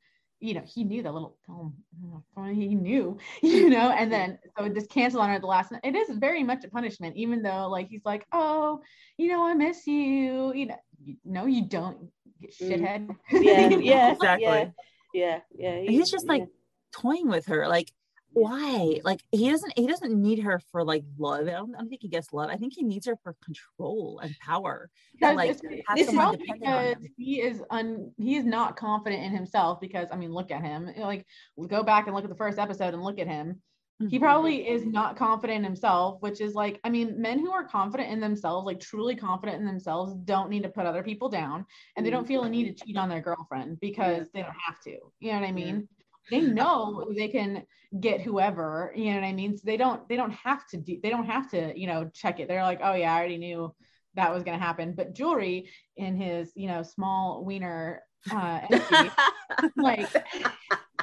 You 0.44 0.52
know, 0.52 0.62
he 0.66 0.84
knew 0.84 1.02
that 1.02 1.14
little. 1.14 1.38
Oh, 1.48 1.72
oh, 2.04 2.22
oh, 2.36 2.44
he 2.44 2.74
knew, 2.74 3.16
you 3.42 3.70
know, 3.70 3.90
and 3.90 4.12
then 4.12 4.38
so 4.58 4.68
just 4.68 4.90
cancel 4.90 5.22
on 5.22 5.30
her 5.30 5.36
at 5.36 5.40
the 5.40 5.46
last. 5.46 5.72
It 5.82 5.96
is 5.96 6.10
very 6.18 6.44
much 6.44 6.64
a 6.64 6.68
punishment, 6.68 7.16
even 7.16 7.42
though 7.42 7.68
like 7.68 7.88
he's 7.88 8.04
like, 8.04 8.26
oh, 8.30 8.80
you 9.16 9.28
know, 9.28 9.42
I 9.42 9.54
miss 9.54 9.86
you. 9.86 10.52
You 10.54 10.66
know, 10.66 10.76
you- 11.02 11.16
no, 11.24 11.46
you 11.46 11.66
don't, 11.66 12.10
you 12.40 12.48
mm. 12.48 12.68
shithead. 12.68 13.16
Yeah, 13.32 13.68
yeah, 13.68 14.12
Exactly. 14.12 14.46
Yeah, 14.46 14.68
yeah, 15.14 15.40
yeah. 15.56 15.70
And 15.70 15.88
he's 15.90 16.10
just 16.10 16.28
like 16.28 16.46
toying 16.92 17.28
with 17.28 17.46
her 17.46 17.66
like 17.66 17.90
why? 18.34 19.00
Like 19.04 19.20
he 19.30 19.48
doesn't 19.48 19.72
he 19.78 19.86
doesn't 19.86 20.12
need 20.12 20.40
her 20.40 20.60
for 20.70 20.84
like 20.84 21.04
love. 21.18 21.46
I 21.46 21.52
don't, 21.52 21.74
I 21.74 21.78
don't 21.78 21.88
think 21.88 22.02
he 22.02 22.08
gets 22.08 22.32
love. 22.32 22.50
I 22.50 22.56
think 22.56 22.74
he 22.74 22.82
needs 22.82 23.06
her 23.06 23.16
for 23.22 23.36
control 23.44 24.20
and 24.22 24.36
power 24.40 24.90
Because 25.12 25.36
like, 25.36 25.50
it's, 25.52 25.62
have 25.86 25.98
it's 25.98 26.06
someone 26.06 26.24
probably 26.26 26.38
dependent 26.38 26.74
on 26.74 26.84
because 26.84 27.10
he 27.16 27.40
is 27.40 27.62
un 27.70 28.12
he 28.18 28.34
is 28.36 28.44
not 28.44 28.76
confident 28.76 29.22
in 29.22 29.32
himself 29.32 29.80
because 29.80 30.08
I 30.10 30.16
mean 30.16 30.32
look 30.32 30.50
at 30.50 30.62
him. 30.62 30.90
Like 30.98 31.24
go 31.68 31.82
back 31.84 32.06
and 32.06 32.14
look 32.14 32.24
at 32.24 32.30
the 32.30 32.36
first 32.36 32.58
episode 32.58 32.92
and 32.92 33.02
look 33.02 33.18
at 33.20 33.28
him. 33.28 33.62
He 34.00 34.18
Mhm. 34.18 34.20
probably 34.20 34.68
is 34.68 34.84
not 34.84 35.16
confident 35.16 35.58
in 35.58 35.64
himself 35.64 36.20
which 36.20 36.40
is 36.40 36.54
like 36.54 36.80
I 36.82 36.90
mean 36.90 37.22
men 37.22 37.38
who 37.38 37.52
are 37.52 37.64
confident 37.64 38.10
in 38.10 38.18
themselves 38.18 38.66
like 38.66 38.80
truly 38.80 39.14
confident 39.14 39.60
in 39.60 39.66
themselves 39.66 40.12
don't 40.24 40.50
need 40.50 40.64
to 40.64 40.68
put 40.68 40.84
other 40.84 41.04
people 41.04 41.28
down 41.28 41.64
and 41.96 42.04
they 42.04 42.10
don't 42.10 42.26
feel 42.26 42.42
a 42.42 42.48
need 42.48 42.76
to 42.76 42.84
cheat 42.84 42.96
on 42.96 43.08
their 43.08 43.20
girlfriend 43.20 43.78
because 43.78 44.28
they 44.32 44.42
don't 44.42 44.56
have 44.66 44.80
to. 44.80 44.98
You 45.20 45.32
know 45.32 45.40
what 45.40 45.46
I 45.48 45.52
mean 45.52 45.88
they 46.30 46.40
know 46.40 47.06
they 47.16 47.28
can 47.28 47.64
get 48.00 48.20
whoever 48.20 48.92
you 48.96 49.10
know 49.10 49.20
what 49.20 49.26
I 49.26 49.32
mean 49.32 49.56
so 49.56 49.62
they 49.64 49.76
don't 49.76 50.08
they 50.08 50.16
don't 50.16 50.32
have 50.32 50.66
to 50.68 50.76
do 50.76 50.98
they 51.02 51.10
don't 51.10 51.26
have 51.26 51.50
to 51.50 51.78
you 51.78 51.86
know 51.86 52.10
check 52.12 52.40
it 52.40 52.48
they're 52.48 52.62
like 52.62 52.80
oh 52.82 52.94
yeah 52.94 53.14
I 53.14 53.18
already 53.18 53.38
knew 53.38 53.72
that 54.14 54.32
was 54.32 54.42
going 54.42 54.58
to 54.58 54.64
happen. 54.64 54.92
But 54.92 55.14
Julri, 55.14 55.68
in 55.96 56.16
his 56.16 56.52
you 56.54 56.68
know 56.68 56.82
small 56.82 57.44
wiener 57.44 58.02
uh, 58.30 58.60
energy, 58.70 59.10
like 59.76 60.08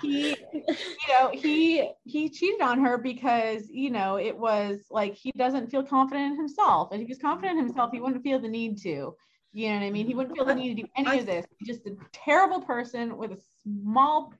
he, 0.01 0.29
you 0.53 0.65
know, 1.09 1.31
he 1.33 1.89
he 2.03 2.29
cheated 2.29 2.61
on 2.61 2.83
her 2.83 2.97
because 2.97 3.67
you 3.69 3.89
know 3.89 4.17
it 4.17 4.37
was 4.37 4.79
like 4.89 5.15
he 5.15 5.31
doesn't 5.37 5.69
feel 5.69 5.83
confident 5.83 6.33
in 6.33 6.37
himself. 6.37 6.89
And 6.91 7.01
if 7.01 7.07
he 7.07 7.11
was 7.11 7.21
confident 7.21 7.59
in 7.59 7.65
himself, 7.65 7.91
he 7.91 7.99
wouldn't 7.99 8.23
feel 8.23 8.39
the 8.39 8.49
need 8.49 8.77
to. 8.83 9.15
You 9.53 9.67
know 9.67 9.79
what 9.79 9.85
I 9.85 9.91
mean? 9.91 10.07
He 10.07 10.15
wouldn't 10.15 10.35
feel 10.35 10.45
the 10.45 10.55
need 10.55 10.77
to 10.77 10.83
do 10.83 10.87
any 10.95 11.19
of 11.19 11.25
this. 11.25 11.45
He's 11.57 11.67
just 11.67 11.85
a 11.85 11.97
terrible 12.13 12.61
person 12.61 13.17
with 13.17 13.31
a 13.31 13.37
small 13.63 14.33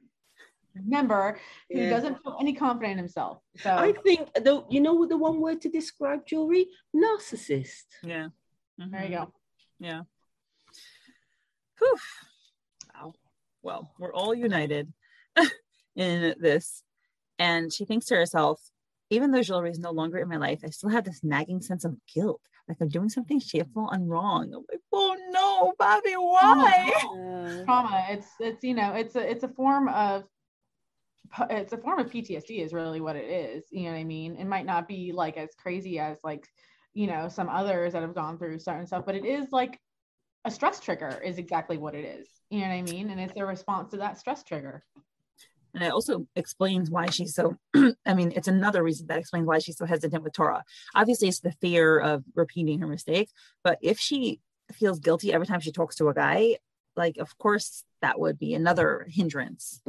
member 0.76 1.38
who 1.69 1.80
Yeah. 1.80 1.89
doesn't 1.89 2.22
feel 2.24 2.38
any 2.39 2.53
confident 2.53 2.93
in 2.93 2.97
himself. 2.97 3.39
So 3.57 3.76
I 3.76 3.91
think 3.93 4.34
the 4.34 4.63
you 4.69 4.82
know 4.82 4.93
what 4.93 5.09
the 5.09 5.17
one 5.17 5.39
word 5.39 5.61
to 5.61 5.69
describe 5.69 6.26
Julri? 6.26 6.65
Narcissist. 6.95 7.86
yeah 8.03 8.28
mm-hmm. 8.80 8.91
there 8.91 9.03
you 9.05 9.09
go. 9.17 9.34
yeah 9.80 10.01
Whew. 11.80 11.95
Wow. 12.93 13.13
well 13.63 13.91
we're 13.99 14.13
all 14.13 14.34
united 14.36 14.91
in 15.95 16.36
this 16.39 16.84
and 17.39 17.74
she 17.74 17.86
thinks 17.86 18.05
to 18.07 18.15
herself 18.15 18.61
even 19.09 19.32
though 19.32 19.39
Julri 19.39 19.72
is 19.72 19.80
no 19.80 19.91
longer 19.91 20.17
in 20.19 20.30
my 20.30 20.38
life 20.38 20.61
i 20.63 20.69
still 20.69 20.89
have 20.89 21.05
this 21.05 21.24
nagging 21.24 21.61
sense 21.61 21.84
of 21.86 21.95
guilt 22.13 22.41
like 22.67 22.78
i'm 22.82 22.89
doing 22.89 23.09
something 23.09 23.39
shameful 23.39 23.89
and 23.89 24.09
wrong 24.09 24.53
i'm 24.53 24.63
like 24.72 24.82
oh 24.93 25.15
no 25.32 25.74
poppy 25.80 26.13
why 26.13 26.91
trauma 27.65 28.05
it's 28.09 28.28
it's 28.39 28.63
you 28.63 28.74
know 28.76 28.93
it's 28.93 29.15
a 29.15 29.30
it's 29.32 29.43
a 29.43 29.47
form 29.49 29.88
of 29.89 30.24
it's 31.49 31.73
a 31.73 31.77
form 31.77 31.99
of 31.99 32.11
PTSD 32.11 32.63
is 32.63 32.73
really 32.73 33.01
what 33.01 33.15
it 33.15 33.25
is. 33.25 33.65
You 33.71 33.84
know 33.84 33.91
what 33.91 33.97
I 33.97 34.03
mean? 34.03 34.36
It 34.36 34.45
might 34.45 34.65
not 34.65 34.88
be 34.88 35.11
like 35.13 35.38
as 35.38 35.49
crazy 35.57 35.99
as 35.99 36.17
like, 36.23 36.47
you 36.93 37.07
know, 37.07 37.27
some 37.29 37.49
others 37.49 37.93
that 37.93 38.01
have 38.01 38.15
gone 38.15 38.38
through 38.38 38.59
certain 38.59 38.86
stuff, 38.86 39.05
but 39.05 39.15
it 39.15 39.25
is 39.25 39.47
like 39.51 39.79
a 40.45 40.51
stress 40.51 40.79
trigger 40.79 41.21
is 41.23 41.38
exactly 41.38 41.77
what 41.77 41.95
it 41.95 42.05
is. 42.05 42.27
You 42.49 42.61
know 42.61 42.67
what 42.67 42.73
I 42.73 42.82
mean? 42.82 43.09
And 43.09 43.19
it's 43.19 43.38
a 43.38 43.45
response 43.45 43.91
to 43.91 43.97
that 43.97 44.17
stress 44.17 44.43
trigger. 44.43 44.84
And 45.73 45.84
it 45.84 45.91
also 45.91 46.27
explains 46.36 46.89
why 46.89 47.05
she's 47.07 47.34
so, 47.34 47.55
I 48.05 48.13
mean, 48.13 48.34
it's 48.36 48.49
another 48.49 48.84
reason 48.84 49.07
that 49.07 49.19
explains 49.19 49.47
why 49.47 49.59
she's 49.59 49.77
so 49.77 49.86
hesitant 49.86 50.23
with 50.23 50.34
Tora. 50.34 50.63
Obviously, 50.95 51.29
it's 51.29 51.39
the 51.39 51.53
fear 51.61 51.97
of 51.99 52.23
repeating 52.36 52.79
her 52.79 52.88
mistake. 52.88 53.29
But 53.63 53.77
if 53.82 53.97
she 53.99 54.41
feels 54.73 54.99
guilty 54.99 55.32
every 55.32 55.47
time 55.47 55.61
she 55.61 55.71
talks 55.71 55.95
to 55.97 56.09
a 56.09 56.13
guy, 56.13 56.57
like, 56.95 57.17
of 57.17 57.38
course, 57.38 57.86
that 58.01 58.19
would 58.19 58.38
be 58.38 58.53
another 58.53 59.07
hindrance. 59.09 59.82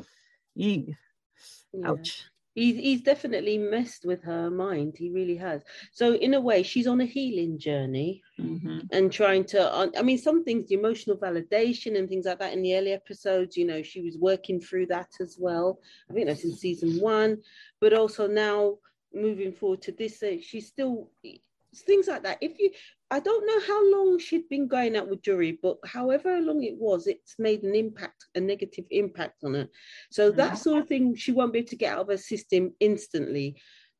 Yeah. 1.72 1.90
Ouch. 1.90 2.24
He's, 2.54 2.76
he's 2.76 3.02
definitely 3.02 3.56
messed 3.56 4.04
with 4.04 4.22
her 4.24 4.50
mind. 4.50 4.96
He 4.98 5.08
really 5.10 5.36
has. 5.36 5.62
So, 5.90 6.14
in 6.16 6.34
a 6.34 6.40
way, 6.40 6.62
she's 6.62 6.86
on 6.86 7.00
a 7.00 7.06
healing 7.06 7.58
journey 7.58 8.22
Mhm. 8.38 8.88
and 8.90 9.10
trying 9.10 9.44
to, 9.46 9.90
I 9.96 10.02
mean, 10.02 10.18
some 10.18 10.44
things, 10.44 10.68
the 10.68 10.74
emotional 10.74 11.16
validation 11.16 11.96
and 11.96 12.08
things 12.08 12.26
like 12.26 12.38
that 12.40 12.52
in 12.52 12.60
the 12.60 12.76
early 12.76 12.92
episodes, 12.92 13.56
you 13.56 13.64
know, 13.64 13.82
she 13.82 14.02
was 14.02 14.18
working 14.18 14.60
through 14.60 14.86
that 14.86 15.08
as 15.20 15.38
well. 15.38 15.80
I 16.10 16.12
think 16.12 16.26
that's 16.26 16.44
in 16.44 16.54
season 16.54 17.00
one. 17.00 17.42
But 17.80 17.94
also 17.94 18.26
now 18.26 18.78
moving 19.14 19.52
forward 19.52 19.80
to 19.82 19.92
this, 19.92 20.22
uh, 20.22 20.36
she's 20.42 20.68
still, 20.68 21.10
things 21.80 22.06
like 22.06 22.22
that. 22.22 22.38
If 22.40 22.58
you, 22.58 22.70
I 23.10 23.20
don't 23.20 23.46
know 23.46 23.60
how 23.66 23.92
long 23.92 24.18
she'd 24.18 24.48
been 24.48 24.68
going 24.68 24.96
out 24.96 25.08
with 25.08 25.22
Julri, 25.22 25.58
but 25.62 25.78
however 25.84 26.40
long 26.40 26.62
it 26.62 26.76
was, 26.78 27.06
it's 27.06 27.34
made 27.38 27.62
an 27.62 27.74
impact, 27.74 28.26
a 28.34 28.40
negative 28.40 28.84
impact 28.90 29.44
on 29.44 29.54
her. 29.54 29.68
So 30.10 30.30
that 30.32 30.58
sort 30.58 30.82
of 30.82 30.88
thing, 30.88 31.14
she 31.14 31.32
won't 31.32 31.52
be 31.52 31.60
able 31.60 31.68
to 31.68 31.76
get 31.76 31.94
out 31.94 32.00
of 32.00 32.08
her 32.08 32.16
system 32.16 32.72
instantly. 32.80 33.56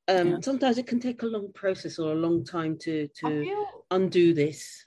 Um, 0.09 0.29
Yeah. 0.29 0.37
Sometimes 0.41 0.79
it 0.79 0.87
can 0.87 1.01
take 1.01 1.23
a 1.23 1.27
long 1.27 1.53
process 1.53 1.99
or 1.99 2.13
a 2.13 2.17
long 2.17 2.45
time 2.45 2.77
to 2.79 3.09
to 3.09 3.45
feel 3.45 3.67
undo 3.91 4.35
this. 4.35 4.87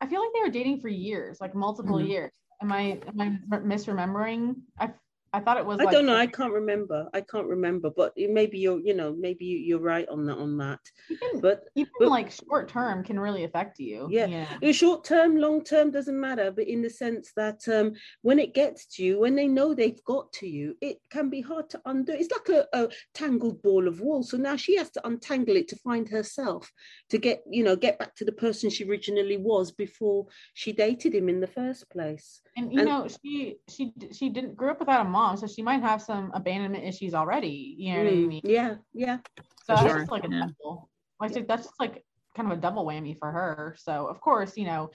I 0.00 0.06
feel 0.06 0.20
like 0.20 0.30
they 0.34 0.40
were 0.40 0.50
dating 0.52 0.80
for 0.80 0.88
years, 0.88 1.40
like 1.40 1.54
multiple 1.54 1.98
Mhm. 1.98 2.08
years. 2.08 2.32
Am 2.62 2.72
I 2.72 3.00
am 3.06 3.20
I 3.20 3.58
misremembering? 3.58 4.56
I 4.78 4.92
I 5.32 5.40
thought 5.40 5.58
it 5.58 5.66
was. 5.66 5.78
I 5.80 5.84
like, 5.84 5.92
don't 5.92 6.06
know. 6.06 6.16
I 6.16 6.26
can't 6.26 6.52
remember. 6.52 7.08
I 7.12 7.20
can't 7.20 7.46
remember. 7.46 7.90
But 7.90 8.12
maybe 8.16 8.58
you're, 8.58 8.80
you 8.80 8.94
know, 8.94 9.14
maybe 9.18 9.44
you- 9.44 9.58
you're 9.58 9.78
right 9.80 10.08
on 10.08 10.24
that. 10.26 10.38
On 10.38 10.56
that. 10.58 10.80
even, 11.10 11.40
But 11.40 11.64
even 11.74 11.92
but- 11.98 12.08
like 12.08 12.30
short 12.30 12.68
term 12.68 13.04
can 13.04 13.18
really 13.20 13.44
affect 13.44 13.78
you. 13.78 14.08
Yeah. 14.10 14.46
in 14.62 14.72
short 14.72 15.04
term, 15.04 15.36
long 15.36 15.62
term 15.64 15.90
doesn't 15.90 16.18
matter. 16.18 16.50
But 16.50 16.66
in 16.68 16.80
the 16.82 16.90
sense 16.90 17.32
that 17.36 17.66
um, 17.68 17.92
when 18.22 18.38
it 18.38 18.54
gets 18.54 18.86
to 18.96 19.04
you, 19.04 19.20
when 19.20 19.34
they 19.34 19.48
know 19.48 19.74
they've 19.74 20.02
got 20.04 20.32
to 20.34 20.48
you, 20.48 20.76
it 20.80 20.98
can 21.10 21.28
be 21.28 21.40
hard 21.40 21.68
to 21.70 21.80
undo. 21.84 22.12
It's 22.12 22.30
like 22.30 22.48
a, 22.48 22.66
a 22.72 22.88
tangled 23.14 23.62
ball 23.62 23.86
of 23.88 24.00
wool. 24.00 24.22
So 24.22 24.36
now 24.36 24.56
she 24.56 24.76
has 24.76 24.90
to 24.92 25.06
untangle 25.06 25.56
it 25.56 25.68
to 25.68 25.76
find 25.76 26.08
herself, 26.08 26.70
to 27.10 27.18
get, 27.18 27.42
you 27.50 27.62
know, 27.64 27.76
get 27.76 27.98
back 27.98 28.14
to 28.16 28.24
the 28.24 28.32
person 28.32 28.70
she 28.70 28.84
originally 28.88 29.36
was 29.36 29.72
before 29.72 30.26
she 30.54 30.72
dated 30.72 31.14
him 31.14 31.28
in 31.28 31.40
the 31.40 31.46
first 31.46 31.88
place. 31.90 32.40
And 32.56 32.72
you 32.72 32.80
And- 32.80 32.88
know, 32.88 33.06
she 33.22 33.56
she 33.68 33.92
she 34.12 34.30
didn't 34.30 34.56
grow 34.56 34.70
up 34.70 34.80
without 34.80 35.06
a 35.06 35.08
mom, 35.08 35.27
so 35.36 35.46
she 35.46 35.62
might 35.62 35.82
have 35.82 36.00
some 36.02 36.30
abandonment 36.34 36.84
issues 36.84 37.14
already. 37.14 37.74
You 37.78 37.92
know 37.94 37.98
what 38.04 38.08
I 38.08 38.14
Mm, 38.14 38.28
mean? 38.28 38.40
yeah, 38.44 38.74
yeah. 38.94 39.18
So 39.36 39.74
For 39.74 39.76
that's 39.76 39.82
sure, 39.82 39.98
just 39.98 40.10
like 40.10 40.24
a 40.24 40.28
yeah. 40.28 40.46
double. 40.62 40.90
Like 41.20 41.34
so 41.34 41.42
that's 41.46 41.64
just 41.66 41.80
like 41.80 42.04
kind 42.36 42.50
of 42.50 42.58
a 42.58 42.60
double 42.60 42.84
whammy 42.86 43.18
for 43.18 43.30
her. 43.30 43.74
So 43.78 44.06
of 44.06 44.20
course, 44.20 44.56
you 44.56 44.64
know, 44.64 44.90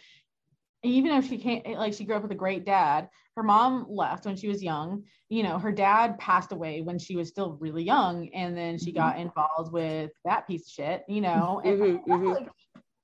even 0.83 1.11
though 1.11 1.21
she 1.21 1.37
can't 1.37 1.65
like 1.77 1.93
she 1.93 2.03
grew 2.05 2.15
up 2.15 2.23
with 2.23 2.31
a 2.31 2.35
great 2.35 2.65
dad, 2.65 3.09
her 3.35 3.43
mom 3.43 3.85
left 3.89 4.25
when 4.25 4.35
she 4.35 4.47
was 4.47 4.63
young. 4.63 5.03
You 5.29 5.43
know, 5.43 5.57
her 5.57 5.71
dad 5.71 6.19
passed 6.19 6.51
away 6.51 6.81
when 6.81 6.99
she 6.99 7.15
was 7.15 7.29
still 7.29 7.57
really 7.59 7.83
young, 7.83 8.29
and 8.33 8.55
then 8.55 8.77
she 8.77 8.91
Mhm. 8.91 8.95
got 8.95 9.17
involved 9.17 9.71
with 9.71 10.11
that 10.25 10.47
piece 10.47 10.67
of 10.67 10.71
shit. 10.73 11.03
You 11.07 11.21
know, 11.21 11.61
and 11.63 11.79
Mhm, 11.81 12.05
mhm. 12.05 12.33
like, 12.33 12.49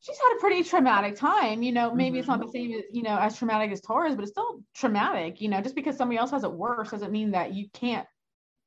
she's 0.01 0.17
had 0.17 0.37
a 0.37 0.39
pretty 0.39 0.63
traumatic 0.63 1.15
time. 1.15 1.61
You 1.61 1.71
know, 1.71 1.93
maybe 1.93 2.19
it's 2.19 2.27
not 2.27 2.39
the 2.39 2.51
same 2.51 2.73
as 2.73 2.83
you 2.91 3.03
know 3.03 3.17
as 3.17 3.37
traumatic 3.37 3.71
as 3.71 3.81
Tora's, 3.81 4.15
but 4.15 4.23
it's 4.23 4.31
still 4.31 4.61
traumatic. 4.73 5.41
You 5.41 5.49
know, 5.49 5.61
just 5.61 5.75
because 5.75 5.97
somebody 5.97 6.17
else 6.17 6.31
has 6.31 6.43
it 6.43 6.51
worse 6.51 6.91
doesn't 6.91 7.11
mean 7.11 7.31
that 7.31 7.53
you 7.53 7.67
can't. 7.73 8.07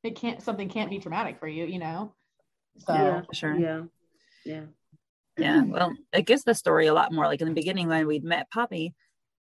It 0.02 0.16
can't 0.16 0.42
something 0.42 0.68
can't 0.68 0.90
be 0.90 0.98
traumatic 0.98 1.38
for 1.38 1.48
you. 1.48 1.64
You 1.64 1.78
know. 1.78 2.14
So 2.78 2.94
yeah, 2.94 3.22
sure. 3.32 3.56
yeah, 3.56 3.82
yeah. 4.44 4.62
Yeah. 5.38 5.62
Well, 5.64 5.94
it 6.12 6.26
gives 6.26 6.44
the 6.44 6.54
story 6.54 6.86
a 6.86 6.94
lot 6.94 7.12
more. 7.12 7.24
Like 7.24 7.40
in 7.40 7.48
the 7.48 7.54
beginning, 7.54 7.88
when 7.88 8.06
we'd 8.06 8.24
met 8.24 8.50
Poppy, 8.50 8.94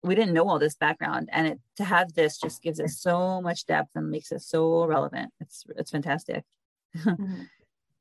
we 0.03 0.15
didn't 0.15 0.33
know 0.33 0.49
all 0.49 0.59
this 0.59 0.77
background, 0.77 1.29
and 1.33 1.47
it 1.47 1.61
to 1.77 1.85
have 1.85 2.15
this 2.15 2.39
just 2.39 2.63
gives 2.63 2.81
it 2.81 2.91
so 2.91 3.43
much 3.43 3.67
depth 3.67 3.91
and 3.95 4.11
makes 4.11 4.33
it 4.33 4.41
so 4.41 4.87
relevant. 4.87 5.33
It's 5.41 5.65
it's 5.77 5.91
fantastic. 5.91 6.45
Mhm. 6.95 7.49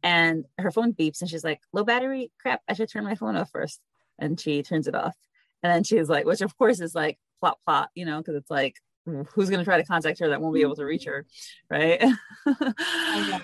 And 0.04 0.46
her 0.60 0.70
phone 0.72 0.94
beeps, 0.94 1.22
and 1.22 1.30
she's 1.30 1.44
like, 1.44 1.62
"Low 1.74 1.84
battery. 1.84 2.32
Crap! 2.40 2.62
I 2.68 2.74
should 2.74 2.90
turn 2.90 3.04
my 3.06 3.16
phone 3.16 3.36
off 3.36 3.50
first. 3.52 3.80
And 4.20 4.40
she 4.40 4.62
turns 4.62 4.88
it 4.88 4.94
off, 4.94 5.16
and 5.64 5.74
then 5.74 5.84
she's 5.84 6.08
like, 6.10 6.26
which 6.26 6.42
of 6.42 6.56
course 6.58 6.80
is 6.80 6.94
like 6.94 7.18
plot 7.40 7.58
plot, 7.66 7.90
you 7.96 8.06
know, 8.06 8.20
because 8.20 8.36
it's 8.36 8.52
like. 8.52 8.76
Who's 9.06 9.50
going 9.50 9.60
to 9.60 9.66
try 9.66 9.76
to 9.76 9.84
contact 9.84 10.20
her 10.20 10.30
that 10.30 10.40
won't 10.40 10.54
be 10.56 10.62
able 10.62 10.78
to 10.78 10.86
reach 10.86 11.04
her, 11.04 11.26
right? 11.70 12.02
I 12.02 12.14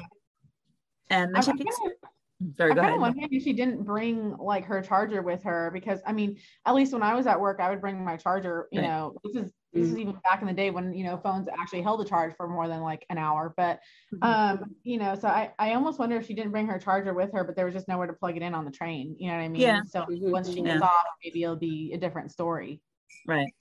and 1.10 1.36
then 1.36 1.41
she 1.41 1.51
keeps, 1.51 1.76
sorry, 1.76 1.91
I'm 2.39 2.53
go 2.53 2.68
kind 2.76 2.80
ahead. 2.80 2.93
of 2.93 3.01
wondering 3.01 3.28
if 3.30 3.43
she 3.43 3.51
didn't 3.51 3.84
bring 3.84 4.38
like 4.38 4.64
her 4.64 4.82
charger 4.82 5.22
with 5.22 5.43
her 5.43 5.70
because 5.74 5.99
I 6.07 6.14
mean, 6.14 6.38
at 6.66 6.76
least 6.76 6.93
when 6.93 7.03
I 7.03 7.14
was 7.14 7.28
at 7.28 7.41
work, 7.41 7.60
I 7.60 7.70
would 7.72 7.82
bring 7.82 8.05
my 8.05 8.16
charger. 8.16 8.70
You 8.72 8.80
Right. 8.80 8.88
know, 8.88 9.16
this 9.24 9.36
is 9.36 9.51
this 9.74 9.88
Mm. 9.88 9.92
is 9.92 9.98
even 10.00 10.16
back 10.24 10.42
in 10.42 10.48
the 10.48 10.54
day 10.54 10.72
when 10.72 10.94
you 10.94 11.04
know 11.04 11.18
phones 11.18 11.48
actually 11.48 11.82
held 11.82 12.02
a 12.02 12.06
charge 12.06 12.36
for 12.36 12.48
more 12.48 12.68
than 12.68 12.82
like 12.82 13.06
an 13.10 13.18
hour. 13.18 13.54
But 13.56 13.80
Mhm. 14.14 14.24
um, 14.24 14.76
you 14.84 14.98
know, 14.98 15.16
so 15.16 15.28
I 15.28 15.54
I 15.60 15.74
almost 15.74 16.00
wonder 16.00 16.16
if 16.18 16.26
she 16.26 16.34
didn't 16.34 16.52
bring 16.52 16.68
her 16.68 16.80
charger 16.80 17.14
with 17.14 17.32
her, 17.34 17.44
but 17.44 17.56
there 17.56 17.66
was 17.66 17.74
just 17.74 17.88
nowhere 17.88 18.08
to 18.08 18.14
plug 18.14 18.36
it 18.36 18.42
in 18.42 18.54
on 18.54 18.66
the 18.66 18.72
train. 18.72 19.16
You 19.20 19.28
know 19.28 19.36
what 19.36 19.44
I 19.44 19.48
mean? 19.48 19.62
Yeah. 19.62 19.82
So 19.86 20.02
Mhm, 20.06 20.32
once 20.32 20.50
she 20.50 20.62
gets 20.62 20.82
Yeah. 20.82 20.88
off, 20.88 21.06
maybe 21.24 21.44
it'll 21.44 21.56
be 21.56 21.94
a 21.94 21.98
different 21.98 22.32
story. 22.32 22.82
Right. 23.26 23.54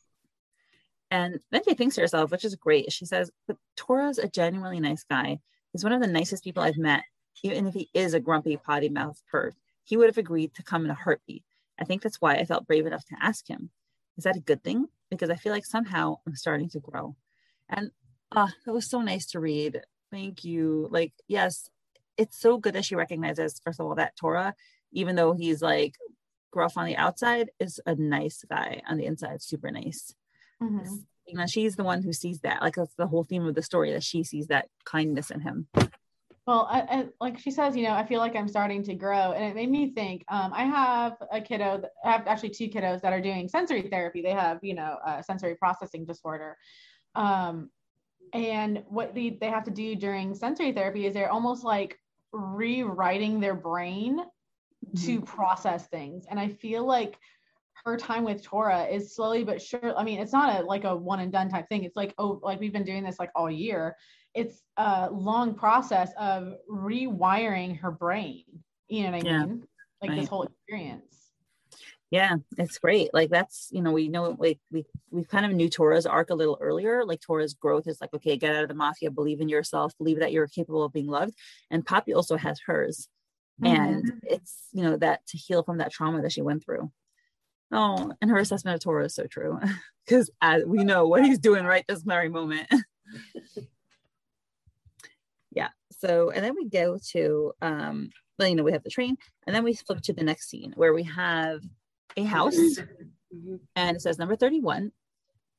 And 1.10 1.40
then 1.50 1.62
she 1.64 1.74
thinks 1.74 1.94
to 1.94 2.02
herself, 2.02 2.30
which 2.30 2.44
is 2.44 2.54
great. 2.54 2.92
She 2.92 3.06
says, 3.06 3.30
But 3.46 3.56
Tora's 3.76 4.18
a 4.18 4.28
genuinely 4.28 4.80
nice 4.80 5.04
guy. 5.04 5.40
He's 5.72 5.84
one 5.84 5.92
of 5.92 6.00
the 6.00 6.06
nicest 6.06 6.44
people 6.44 6.62
I've 6.62 6.76
met. 6.76 7.04
Even 7.42 7.66
if 7.66 7.74
he 7.74 7.88
is 7.94 8.14
a 8.14 8.20
grumpy, 8.20 8.56
potty 8.56 8.88
mouthed 8.88 9.22
perv, 9.32 9.52
he 9.84 9.96
would 9.96 10.08
have 10.08 10.18
agreed 10.18 10.54
to 10.54 10.62
come 10.62 10.84
in 10.84 10.90
a 10.90 10.94
heartbeat. 10.94 11.44
I 11.78 11.84
think 11.84 12.02
that's 12.02 12.20
why 12.20 12.34
I 12.34 12.44
felt 12.44 12.66
brave 12.66 12.84
enough 12.84 13.04
to 13.06 13.16
ask 13.20 13.48
him. 13.48 13.70
Is 14.18 14.24
that 14.24 14.36
a 14.36 14.40
good 14.40 14.62
thing? 14.62 14.86
Because 15.10 15.30
I 15.30 15.36
feel 15.36 15.52
like 15.52 15.64
somehow 15.64 16.16
I'm 16.26 16.34
starting 16.36 16.68
to 16.70 16.80
grow. 16.80 17.16
And 17.68 17.92
ah, 18.32 18.52
it 18.66 18.70
was 18.70 18.90
so 18.90 19.00
nice 19.00 19.26
to 19.28 19.40
read. 19.40 19.80
Thank 20.10 20.44
you. 20.44 20.88
Like, 20.90 21.12
yes, 21.28 21.70
it's 22.16 22.38
so 22.38 22.58
good 22.58 22.74
that 22.74 22.84
she 22.84 22.96
recognizes, 22.96 23.60
first 23.64 23.80
of 23.80 23.86
all, 23.86 23.94
that 23.94 24.16
Tora, 24.16 24.54
even 24.92 25.16
though 25.16 25.32
he's 25.32 25.62
like 25.62 25.94
gruff 26.50 26.76
on 26.76 26.86
the 26.86 26.96
outside, 26.96 27.50
is 27.60 27.80
a 27.86 27.94
nice 27.94 28.44
guy 28.50 28.82
on 28.88 28.98
the 28.98 29.06
inside, 29.06 29.40
super 29.42 29.70
nice 29.70 30.14
Mhm. 30.60 31.06
you 31.26 31.36
know 31.36 31.46
she's 31.46 31.76
the 31.76 31.84
one 31.84 32.02
who 32.02 32.12
sees 32.12 32.40
that 32.40 32.60
like 32.62 32.74
that's 32.74 32.94
the 32.94 33.06
whole 33.06 33.22
theme 33.22 33.46
of 33.46 33.54
the 33.54 33.62
story 33.62 33.92
that 33.92 34.02
she 34.02 34.24
sees 34.24 34.48
that 34.48 34.68
kindness 34.84 35.30
in 35.30 35.40
him 35.40 35.68
Well, 36.48 36.66
I, 36.70 36.80
I, 36.80 37.06
like 37.20 37.38
she 37.38 37.50
says, 37.50 37.76
you 37.76 37.82
know, 37.82 37.92
I 37.92 38.06
feel 38.06 38.20
like 38.20 38.34
I'm 38.34 38.48
starting 38.48 38.82
to 38.84 38.94
grow, 38.94 39.32
and 39.32 39.44
it 39.44 39.54
made 39.54 39.70
me 39.70 39.92
think. 39.92 40.24
Um, 40.28 40.50
I 40.54 40.64
have 40.64 41.18
a 41.30 41.42
kiddo. 41.42 41.82
that- 41.82 41.90
I 42.02 42.10
have 42.10 42.26
actually 42.26 42.48
two 42.48 42.68
kiddos 42.68 43.02
that 43.02 43.12
are 43.12 43.20
doing 43.20 43.48
sensory 43.50 43.82
therapy. 43.82 44.22
They 44.22 44.30
have, 44.30 44.58
you 44.62 44.72
know, 44.72 44.96
a 45.06 45.22
sensory 45.22 45.56
processing 45.56 46.06
disorder, 46.06 46.56
um, 47.14 47.68
and 48.32 48.82
what 48.88 49.14
they 49.14 49.36
they 49.38 49.50
have 49.50 49.64
to 49.64 49.70
do 49.70 49.94
during 49.94 50.34
sensory 50.34 50.72
therapy 50.72 51.04
is 51.04 51.12
they're 51.12 51.30
almost 51.30 51.64
like 51.64 51.98
rewriting 52.32 53.40
their 53.40 53.54
brain 53.54 54.20
to 55.04 55.20
process 55.20 55.86
things. 55.88 56.24
And 56.30 56.40
I 56.40 56.48
feel 56.48 56.86
like 56.86 57.18
her 57.84 57.98
time 57.98 58.24
with 58.24 58.42
Tora 58.42 58.86
is 58.86 59.14
slowly 59.14 59.44
but 59.44 59.60
sure. 59.60 59.94
I 59.98 60.02
mean, 60.02 60.18
it's 60.18 60.32
not 60.32 60.62
a 60.62 60.64
like 60.64 60.84
a 60.84 60.96
one 60.96 61.20
and 61.20 61.30
done 61.30 61.50
type 61.50 61.68
thing. 61.68 61.84
It's 61.84 61.96
like, 61.96 62.14
oh, 62.16 62.40
like 62.42 62.58
we've 62.58 62.72
been 62.72 62.84
doing 62.84 63.04
this 63.04 63.18
like 63.18 63.32
all 63.34 63.50
year. 63.50 63.96
It's 64.34 64.62
a 64.76 65.10
long 65.10 65.54
process 65.54 66.10
of 66.18 66.54
rewiring 66.70 67.78
her 67.80 67.90
brain. 67.90 68.44
You 68.88 69.04
know 69.04 69.12
what 69.12 69.26
I 69.26 69.28
Yeah, 69.28 69.44
mean? 69.46 69.64
Like 70.00 70.10
right. 70.10 70.20
this 70.20 70.28
whole 70.28 70.44
experience. 70.44 71.04
yeah 72.10 72.36
it's 72.56 72.78
great 72.78 73.12
like 73.12 73.28
that's 73.28 73.68
you 73.70 73.82
know 73.82 73.92
we 73.92 74.08
know 74.08 74.34
like 74.38 74.58
we 74.70 74.84
we 75.10 75.24
kind 75.24 75.44
of 75.44 75.52
knew 75.52 75.68
tora's 75.68 76.06
arc 76.06 76.30
a 76.30 76.34
little 76.34 76.56
earlier 76.60 77.04
like 77.04 77.20
tora's 77.20 77.54
growth 77.54 77.86
is 77.86 78.00
like 78.00 78.12
okay 78.14 78.36
get 78.36 78.54
out 78.54 78.62
of 78.62 78.68
the 78.68 78.74
mafia 78.74 79.10
believe 79.10 79.40
in 79.40 79.48
yourself 79.48 79.92
believe 79.98 80.20
that 80.20 80.32
you're 80.32 80.46
capable 80.46 80.82
of 80.82 80.92
being 80.92 81.06
loved 81.06 81.34
and 81.70 81.84
poppy 81.84 82.14
also 82.14 82.36
has 82.36 82.60
hers 82.64 83.08
and 83.62 84.04
mm-hmm. 84.04 84.18
it's 84.22 84.68
you 84.72 84.82
know 84.82 84.96
that 84.96 85.26
to 85.26 85.36
heal 85.36 85.62
from 85.62 85.78
that 85.78 85.92
trauma 85.92 86.22
that 86.22 86.32
she 86.32 86.42
went 86.42 86.64
through 86.64 86.90
oh 87.72 88.12
and 88.20 88.30
her 88.30 88.38
assessment 88.38 88.74
of 88.74 88.80
tora 88.80 89.04
is 89.04 89.14
so 89.14 89.26
true 89.26 89.58
because 90.06 90.30
as 90.40 90.62
uh, 90.62 90.66
we 90.66 90.84
know 90.84 91.06
what 91.06 91.24
he's 91.24 91.38
doing 91.38 91.64
right 91.64 91.84
this 91.88 92.02
very 92.02 92.28
moment 92.28 92.68
so 95.98 96.30
and 96.30 96.44
then 96.44 96.54
we 96.56 96.68
go 96.68 96.98
to 97.12 97.52
um 97.62 98.10
well, 98.38 98.48
you 98.48 98.54
know 98.56 98.62
we 98.64 98.72
have 98.72 98.84
the 98.84 98.90
train 98.90 99.16
and 99.46 99.54
then 99.54 99.64
we 99.64 99.74
flip 99.74 100.00
to 100.02 100.12
the 100.12 100.24
next 100.24 100.48
scene 100.48 100.72
where 100.76 100.94
we 100.94 101.02
have 101.04 101.60
a 102.16 102.24
house 102.24 102.56
Mhm. 103.34 103.60
and 103.76 103.96
it 103.96 104.00
says 104.00 104.18
number 104.18 104.36
31 104.36 104.90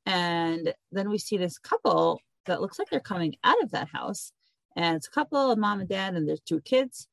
and 0.05 0.73
then 0.91 1.09
we 1.09 1.17
see 1.19 1.37
this 1.37 1.57
couple 1.59 2.19
that 2.45 2.61
looks 2.61 2.79
like 2.79 2.89
they're 2.89 2.99
coming 2.99 3.35
out 3.43 3.61
of 3.61 3.71
that 3.71 3.89
house 3.89 4.31
and 4.75 4.95
it's 4.95 5.07
a 5.07 5.11
couple 5.11 5.51
of 5.51 5.57
mom 5.59 5.79
and 5.81 5.89
dad, 5.89 6.15
and 6.15 6.27
there's 6.27 6.41
two 6.41 6.61
kids. 6.61 7.07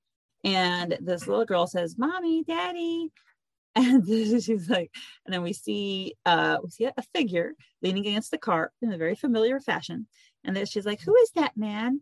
And 0.44 0.96
this 1.00 1.26
little 1.26 1.44
girl 1.46 1.66
says, 1.66 1.98
"Mommy, 1.98 2.44
Daddy," 2.44 3.10
and 3.74 4.06
she's 4.42 4.68
like, 4.70 4.90
and 5.24 5.34
then 5.34 5.42
we 5.42 5.52
see 5.52 6.14
uh 6.26 6.58
we 6.62 6.70
see 6.70 6.84
a 6.84 7.02
figure 7.14 7.52
leaning 7.82 8.06
against 8.06 8.30
the 8.30 8.38
car 8.38 8.72
in 8.82 8.92
a 8.92 8.98
very 8.98 9.14
familiar 9.16 9.58
fashion, 9.60 10.06
and 10.44 10.54
then 10.56 10.66
she's 10.66 10.86
like, 10.86 11.00
"Who 11.00 11.14
is 11.16 11.30
that 11.34 11.56
man?" 11.56 12.00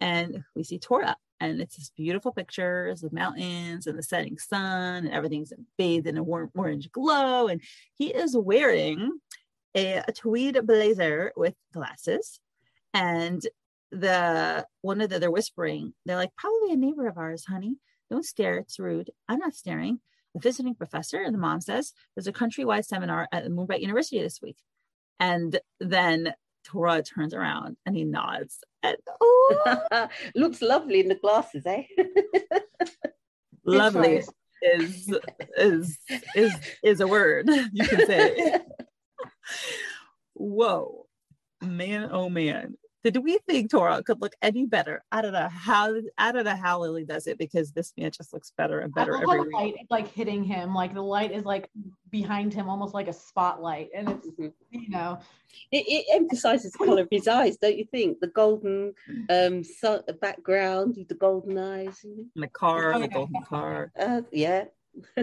And 0.00 0.44
we 0.54 0.64
see 0.64 0.78
Tora, 0.78 1.16
and 1.40 1.60
it's 1.60 1.76
this 1.76 1.90
beautiful 1.96 2.32
pictures 2.32 3.02
of 3.02 3.12
mountains 3.12 3.86
and 3.86 3.98
the 3.98 4.02
setting 4.02 4.38
sun, 4.38 5.04
and 5.04 5.10
everything's 5.10 5.52
bathed 5.76 6.06
in 6.06 6.16
a 6.16 6.22
warm 6.22 6.50
orange 6.54 6.90
glow, 6.90 7.48
and 7.48 7.60
he 7.94 8.08
is 8.08 8.36
wearing 8.36 9.18
a, 9.74 10.02
a 10.08 10.12
tweed 10.12 10.58
blazer 10.66 11.32
with 11.36 11.54
glasses, 11.72 12.40
and 12.94 13.42
the 13.92 14.64
one 14.82 15.00
of 15.00 15.10
the 15.10 15.18
they're 15.18 15.30
whispering, 15.30 15.92
they're 16.06 16.16
like, 16.16 16.34
"Probably 16.36 16.72
a 16.72 16.76
neighbor 16.76 17.06
of 17.06 17.18
ours, 17.18 17.44
honey." 17.46 17.76
Don't 18.10 18.24
stare, 18.24 18.56
it's 18.56 18.80
rude. 18.80 19.10
I'm 19.28 19.38
not 19.38 19.54
staring 19.54 20.00
the 20.34 20.40
visiting 20.40 20.74
professor, 20.74 21.22
and 21.22 21.34
the 21.34 21.38
mom 21.38 21.60
says, 21.60 21.92
there's 22.14 22.26
a 22.26 22.32
countrywide 22.32 22.84
seminar 22.84 23.28
at 23.32 23.50
Moonbright 23.50 23.80
University 23.80 24.20
this 24.20 24.40
week. 24.42 24.56
And 25.18 25.58
then 25.78 26.32
Tora 26.64 27.02
turns 27.02 27.34
around 27.34 27.76
and 27.86 27.96
he 27.96 28.04
nods. 28.04 28.58
And 28.82 28.96
oh, 29.20 29.29
looks 30.34 30.62
lovely 30.62 31.00
in 31.00 31.08
the 31.08 31.14
glasses, 31.14 31.64
eh? 31.66 31.82
lovely 33.64 34.22
is 34.62 35.12
is 35.56 35.98
is 36.34 36.54
is 36.82 37.00
a 37.00 37.06
word 37.06 37.48
you 37.72 37.86
can 37.86 38.06
say. 38.06 38.58
Whoa, 40.34 41.06
man, 41.62 42.08
oh 42.12 42.28
man, 42.28 42.76
did 43.02 43.16
we 43.18 43.38
think 43.48 43.70
Tora 43.70 44.02
could 44.02 44.20
look 44.20 44.34
any 44.42 44.66
better? 44.66 45.02
I 45.10 45.22
don't 45.22 45.32
know 45.32 45.48
how 45.48 45.94
I 46.18 46.32
don't 46.32 46.44
know 46.44 46.56
how 46.56 46.80
Lily 46.80 47.04
does 47.04 47.26
it 47.26 47.38
because 47.38 47.72
this 47.72 47.92
man 47.96 48.10
just 48.10 48.32
looks 48.32 48.52
better 48.56 48.80
and 48.80 48.92
better 48.92 49.14
every 49.16 49.40
week. 49.40 49.54
Light 49.54 49.74
is 49.80 49.86
like 49.88 50.12
hitting 50.12 50.44
him, 50.44 50.74
like 50.74 50.92
the 50.92 51.02
light 51.02 51.32
is 51.32 51.44
like 51.44 51.70
behind 52.10 52.52
him, 52.52 52.68
almost 52.68 52.92
like 52.92 53.08
a 53.08 53.12
spotlight, 53.12 53.88
and 53.94 54.08
it's 54.10 54.26
mm-hmm. 54.26 54.48
you 54.70 54.90
know, 54.90 55.18
it, 55.72 55.84
it, 55.88 56.06
emphasizes 56.12 56.72
the 56.72 56.78
color 56.78 57.02
of 57.02 57.08
his 57.10 57.26
eyes, 57.26 57.56
don't 57.56 57.78
you 57.78 57.86
think? 57.90 58.20
The 58.20 58.28
golden 58.28 58.92
um 59.30 59.64
sun, 59.64 60.02
background 60.20 60.96
with 60.98 61.08
the 61.08 61.14
golden 61.14 61.56
eyes, 61.56 62.00
and 62.04 62.26
the 62.36 62.48
car, 62.48 62.94
oh, 62.94 63.00
the 63.00 63.08
golden 63.08 63.42
car. 63.42 63.92
Uh, 63.98 64.22
yeah. 64.30 64.64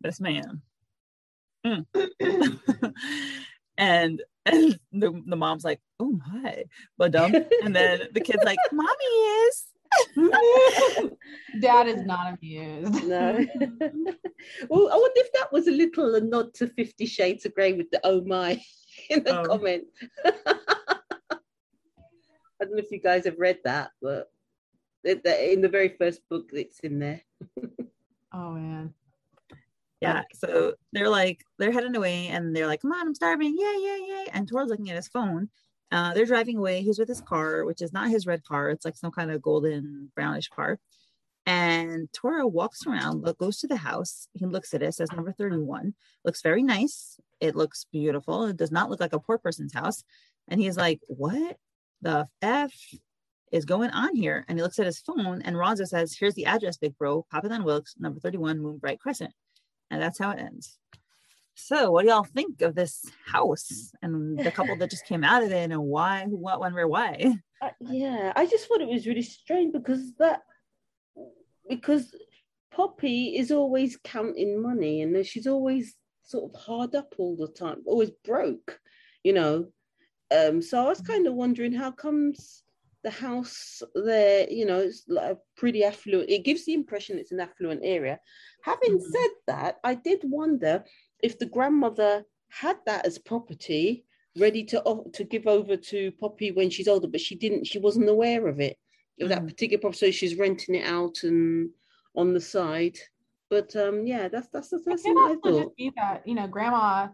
this 0.00 0.20
man. 0.20 0.62
Mm. 1.64 1.86
and 3.78 4.20
and 4.46 4.78
the, 4.92 5.22
the 5.26 5.36
mom's 5.36 5.64
like, 5.64 5.80
oh 6.00 6.18
my, 6.26 6.64
but 6.98 7.14
um, 7.14 7.32
and 7.62 7.74
then 7.74 8.08
the 8.12 8.20
kid's 8.20 8.44
like, 8.44 8.58
mommy 8.72 9.04
is. 9.04 9.64
Dad 11.60 11.86
is 11.86 12.02
not 12.06 12.38
amused. 12.38 13.04
No. 13.04 13.44
well, 14.68 14.88
I 14.90 14.96
wonder 14.96 15.20
if 15.20 15.32
that 15.34 15.52
was 15.52 15.68
a 15.68 15.70
little 15.70 16.14
a 16.14 16.20
nod 16.20 16.54
to 16.54 16.66
Fifty 16.68 17.04
Shades 17.04 17.44
of 17.44 17.54
Grey 17.54 17.74
with 17.74 17.90
the 17.90 18.00
oh 18.02 18.22
my 18.22 18.60
in 19.10 19.22
the 19.22 19.38
oh. 19.40 19.44
comment. 19.44 19.84
I 20.24 21.34
don't 22.60 22.72
know 22.72 22.78
if 22.78 22.90
you 22.90 23.00
guys 23.00 23.26
have 23.26 23.38
read 23.38 23.58
that, 23.64 23.90
but 24.00 24.30
in 25.04 25.60
the 25.60 25.68
very 25.68 25.90
first 25.90 26.26
book, 26.30 26.48
it's 26.52 26.80
in 26.80 26.98
there. 26.98 27.20
oh 28.32 28.52
man 28.52 28.94
yeah 30.02 30.22
so 30.34 30.74
they're 30.92 31.08
like 31.08 31.44
they're 31.58 31.72
heading 31.72 31.96
away 31.96 32.28
and 32.28 32.54
they're 32.54 32.66
like 32.66 32.82
come 32.82 32.92
on 32.92 33.06
i'm 33.06 33.14
starving. 33.14 33.56
Yeah 33.58 33.76
yeah 33.78 33.98
yeah 34.06 34.24
and 34.32 34.48
Tora's 34.48 34.68
looking 34.68 34.90
at 34.90 34.96
his 34.96 35.08
phone. 35.08 35.48
Uh, 35.90 36.14
they're 36.14 36.24
driving 36.24 36.56
away. 36.56 36.80
He's 36.82 36.98
with 36.98 37.08
his 37.08 37.20
car 37.20 37.64
which 37.64 37.82
is 37.82 37.92
not 37.92 38.10
his 38.10 38.26
red 38.26 38.44
car. 38.44 38.70
It's 38.70 38.84
like 38.84 38.96
some 38.96 39.12
kind 39.12 39.30
of 39.30 39.42
golden 39.42 40.10
brownish 40.14 40.48
car. 40.48 40.78
And 41.44 42.08
Tora 42.12 42.46
walks 42.46 42.86
around 42.86 43.22
look, 43.22 43.38
goes 43.38 43.58
to 43.58 43.66
the 43.66 43.76
house. 43.76 44.28
He 44.32 44.46
looks 44.46 44.74
at 44.74 44.82
it. 44.82 44.94
Says 44.94 45.12
number 45.12 45.32
31 45.32 45.94
looks 46.24 46.42
very 46.42 46.62
nice. 46.62 47.18
It 47.40 47.56
looks 47.56 47.86
beautiful. 47.92 48.44
It 48.44 48.56
does 48.56 48.70
not 48.70 48.90
look 48.90 49.00
like 49.00 49.12
a 49.12 49.18
poor 49.20 49.38
person's 49.38 49.74
house. 49.74 50.04
And 50.48 50.60
he's 50.60 50.76
like 50.76 51.00
what 51.08 51.56
the 52.00 52.26
f 52.40 52.72
is 53.52 53.64
going 53.66 53.90
on 53.90 54.16
here? 54.16 54.44
And 54.48 54.58
he 54.58 54.62
looks 54.62 54.78
at 54.78 54.86
his 54.86 54.98
phone 54.98 55.42
and 55.42 55.56
Ronzo 55.56 55.86
says 55.86 56.16
here's 56.18 56.34
the 56.34 56.46
address 56.46 56.78
big 56.78 56.96
bro. 56.96 57.26
Papa 57.30 57.48
Don 57.48 57.64
Wilkes 57.64 57.94
number 57.98 58.18
31 58.18 58.58
Moonbright 58.60 58.98
Crescent 58.98 59.32
and 59.92 60.00
that's 60.00 60.18
how 60.18 60.30
it 60.30 60.40
ends. 60.40 60.78
So, 61.54 61.92
what 61.92 62.02
do 62.02 62.08
y'all 62.08 62.24
think 62.24 62.62
of 62.62 62.74
this 62.74 63.04
house 63.26 63.92
and 64.00 64.38
the 64.38 64.50
couple 64.50 64.74
that 64.76 64.90
just 64.90 65.06
came 65.06 65.22
out 65.22 65.42
of 65.42 65.52
it, 65.52 65.70
and 65.70 65.82
why, 65.82 66.24
what, 66.24 66.60
when, 66.60 66.72
where, 66.72 66.88
why? 66.88 67.34
Uh, 67.60 67.68
yeah, 67.80 68.32
I 68.34 68.46
just 68.46 68.66
thought 68.66 68.80
it 68.80 68.88
was 68.88 69.06
really 69.06 69.22
strange 69.22 69.72
because 69.72 70.14
that 70.14 70.40
because 71.68 72.12
Poppy 72.74 73.36
is 73.36 73.52
always 73.52 73.98
counting 74.02 74.60
money, 74.60 75.02
and 75.02 75.24
she's 75.26 75.46
always 75.46 75.94
sort 76.24 76.52
of 76.52 76.60
hard 76.60 76.94
up 76.94 77.14
all 77.18 77.36
the 77.36 77.48
time, 77.48 77.82
always 77.86 78.10
broke, 78.24 78.80
you 79.22 79.34
know. 79.34 79.66
Um, 80.36 80.62
so 80.62 80.82
I 80.82 80.88
was 80.88 81.02
kind 81.02 81.26
of 81.26 81.34
wondering 81.34 81.74
how 81.74 81.90
comes 81.90 82.62
the 83.02 83.10
house 83.10 83.82
there, 83.94 84.48
you 84.50 84.64
know, 84.64 84.78
it's 84.78 85.04
like 85.08 85.38
pretty 85.56 85.84
affluent. 85.84 86.30
It 86.30 86.44
gives 86.44 86.64
the 86.64 86.74
impression 86.74 87.18
it's 87.18 87.32
an 87.32 87.40
affluent 87.40 87.80
area. 87.84 88.20
Having 88.62 88.98
mm-hmm. 88.98 89.12
said 89.12 89.30
that, 89.48 89.76
I 89.84 89.94
did 89.94 90.20
wonder 90.24 90.84
if 91.22 91.38
the 91.38 91.46
grandmother 91.46 92.24
had 92.48 92.76
that 92.86 93.06
as 93.06 93.18
property 93.18 94.04
ready 94.38 94.64
to 94.64 95.04
to 95.12 95.24
give 95.24 95.46
over 95.46 95.76
to 95.76 96.12
Poppy 96.12 96.52
when 96.52 96.70
she's 96.70 96.88
older, 96.88 97.08
but 97.08 97.20
she 97.20 97.34
didn't. 97.34 97.66
She 97.66 97.78
wasn't 97.78 98.08
aware 98.08 98.46
of 98.46 98.60
it 98.60 98.76
of 99.20 99.28
that 99.28 99.42
mm. 99.42 99.48
particular 99.48 99.80
property. 99.80 99.98
So 99.98 100.10
she's 100.10 100.38
renting 100.38 100.76
it 100.76 100.86
out 100.86 101.22
and 101.22 101.70
on 102.14 102.32
the 102.32 102.40
side. 102.40 102.98
But 103.50 103.74
um, 103.76 104.06
yeah, 104.06 104.28
that's 104.28 104.48
that's 104.48 104.70
that's, 104.70 104.84
what 104.86 105.30
I 105.30 105.34
thought. 105.34 105.64
Just 105.64 105.76
be 105.76 105.92
that 105.96 106.22
you 106.26 106.34
know, 106.34 106.46
grandma 106.46 107.08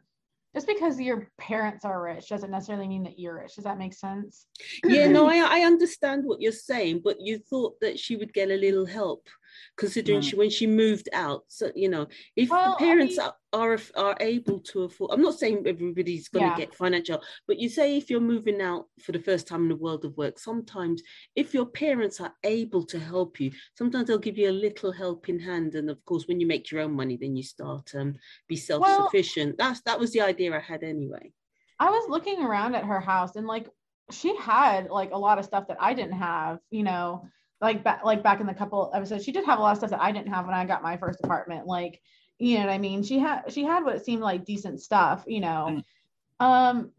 just 0.59 0.67
because 0.67 0.99
your 0.99 1.31
parents 1.39 1.85
are 1.85 2.03
rich 2.03 2.31
doesn't 2.31 2.51
necessarily 2.51 2.89
mean 2.89 3.05
that 3.05 3.17
you're 3.17 3.39
rich. 3.39 3.55
Does 3.55 3.63
that 3.63 3.79
make 3.79 3.95
sense? 3.95 4.47
Yeah, 4.85 5.07
no, 5.07 5.29
I, 5.31 5.61
I 5.61 5.61
understand 5.61 6.25
what 6.25 6.41
you're 6.41 6.51
saying, 6.51 7.03
but 7.05 7.21
you 7.21 7.39
thought 7.39 7.79
that 7.81 7.97
she 7.97 8.17
would 8.17 8.35
get 8.35 8.51
a 8.51 8.57
little 8.57 8.85
help 8.85 9.29
considering 9.77 10.21
she 10.21 10.37
when 10.37 10.51
she 10.51 10.67
moved 10.67 11.09
out. 11.13 11.45
So 11.49 11.71
you 11.75 11.89
know, 11.89 12.07
if 12.37 12.51
well, 12.51 12.73
the 12.73 12.85
parents 12.85 13.19
I 13.19 13.25
mean, 13.25 13.33
are, 13.53 13.73
are 13.73 13.79
are 13.97 14.17
able 14.21 14.61
to 14.61 14.83
afford, 14.85 15.13
I'm 15.13 15.23
not 15.23 15.39
saying 15.39 15.65
everybody's 15.67 16.29
going 16.29 16.45
to 16.45 16.51
yeah. 16.51 16.57
get 16.57 16.75
financial, 16.75 17.23
but 17.47 17.59
you 17.59 17.69
say 17.69 17.97
if 17.97 18.11
you're 18.11 18.21
moving 18.21 18.61
out 18.61 18.87
for 19.01 19.13
the 19.13 19.19
first 19.19 19.47
time 19.47 19.63
in 19.63 19.69
the 19.69 19.77
world 19.77 20.05
of 20.05 20.17
work, 20.17 20.39
sometimes 20.39 21.03
if 21.37 21.55
your 21.55 21.67
parents 21.67 22.21
are 22.21 22.35
able 22.45 22.85
to 22.87 22.99
help 22.99 23.41
you, 23.41 23.53
sometimes 23.77 24.09
they'll 24.09 24.19
give 24.19 24.39
you 24.39 24.51
a 24.51 24.53
little 24.53 24.93
helping 24.93 25.39
hand. 25.39 25.75
And 25.75 25.91
of 25.91 26.05
course, 26.05 26.27
when 26.27 26.41
you 26.41 26.47
make 26.47 26.71
your 26.71 26.83
own 26.83 26.93
money, 26.93 27.17
then 27.17 27.37
you 27.37 27.43
start 27.43 27.93
um 27.95 28.15
be 28.49 28.57
self 28.57 28.87
sufficient. 28.87 29.57
Well, 29.59 29.69
That's 29.69 29.81
that 29.83 30.01
was 30.01 30.13
the 30.13 30.23
idea 30.23 30.57
I 30.57 30.61
had 30.61 30.83
anyway. 30.83 31.33
I 31.81 31.91
was 31.91 32.09
looking 32.09 32.43
around 32.43 32.75
at 32.75 32.85
her 32.85 33.01
house 33.01 33.37
and 33.37 33.47
like 33.47 33.69
she 34.11 34.35
had 34.37 34.89
like 34.89 35.13
a 35.13 35.19
lot 35.19 35.39
of 35.39 35.45
stuff 35.45 35.69
that 35.69 35.77
I 35.81 35.95
didn't 35.95 36.19
have, 36.19 36.59
you 36.71 36.83
know 36.83 37.29
like 37.61 37.83
back 37.83 38.05
like 38.05 38.23
back 38.23 38.41
in 38.41 38.47
the 38.47 38.55
couple 38.55 38.91
episodes, 38.95 39.25
she 39.25 39.33
did 39.33 39.45
have 39.45 39.59
a 39.59 39.63
lot 39.63 39.73
of 39.73 39.79
stuff 39.79 39.91
that 39.91 40.01
I 40.01 40.13
didn't 40.13 40.33
have 40.33 40.47
when 40.47 40.55
I 40.55 40.65
got 40.65 40.83
my 40.83 40.97
first 40.97 41.21
apartment. 41.23 41.67
Like, 41.67 42.01
you 42.39 42.59
know 42.59 42.67
what 42.67 42.73
I 42.73 42.79
mean? 42.79 43.03
She 43.03 43.19
had 43.19 43.45
she 43.53 43.65
had 43.65 43.85
what 43.85 44.05
seemed 44.05 44.23
like 44.23 44.45
decent 44.45 44.81
stuff, 44.81 45.25
you 45.27 45.41
know. 45.41 45.83
Mm. 46.41 46.45
Um 46.45 46.93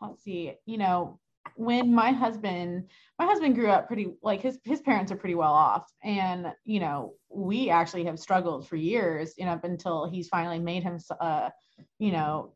let's 0.00 0.22
see, 0.22 0.54
you 0.66 0.78
know, 0.78 1.18
when 1.56 1.94
my 1.94 2.10
husband 2.10 2.88
my 3.18 3.26
husband 3.26 3.54
grew 3.54 3.68
up 3.68 3.86
pretty 3.86 4.14
like 4.22 4.40
his 4.40 4.58
his 4.64 4.80
parents 4.80 5.12
are 5.12 5.16
pretty 5.16 5.34
well 5.34 5.52
off 5.52 5.92
and 6.02 6.46
you 6.64 6.80
know 6.80 7.14
we 7.28 7.70
actually 7.70 8.04
have 8.04 8.18
struggled 8.18 8.66
for 8.66 8.76
years 8.76 9.34
you 9.36 9.44
know 9.44 9.52
up 9.52 9.64
until 9.64 10.08
he's 10.08 10.28
finally 10.28 10.58
made 10.58 10.82
him 10.82 10.98
uh 11.20 11.50
you 11.98 12.10
know 12.10 12.54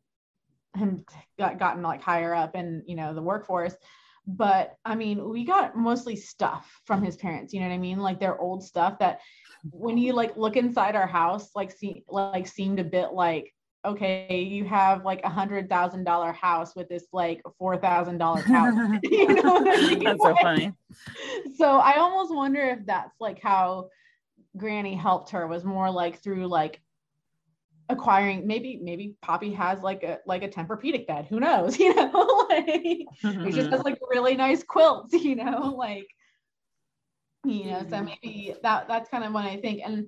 him 0.75 1.03
got 1.37 1.59
gotten 1.59 1.83
like 1.83 2.01
higher 2.01 2.33
up 2.33 2.55
in 2.55 2.83
you 2.87 2.95
know 2.95 3.13
the 3.13 3.21
workforce 3.21 3.75
but 4.27 4.75
I 4.83 4.95
mean, 4.95 5.29
we 5.29 5.45
got 5.45 5.77
mostly 5.77 6.17
stuff 6.17 6.81
from 6.85 7.01
his 7.01 7.15
parents. 7.15 7.53
You 7.53 7.61
know 7.61 7.67
what 7.67 7.75
I 7.75 7.79
mean? 7.79 7.99
Like 7.99 8.19
their 8.19 8.37
old 8.37 8.61
stuff 8.61 8.99
that 8.99 9.21
when 9.71 9.97
you 9.97 10.13
like 10.13 10.35
look 10.35 10.57
inside 10.57 10.95
our 10.95 11.07
house, 11.07 11.49
like 11.55 11.71
see 11.71 12.03
like 12.09 12.45
seemed 12.45 12.79
a 12.79 12.83
bit 12.83 13.13
like 13.13 13.53
okay, 13.85 14.41
you 14.41 14.65
have 14.65 15.05
like 15.05 15.21
a 15.23 15.29
hundred 15.29 15.69
thousand 15.69 16.03
dollar 16.03 16.33
house 16.33 16.75
with 16.75 16.89
this 16.89 17.05
like 17.13 17.41
four 17.57 17.77
thousand 17.77 18.17
dollar 18.17 18.41
couch. 18.43 18.99
you 19.03 19.33
know 19.33 19.57
I 19.65 19.87
mean? 19.87 20.03
That's 20.03 20.21
so 20.21 20.35
funny. 20.41 20.73
So 21.55 21.77
I 21.77 21.97
almost 21.97 22.35
wonder 22.35 22.61
if 22.61 22.85
that's 22.85 23.15
like 23.21 23.41
how 23.41 23.87
Granny 24.57 24.95
helped 24.95 25.29
her 25.29 25.47
was 25.47 25.63
more 25.63 25.89
like 25.89 26.21
through 26.21 26.47
like 26.47 26.81
acquiring 27.89 28.45
maybe 28.45 28.79
maybe 28.83 29.15
poppy 29.21 29.53
has 29.53 29.81
like 29.81 30.03
a 30.03 30.19
like 30.25 30.43
a 30.43 30.47
tempur-pedic 30.47 31.07
bed 31.07 31.25
who 31.29 31.39
knows 31.39 31.79
you 31.79 31.93
know 31.93 32.45
like 32.49 32.65
mm-hmm. 33.23 33.45
he 33.45 33.51
just 33.51 33.69
has 33.69 33.81
like 33.85 33.97
really 34.09 34.35
nice 34.35 34.63
quilts 34.63 35.13
you 35.23 35.35
know 35.35 35.73
like 35.77 36.07
you 37.45 37.65
know 37.65 37.85
so 37.89 38.01
maybe 38.01 38.53
that 38.61 38.87
that's 38.87 39.09
kind 39.09 39.23
of 39.23 39.33
what 39.33 39.45
i 39.45 39.57
think 39.57 39.81
and 39.85 40.07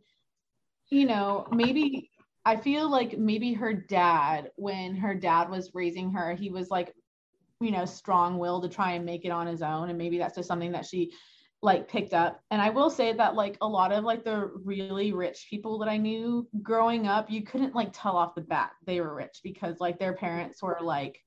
you 0.89 1.05
know 1.05 1.47
maybe 1.51 2.09
i 2.45 2.55
feel 2.55 2.89
like 2.89 3.17
maybe 3.17 3.53
her 3.53 3.73
dad 3.73 4.51
when 4.57 4.95
her 4.95 5.15
dad 5.15 5.49
was 5.49 5.71
raising 5.73 6.11
her 6.11 6.33
he 6.35 6.49
was 6.49 6.69
like 6.69 6.93
you 7.61 7.71
know, 7.71 7.85
strong 7.85 8.37
will 8.37 8.61
to 8.61 8.69
try 8.69 8.93
and 8.93 9.05
make 9.05 9.25
it 9.25 9.31
on 9.31 9.47
his 9.47 9.61
own. 9.61 9.89
And 9.89 9.97
maybe 9.97 10.17
that's 10.17 10.35
just 10.35 10.47
something 10.47 10.71
that 10.71 10.85
she 10.85 11.11
like 11.61 11.89
picked 11.89 12.13
up. 12.13 12.41
And 12.51 12.61
I 12.61 12.69
will 12.69 12.89
say 12.89 13.13
that 13.13 13.35
like 13.35 13.57
a 13.61 13.67
lot 13.67 13.91
of 13.91 14.03
like 14.03 14.23
the 14.23 14.51
really 14.63 15.11
rich 15.11 15.47
people 15.49 15.79
that 15.79 15.89
I 15.89 15.97
knew 15.97 16.47
growing 16.61 17.07
up, 17.07 17.29
you 17.29 17.43
couldn't 17.43 17.75
like 17.75 17.89
tell 17.93 18.15
off 18.15 18.35
the 18.35 18.41
bat 18.41 18.71
they 18.85 19.01
were 19.01 19.13
rich 19.13 19.39
because 19.43 19.79
like 19.79 19.99
their 19.99 20.13
parents 20.13 20.61
were 20.63 20.79
like 20.81 21.19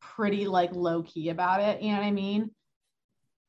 pretty 0.00 0.46
like 0.46 0.72
low 0.72 1.02
key 1.02 1.30
about 1.30 1.60
it. 1.60 1.82
You 1.82 1.92
know 1.92 1.98
what 1.98 2.06
I 2.06 2.12
mean? 2.12 2.50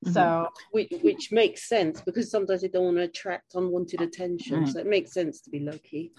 Mm-hmm. 0.06 0.14
So 0.14 0.50
which 0.72 0.92
which 1.02 1.32
makes 1.32 1.70
sense 1.70 2.02
because 2.02 2.30
sometimes 2.32 2.62
they 2.62 2.68
don't 2.68 2.86
want 2.86 2.98
to 2.98 3.04
attract 3.04 3.56
unwanted 3.56 4.02
attention. 4.02 4.62
Right. 4.62 4.70
So 4.70 4.80
it 4.80 4.88
makes 4.88 5.14
sense 5.14 5.42
to 5.42 5.50
be 5.50 5.60
low 5.60 5.78
key. 5.78 6.12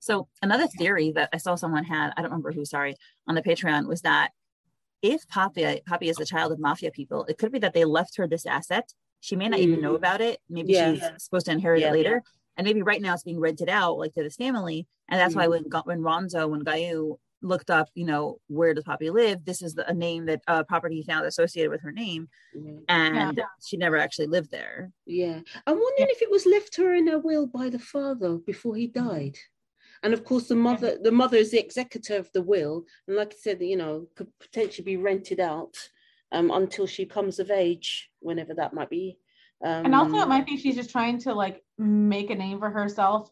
So 0.00 0.28
another 0.42 0.66
theory 0.66 1.12
that 1.12 1.30
I 1.32 1.38
saw 1.38 1.54
someone 1.54 1.84
had, 1.84 2.10
I 2.10 2.20
don't 2.20 2.30
remember 2.30 2.52
who, 2.52 2.66
sorry, 2.66 2.94
on 3.26 3.34
the 3.34 3.42
Patreon 3.42 3.88
was 3.88 4.02
that 4.02 4.32
if 5.00 5.26
Poppy, 5.28 5.80
Poppy 5.86 6.10
is 6.10 6.16
the 6.16 6.26
child 6.26 6.52
of 6.52 6.58
mafia 6.58 6.90
people, 6.90 7.24
it 7.24 7.38
could 7.38 7.50
be 7.50 7.58
that 7.60 7.72
they 7.72 7.86
left 7.86 8.18
her 8.18 8.28
this 8.28 8.44
asset. 8.44 8.92
She 9.24 9.36
may 9.36 9.48
not 9.48 9.58
even 9.60 9.80
know 9.80 9.92
Mm. 9.94 9.96
about 9.96 10.20
it. 10.20 10.38
Maybe 10.50 10.74
Yeah. 10.74 10.92
she's 10.92 11.24
supposed 11.24 11.46
to 11.46 11.52
inherit 11.52 11.80
Yeah. 11.80 11.88
it 11.88 11.92
later. 11.92 12.22
And 12.58 12.66
maybe 12.66 12.82
right 12.82 13.00
now 13.00 13.14
it's 13.14 13.22
being 13.22 13.40
rented 13.40 13.70
out 13.70 13.96
like 13.96 14.12
to 14.14 14.22
this 14.22 14.36
family. 14.36 14.86
And 15.08 15.18
that's 15.18 15.34
why 15.34 15.46
when 15.48 15.64
when 15.84 16.00
Ronzo, 16.02 16.48
when 16.50 16.62
Gayu 16.62 17.16
looked 17.40 17.70
up, 17.70 17.88
you 17.94 18.04
know, 18.04 18.38
where 18.48 18.74
does 18.74 18.84
Poppy 18.84 19.08
live? 19.08 19.46
This 19.46 19.62
is 19.62 19.74
the, 19.74 19.88
a 19.88 19.94
name 19.94 20.26
that 20.26 20.42
uh, 20.46 20.62
property 20.64 20.96
he 20.96 21.04
found 21.04 21.24
associated 21.24 21.70
with 21.70 21.80
her 21.80 21.90
name. 21.92 22.28
Yeah. 22.54 22.72
And 22.88 23.42
she 23.64 23.78
never 23.78 23.96
actually 23.96 24.26
lived 24.26 24.50
there. 24.50 24.92
Yeah. 25.06 25.40
I'm 25.66 25.80
wondering 25.80 26.08
if 26.10 26.20
it 26.20 26.30
was 26.30 26.44
left 26.44 26.76
her 26.76 26.92
in 26.92 27.08
a 27.08 27.18
will 27.18 27.46
by 27.46 27.70
the 27.70 27.78
father 27.78 28.36
before 28.36 28.76
he 28.76 28.88
died. 28.88 29.38
And 30.02 30.12
of 30.12 30.22
course, 30.22 30.48
the 30.48 30.54
mother, 30.54 30.98
the 31.00 31.10
mother 31.12 31.38
is 31.38 31.50
the 31.50 31.58
executor 31.58 32.16
of 32.18 32.30
the 32.32 32.42
will, 32.42 32.84
and 33.06 33.16
like 33.16 33.32
I 33.32 33.36
said, 33.36 33.62
you 33.62 33.76
know, 33.78 34.06
could 34.16 34.30
potentially 34.38 34.84
be 34.84 34.98
rented 34.98 35.40
out 35.40 35.74
um, 36.34 36.50
until 36.50 36.86
she 36.86 37.06
comes 37.06 37.38
of 37.38 37.50
age, 37.50 38.10
whenever 38.20 38.54
that 38.54 38.74
might 38.74 38.90
be. 38.90 39.16
Um, 39.64 39.86
and 39.86 39.94
also 39.94 40.18
it 40.18 40.28
might 40.28 40.46
be 40.46 40.56
she's 40.58 40.74
just 40.74 40.90
trying 40.90 41.18
to 41.20 41.32
like 41.32 41.62
make 41.78 42.30
a 42.30 42.34
name 42.34 42.58
for 42.58 42.68
herself 42.70 43.30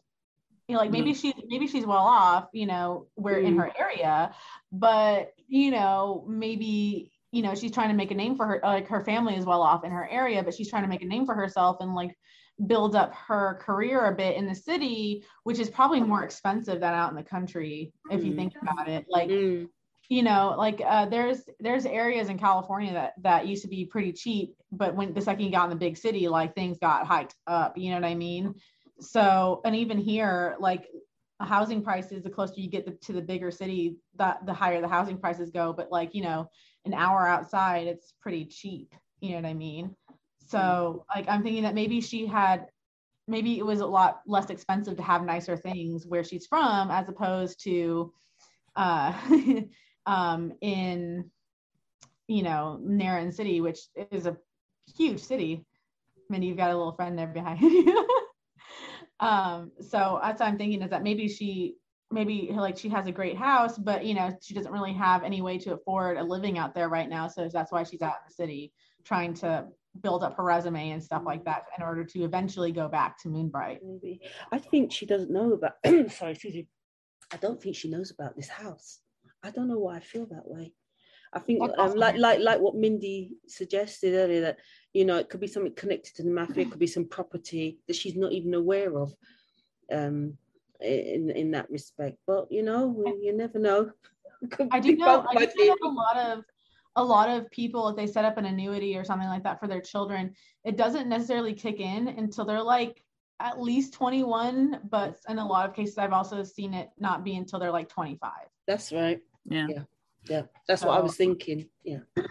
you 0.69 0.75
know, 0.75 0.79
like 0.81 0.91
maybe 0.91 1.13
she's 1.13 1.33
maybe 1.49 1.67
she's 1.67 1.85
well 1.85 1.97
off 2.05 2.47
you 2.53 2.65
know 2.65 3.07
we're 3.17 3.39
in 3.39 3.55
Mm. 3.55 3.57
her 3.59 3.71
area 3.77 4.33
but 4.71 5.33
you 5.47 5.69
know 5.71 6.25
maybe 6.27 7.11
you 7.33 7.41
know 7.43 7.53
she's 7.53 7.71
trying 7.71 7.89
to 7.89 7.93
make 7.95 8.11
a 8.11 8.15
name 8.15 8.35
for 8.37 8.45
her 8.47 8.59
like 8.63 8.87
her 8.87 9.01
family 9.03 9.35
is 9.35 9.45
well 9.45 9.61
off 9.61 9.83
in 9.83 9.91
her 9.91 10.07
area 10.09 10.41
but 10.41 10.53
she's 10.53 10.69
trying 10.69 10.83
to 10.83 10.87
make 10.89 11.01
a 11.03 11.05
name 11.05 11.25
for 11.25 11.35
herself 11.35 11.77
and 11.81 11.93
like 11.93 12.17
build 12.65 12.95
up 12.95 13.13
her 13.13 13.59
career 13.61 14.05
a 14.05 14.15
bit 14.15 14.37
in 14.37 14.47
the 14.47 14.55
city 14.55 15.23
which 15.43 15.59
is 15.59 15.69
probably 15.69 15.99
more 15.99 16.23
expensive 16.23 16.79
than 16.79 16.93
out 16.93 17.09
in 17.11 17.17
the 17.17 17.23
country 17.23 17.91
if 18.09 18.23
you 18.23 18.31
Mm. 18.31 18.37
think 18.37 18.53
about 18.61 18.87
it 18.87 19.05
like 19.09 19.29
mm, 19.29 19.67
you 20.09 20.21
know 20.21 20.55
like 20.57 20.81
uh, 20.85 21.05
there's 21.05 21.41
there's 21.59 21.85
areas 21.85 22.29
in 22.29 22.37
california 22.37 22.93
that 22.93 23.13
that 23.21 23.47
used 23.47 23.61
to 23.61 23.69
be 23.69 23.85
pretty 23.85 24.11
cheap 24.11 24.55
but 24.71 24.95
when 24.95 25.13
the 25.13 25.21
second 25.21 25.45
you 25.45 25.51
got 25.51 25.65
in 25.65 25.69
the 25.69 25.75
big 25.75 25.97
city 25.97 26.27
like 26.27 26.53
things 26.53 26.77
got 26.79 27.07
hiked 27.07 27.35
up 27.47 27.77
you 27.77 27.89
know 27.89 27.95
what 27.95 28.05
i 28.05 28.15
mean? 28.15 28.53
So 28.99 29.61
and 29.65 29.75
even 29.75 29.97
here 29.97 30.55
like 30.59 30.87
housing 31.39 31.83
prices 31.83 32.23
the 32.23 32.29
closer 32.29 32.53
you 32.57 32.69
get 32.69 33.01
to 33.01 33.13
the 33.13 33.21
bigger 33.21 33.51
city 33.51 33.97
that 34.15 34.45
the 34.45 34.53
higher 34.53 34.81
the 34.81 34.87
housing 34.87 35.17
prices 35.17 35.49
go 35.49 35.73
but 35.73 35.91
like 35.91 36.13
you 36.13 36.21
know 36.21 36.49
an 36.85 36.93
hour 36.93 37.27
outside 37.27 37.87
it's 37.87 38.13
pretty 38.21 38.45
cheap 38.45 38.93
you 39.19 39.29
know 39.31 39.35
what 39.37 39.45
i 39.45 39.53
mean? 39.53 39.95
So 40.47 41.05
like 41.13 41.25
i'm 41.27 41.43
thinking 41.43 41.63
that 41.63 41.75
maybe 41.75 42.01
she 42.01 42.25
had 42.27 42.67
maybe 43.27 43.57
it 43.57 43.65
was 43.65 43.79
a 43.79 43.85
lot 43.85 44.21
less 44.27 44.49
expensive 44.49 44.97
to 44.97 45.03
have 45.03 45.23
nicer 45.23 45.57
things 45.57 46.05
where 46.05 46.23
she's 46.23 46.45
from 46.45 46.91
as 46.91 47.09
opposed 47.09 47.63
to 47.63 48.13
uh 48.75 49.13
um 50.05 50.53
in 50.61 51.29
you 52.27 52.43
know 52.43 52.79
Narin 52.83 53.33
City 53.33 53.61
which 53.61 53.79
is 54.11 54.25
a 54.25 54.37
huge 54.95 55.21
city 55.21 55.65
Mindy 56.29 56.47
you've 56.47 56.57
got 56.57 56.71
a 56.71 56.77
little 56.77 56.93
friend 56.93 57.17
there 57.17 57.27
behind 57.27 57.61
you 57.61 58.07
um 59.19 59.71
so 59.79 60.19
that's 60.21 60.39
what 60.39 60.47
I'm 60.47 60.57
thinking 60.57 60.81
is 60.81 60.89
that 60.89 61.03
maybe 61.03 61.27
she 61.27 61.75
maybe 62.11 62.49
like 62.53 62.77
she 62.77 62.89
has 62.89 63.07
a 63.07 63.11
great 63.11 63.37
house 63.37 63.77
but 63.77 64.05
you 64.05 64.13
know 64.13 64.35
she 64.41 64.53
doesn't 64.53 64.71
really 64.71 64.93
have 64.93 65.23
any 65.23 65.41
way 65.41 65.57
to 65.57 65.73
afford 65.73 66.17
a 66.17 66.23
living 66.23 66.57
out 66.57 66.75
there 66.75 66.89
right 66.89 67.09
now 67.09 67.27
so 67.27 67.49
that's 67.51 67.71
why 67.71 67.83
she's 67.83 68.01
out 68.01 68.15
in 68.15 68.27
the 68.27 68.33
city 68.33 68.71
trying 69.03 69.33
to 69.33 69.65
build 70.01 70.23
up 70.23 70.35
her 70.37 70.43
resume 70.43 70.91
and 70.91 71.03
stuff 71.03 71.23
like 71.25 71.45
that 71.45 71.65
in 71.77 71.83
order 71.83 72.03
to 72.03 72.23
eventually 72.23 72.71
go 72.71 72.87
back 72.87 73.21
to 73.21 73.29
Moonbright 73.29 73.79
maybe. 73.83 74.21
I 74.51 74.57
think 74.57 74.91
she 74.91 75.05
doesn't 75.05 75.31
know 75.31 75.53
about. 75.53 75.73
sorry, 76.11 76.31
excuse 76.31 76.53
me. 76.53 76.67
I 77.31 77.37
don't 77.37 77.61
think 77.61 77.75
she 77.75 77.89
knows 77.89 78.11
about 78.11 78.35
this 78.35 78.47
house. 78.47 78.99
I 79.43 79.51
don't 79.51 79.67
know 79.67 79.79
why 79.79 79.97
I 79.97 79.99
feel 79.99 80.25
that 80.27 80.47
way. 80.47 80.73
I 81.33 81.39
think 81.39 81.63
um, 81.77 81.95
like 81.95 82.17
like 82.17 82.39
like 82.39 82.59
what 82.59 82.75
Mindy 82.75 83.31
suggested 83.47 84.13
earlier 84.13 84.41
that 84.41 84.59
you 84.93 85.03
know 85.03 85.17
it 85.17 85.29
could 85.29 85.39
be 85.39 85.47
something 85.47 85.73
connected 85.73 86.15
to 86.15 86.23
the 86.23 86.29
mafia, 86.29 86.63
it 86.63 86.69
could 86.69 86.79
be 86.79 86.87
some 86.87 87.05
property 87.05 87.79
that 87.87 87.95
she's 87.95 88.15
not 88.15 88.31
even 88.31 88.53
aware 88.53 88.97
of. 88.97 89.13
Um, 89.91 90.37
in 90.79 91.29
in 91.29 91.51
that 91.51 91.69
respect, 91.69 92.17
but 92.27 92.51
you 92.51 92.61
know, 92.61 92.87
we, 92.87 93.25
you 93.25 93.35
never 93.35 93.57
know. 93.57 93.91
I 94.71 94.79
do 94.79 94.95
know. 94.95 95.25
I 95.29 95.45
do 95.45 95.65
know 95.65 95.77
a 95.83 95.87
lot 95.87 96.17
of 96.17 96.43
a 96.95 97.03
lot 97.03 97.29
of 97.29 97.49
people, 97.49 97.87
if 97.89 97.95
they 97.95 98.05
set 98.05 98.25
up 98.25 98.37
an 98.37 98.45
annuity 98.45 98.95
or 98.95 99.03
something 99.03 99.27
like 99.27 99.43
that 99.43 99.59
for 99.59 99.67
their 99.67 99.81
children, 99.81 100.35
it 100.63 100.77
doesn't 100.77 101.09
necessarily 101.09 101.53
kick 101.53 101.79
in 101.79 102.07
until 102.07 102.45
they're 102.45 102.61
like 102.61 103.03
at 103.39 103.59
least 103.59 103.93
21. 103.93 104.81
But 104.89 105.17
in 105.27 105.39
a 105.39 105.47
lot 105.47 105.67
of 105.67 105.75
cases, 105.75 105.97
I've 105.97 106.13
also 106.13 106.43
seen 106.43 106.73
it 106.73 106.89
not 106.99 107.23
be 107.23 107.35
until 107.35 107.59
they're 107.59 107.71
like 107.71 107.89
25. 107.89 108.31
That's 108.67 108.91
right. 108.91 109.21
Yeah. 109.45 109.67
Yeah, 110.29 110.43
that's 110.67 110.83
what 110.83 110.97
I 110.97 111.01
was 111.01 111.17
thinking. 111.17 111.67
Yeah. 111.83 111.99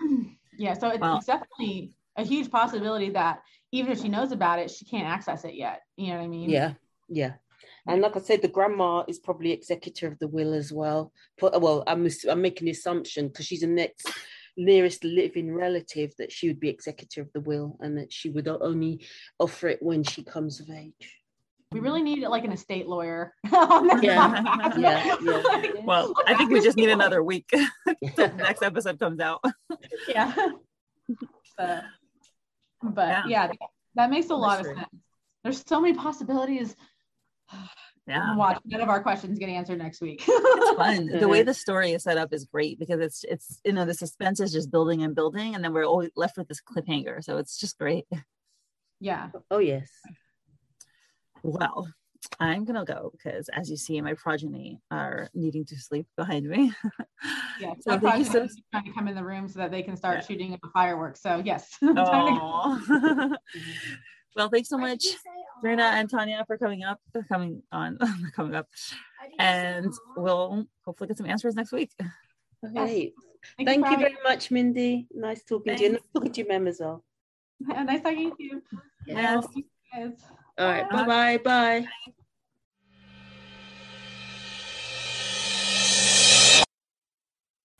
yeah, 0.58 0.74
so 0.74 0.88
it's, 0.88 1.00
Wow. 1.00 1.16
it's 1.18 1.26
definitely 1.26 1.92
a 2.16 2.24
huge 2.24 2.50
possibility 2.50 3.10
that 3.10 3.42
even 3.70 3.92
if 3.92 4.00
she 4.00 4.08
knows 4.08 4.32
about 4.32 4.58
it, 4.58 4.70
she 4.70 4.84
can't 4.84 5.06
access 5.06 5.44
it 5.44 5.54
yet. 5.54 5.82
You 5.96 6.08
know 6.08 6.18
what 6.18 6.24
I 6.24 6.28
mean? 6.28 6.50
Yeah, 6.50 6.74
yeah. 7.08 7.34
And 7.86 8.00
like 8.00 8.16
I 8.16 8.20
said, 8.20 8.42
the 8.42 8.48
grandma 8.48 9.04
is 9.08 9.18
probably 9.18 9.52
executor 9.52 10.06
of 10.06 10.18
the 10.18 10.28
will 10.28 10.54
as 10.54 10.72
well. 10.72 11.12
But 11.38 11.60
well, 11.60 11.82
I'm 11.86 12.08
I'm 12.28 12.42
making 12.42 12.66
the 12.66 12.72
assumption 12.72 13.28
because 13.28 13.46
she's 13.46 13.60
the 13.60 13.66
next 13.66 14.06
nearest 14.56 15.04
living 15.04 15.52
relative 15.52 16.12
that 16.18 16.30
she 16.30 16.48
would 16.48 16.60
be 16.60 16.68
executor 16.68 17.22
of 17.22 17.32
the 17.32 17.40
will, 17.40 17.76
and 17.80 17.98
that 17.98 18.12
she 18.12 18.30
would 18.30 18.48
only 18.48 19.04
offer 19.38 19.68
it 19.68 19.82
when 19.82 20.02
she 20.02 20.22
comes 20.22 20.60
of 20.60 20.70
age. 20.70 21.21
We 21.72 21.80
really 21.80 22.02
need 22.02 22.20
like 22.26 22.44
an 22.44 22.52
estate 22.52 22.86
lawyer. 22.86 23.34
on 23.52 23.86
this 23.88 24.02
Yeah, 24.02 24.42
podcast. 24.42 24.78
yeah, 24.78 25.16
yeah. 25.22 25.42
Like, 25.44 25.74
Well, 25.84 26.12
I 26.26 26.34
think 26.36 26.50
we 26.50 26.60
just 26.60 26.76
need 26.76 26.90
another 26.90 27.22
week 27.22 27.48
the 27.50 28.32
next 28.36 28.62
episode 28.62 28.98
comes 28.98 29.20
out. 29.20 29.40
yeah. 30.08 30.32
So, 31.58 31.80
but 32.82 33.08
Yeah. 33.08 33.22
yeah, 33.26 33.46
that, 33.48 33.56
that 33.94 34.10
makes 34.10 34.30
a 34.30 34.34
lot 34.34 34.60
of 34.60 34.66
sense. 34.66 34.80
There's 35.44 35.62
so 35.66 35.80
many 35.80 35.94
possibilities. 35.94 36.76
Yeah. 38.08 38.34
Watch 38.34 38.58
none 38.64 38.80
of 38.80 38.88
our 38.88 39.00
questions 39.00 39.38
get 39.38 39.48
answered 39.48 39.78
next 39.78 40.00
week. 40.00 40.24
It's 40.26 40.76
fun. 40.76 41.06
The 41.06 41.28
way 41.28 41.44
the 41.44 41.54
story 41.54 41.92
is 41.92 42.02
set 42.02 42.18
up 42.18 42.32
is 42.32 42.44
great 42.46 42.80
because 42.80 42.98
it's 42.98 43.22
it's 43.22 43.60
you 43.64 43.72
know 43.72 43.84
the 43.84 43.94
suspense 43.94 44.40
is 44.40 44.50
just 44.52 44.72
building 44.72 45.04
and 45.04 45.14
building, 45.14 45.54
and 45.54 45.62
then 45.62 45.72
we're 45.72 45.84
always 45.84 46.10
left 46.16 46.36
with 46.36 46.48
this 46.48 46.60
cliffhanger. 46.60 47.22
So 47.22 47.36
it's 47.38 47.56
just 47.60 47.78
great. 47.78 48.06
yeah. 48.98 49.28
Oh 49.52 49.58
yes. 49.58 49.88
Well, 51.42 51.88
I'm 52.38 52.64
gonna 52.64 52.84
go 52.84 53.10
because 53.12 53.48
as 53.48 53.68
you 53.70 53.76
see, 53.76 54.00
my 54.00 54.14
progeny 54.14 54.80
are 54.90 55.28
needing 55.34 55.64
to 55.66 55.76
sleep 55.78 56.06
behind 56.16 56.46
me. 56.48 56.72
Yeah. 57.60 57.74
So 57.80 57.92
So 57.92 57.98
thank 58.00 58.18
you 58.18 58.24
so- 58.24 58.48
trying 58.72 58.84
to 58.86 58.92
come 58.92 59.06
in 59.06 59.14
the 59.14 59.22
room 59.22 59.46
so 59.46 59.60
that 59.60 59.70
they 59.70 59.82
can 59.82 59.96
start 59.96 60.16
Yeah. 60.16 60.26
shooting 60.26 60.54
up 60.54 60.60
fireworks. 60.72 61.20
So 61.22 61.40
yes. 61.44 61.70
Time 61.80 61.94
to 61.94 62.02
go. 62.02 62.10
Aw. 62.10 63.28
well, 64.36 64.48
thanks 64.48 64.68
so 64.68 64.78
much, 64.78 65.04
Myrna 65.62 65.84
and 65.84 66.10
Tanya, 66.10 66.42
for 66.46 66.58
coming 66.58 66.82
up, 66.82 66.98
for 67.12 67.22
coming 67.22 67.62
on, 67.70 67.98
coming 68.34 68.54
up, 68.56 68.66
and 69.38 69.92
we'll 70.16 70.64
hopefully 70.84 71.06
get 71.08 71.18
some 71.18 71.26
answers 71.26 71.54
next 71.54 71.70
week. 71.70 71.92
Okay. 72.66 73.12
Thank, 73.58 73.68
Thank 73.68 73.86
for 73.86 73.92
you 73.92 73.98
very 73.98 74.16
much, 74.24 74.50
Mindy. 74.50 75.06
Nice 75.12 75.44
talking 75.44 75.76
to 75.76 75.82
you. 75.82 75.90
Nice 75.92 76.00
Thanks. 76.00 76.12
talking 76.14 76.32
to 76.32 76.40
you, 76.40 76.48
Mem, 76.48 76.66
as 76.66 76.80
well. 76.80 77.04
me. 77.60 77.74
Nice 77.84 78.02
talking 78.02 78.30
to 78.36 78.42
you. 78.42 78.62
Yes. 79.06 79.46
Guys. 79.94 80.12
All 80.58 80.66
right. 80.66 80.88
Bye. 80.90 81.38
Bye-bye. 81.38 81.86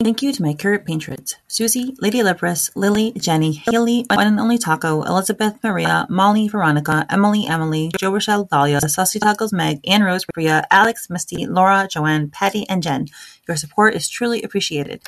Thank 0.03 0.21
you 0.21 0.33
to 0.33 0.43
my 0.43 0.55
current 0.55 0.85
patrons 0.85 1.37
Susie, 1.47 1.95
Lady 2.01 2.19
Libris, 2.19 2.73
Lily, 2.75 3.13
Jenny, 3.13 3.53
Haley, 3.53 4.05
One 4.11 4.27
and 4.27 4.41
Only 4.41 4.59
Taco, 4.59 5.03
Elizabeth 5.03 5.55
Maria, 5.63 6.09
Molly, 6.11 6.49
Veronica, 6.49 7.07
Emily, 7.09 7.47
Emily, 7.47 7.93
Joe 7.97 8.13
Rochelle, 8.13 8.45
Dahlia, 8.45 8.81
Saucy 8.81 9.21
Tacos, 9.21 9.53
Meg, 9.53 9.79
Anne 9.87 10.03
Rose, 10.03 10.25
Bria, 10.35 10.67
Alex, 10.73 11.09
Misty, 11.09 11.47
Laura, 11.47 11.87
Joanne, 11.89 12.31
Patty, 12.31 12.69
and 12.69 12.83
Jen. 12.83 13.07
Your 13.47 13.57
support 13.57 13.95
is 13.95 14.09
truly 14.09 14.43
appreciated. 14.43 15.03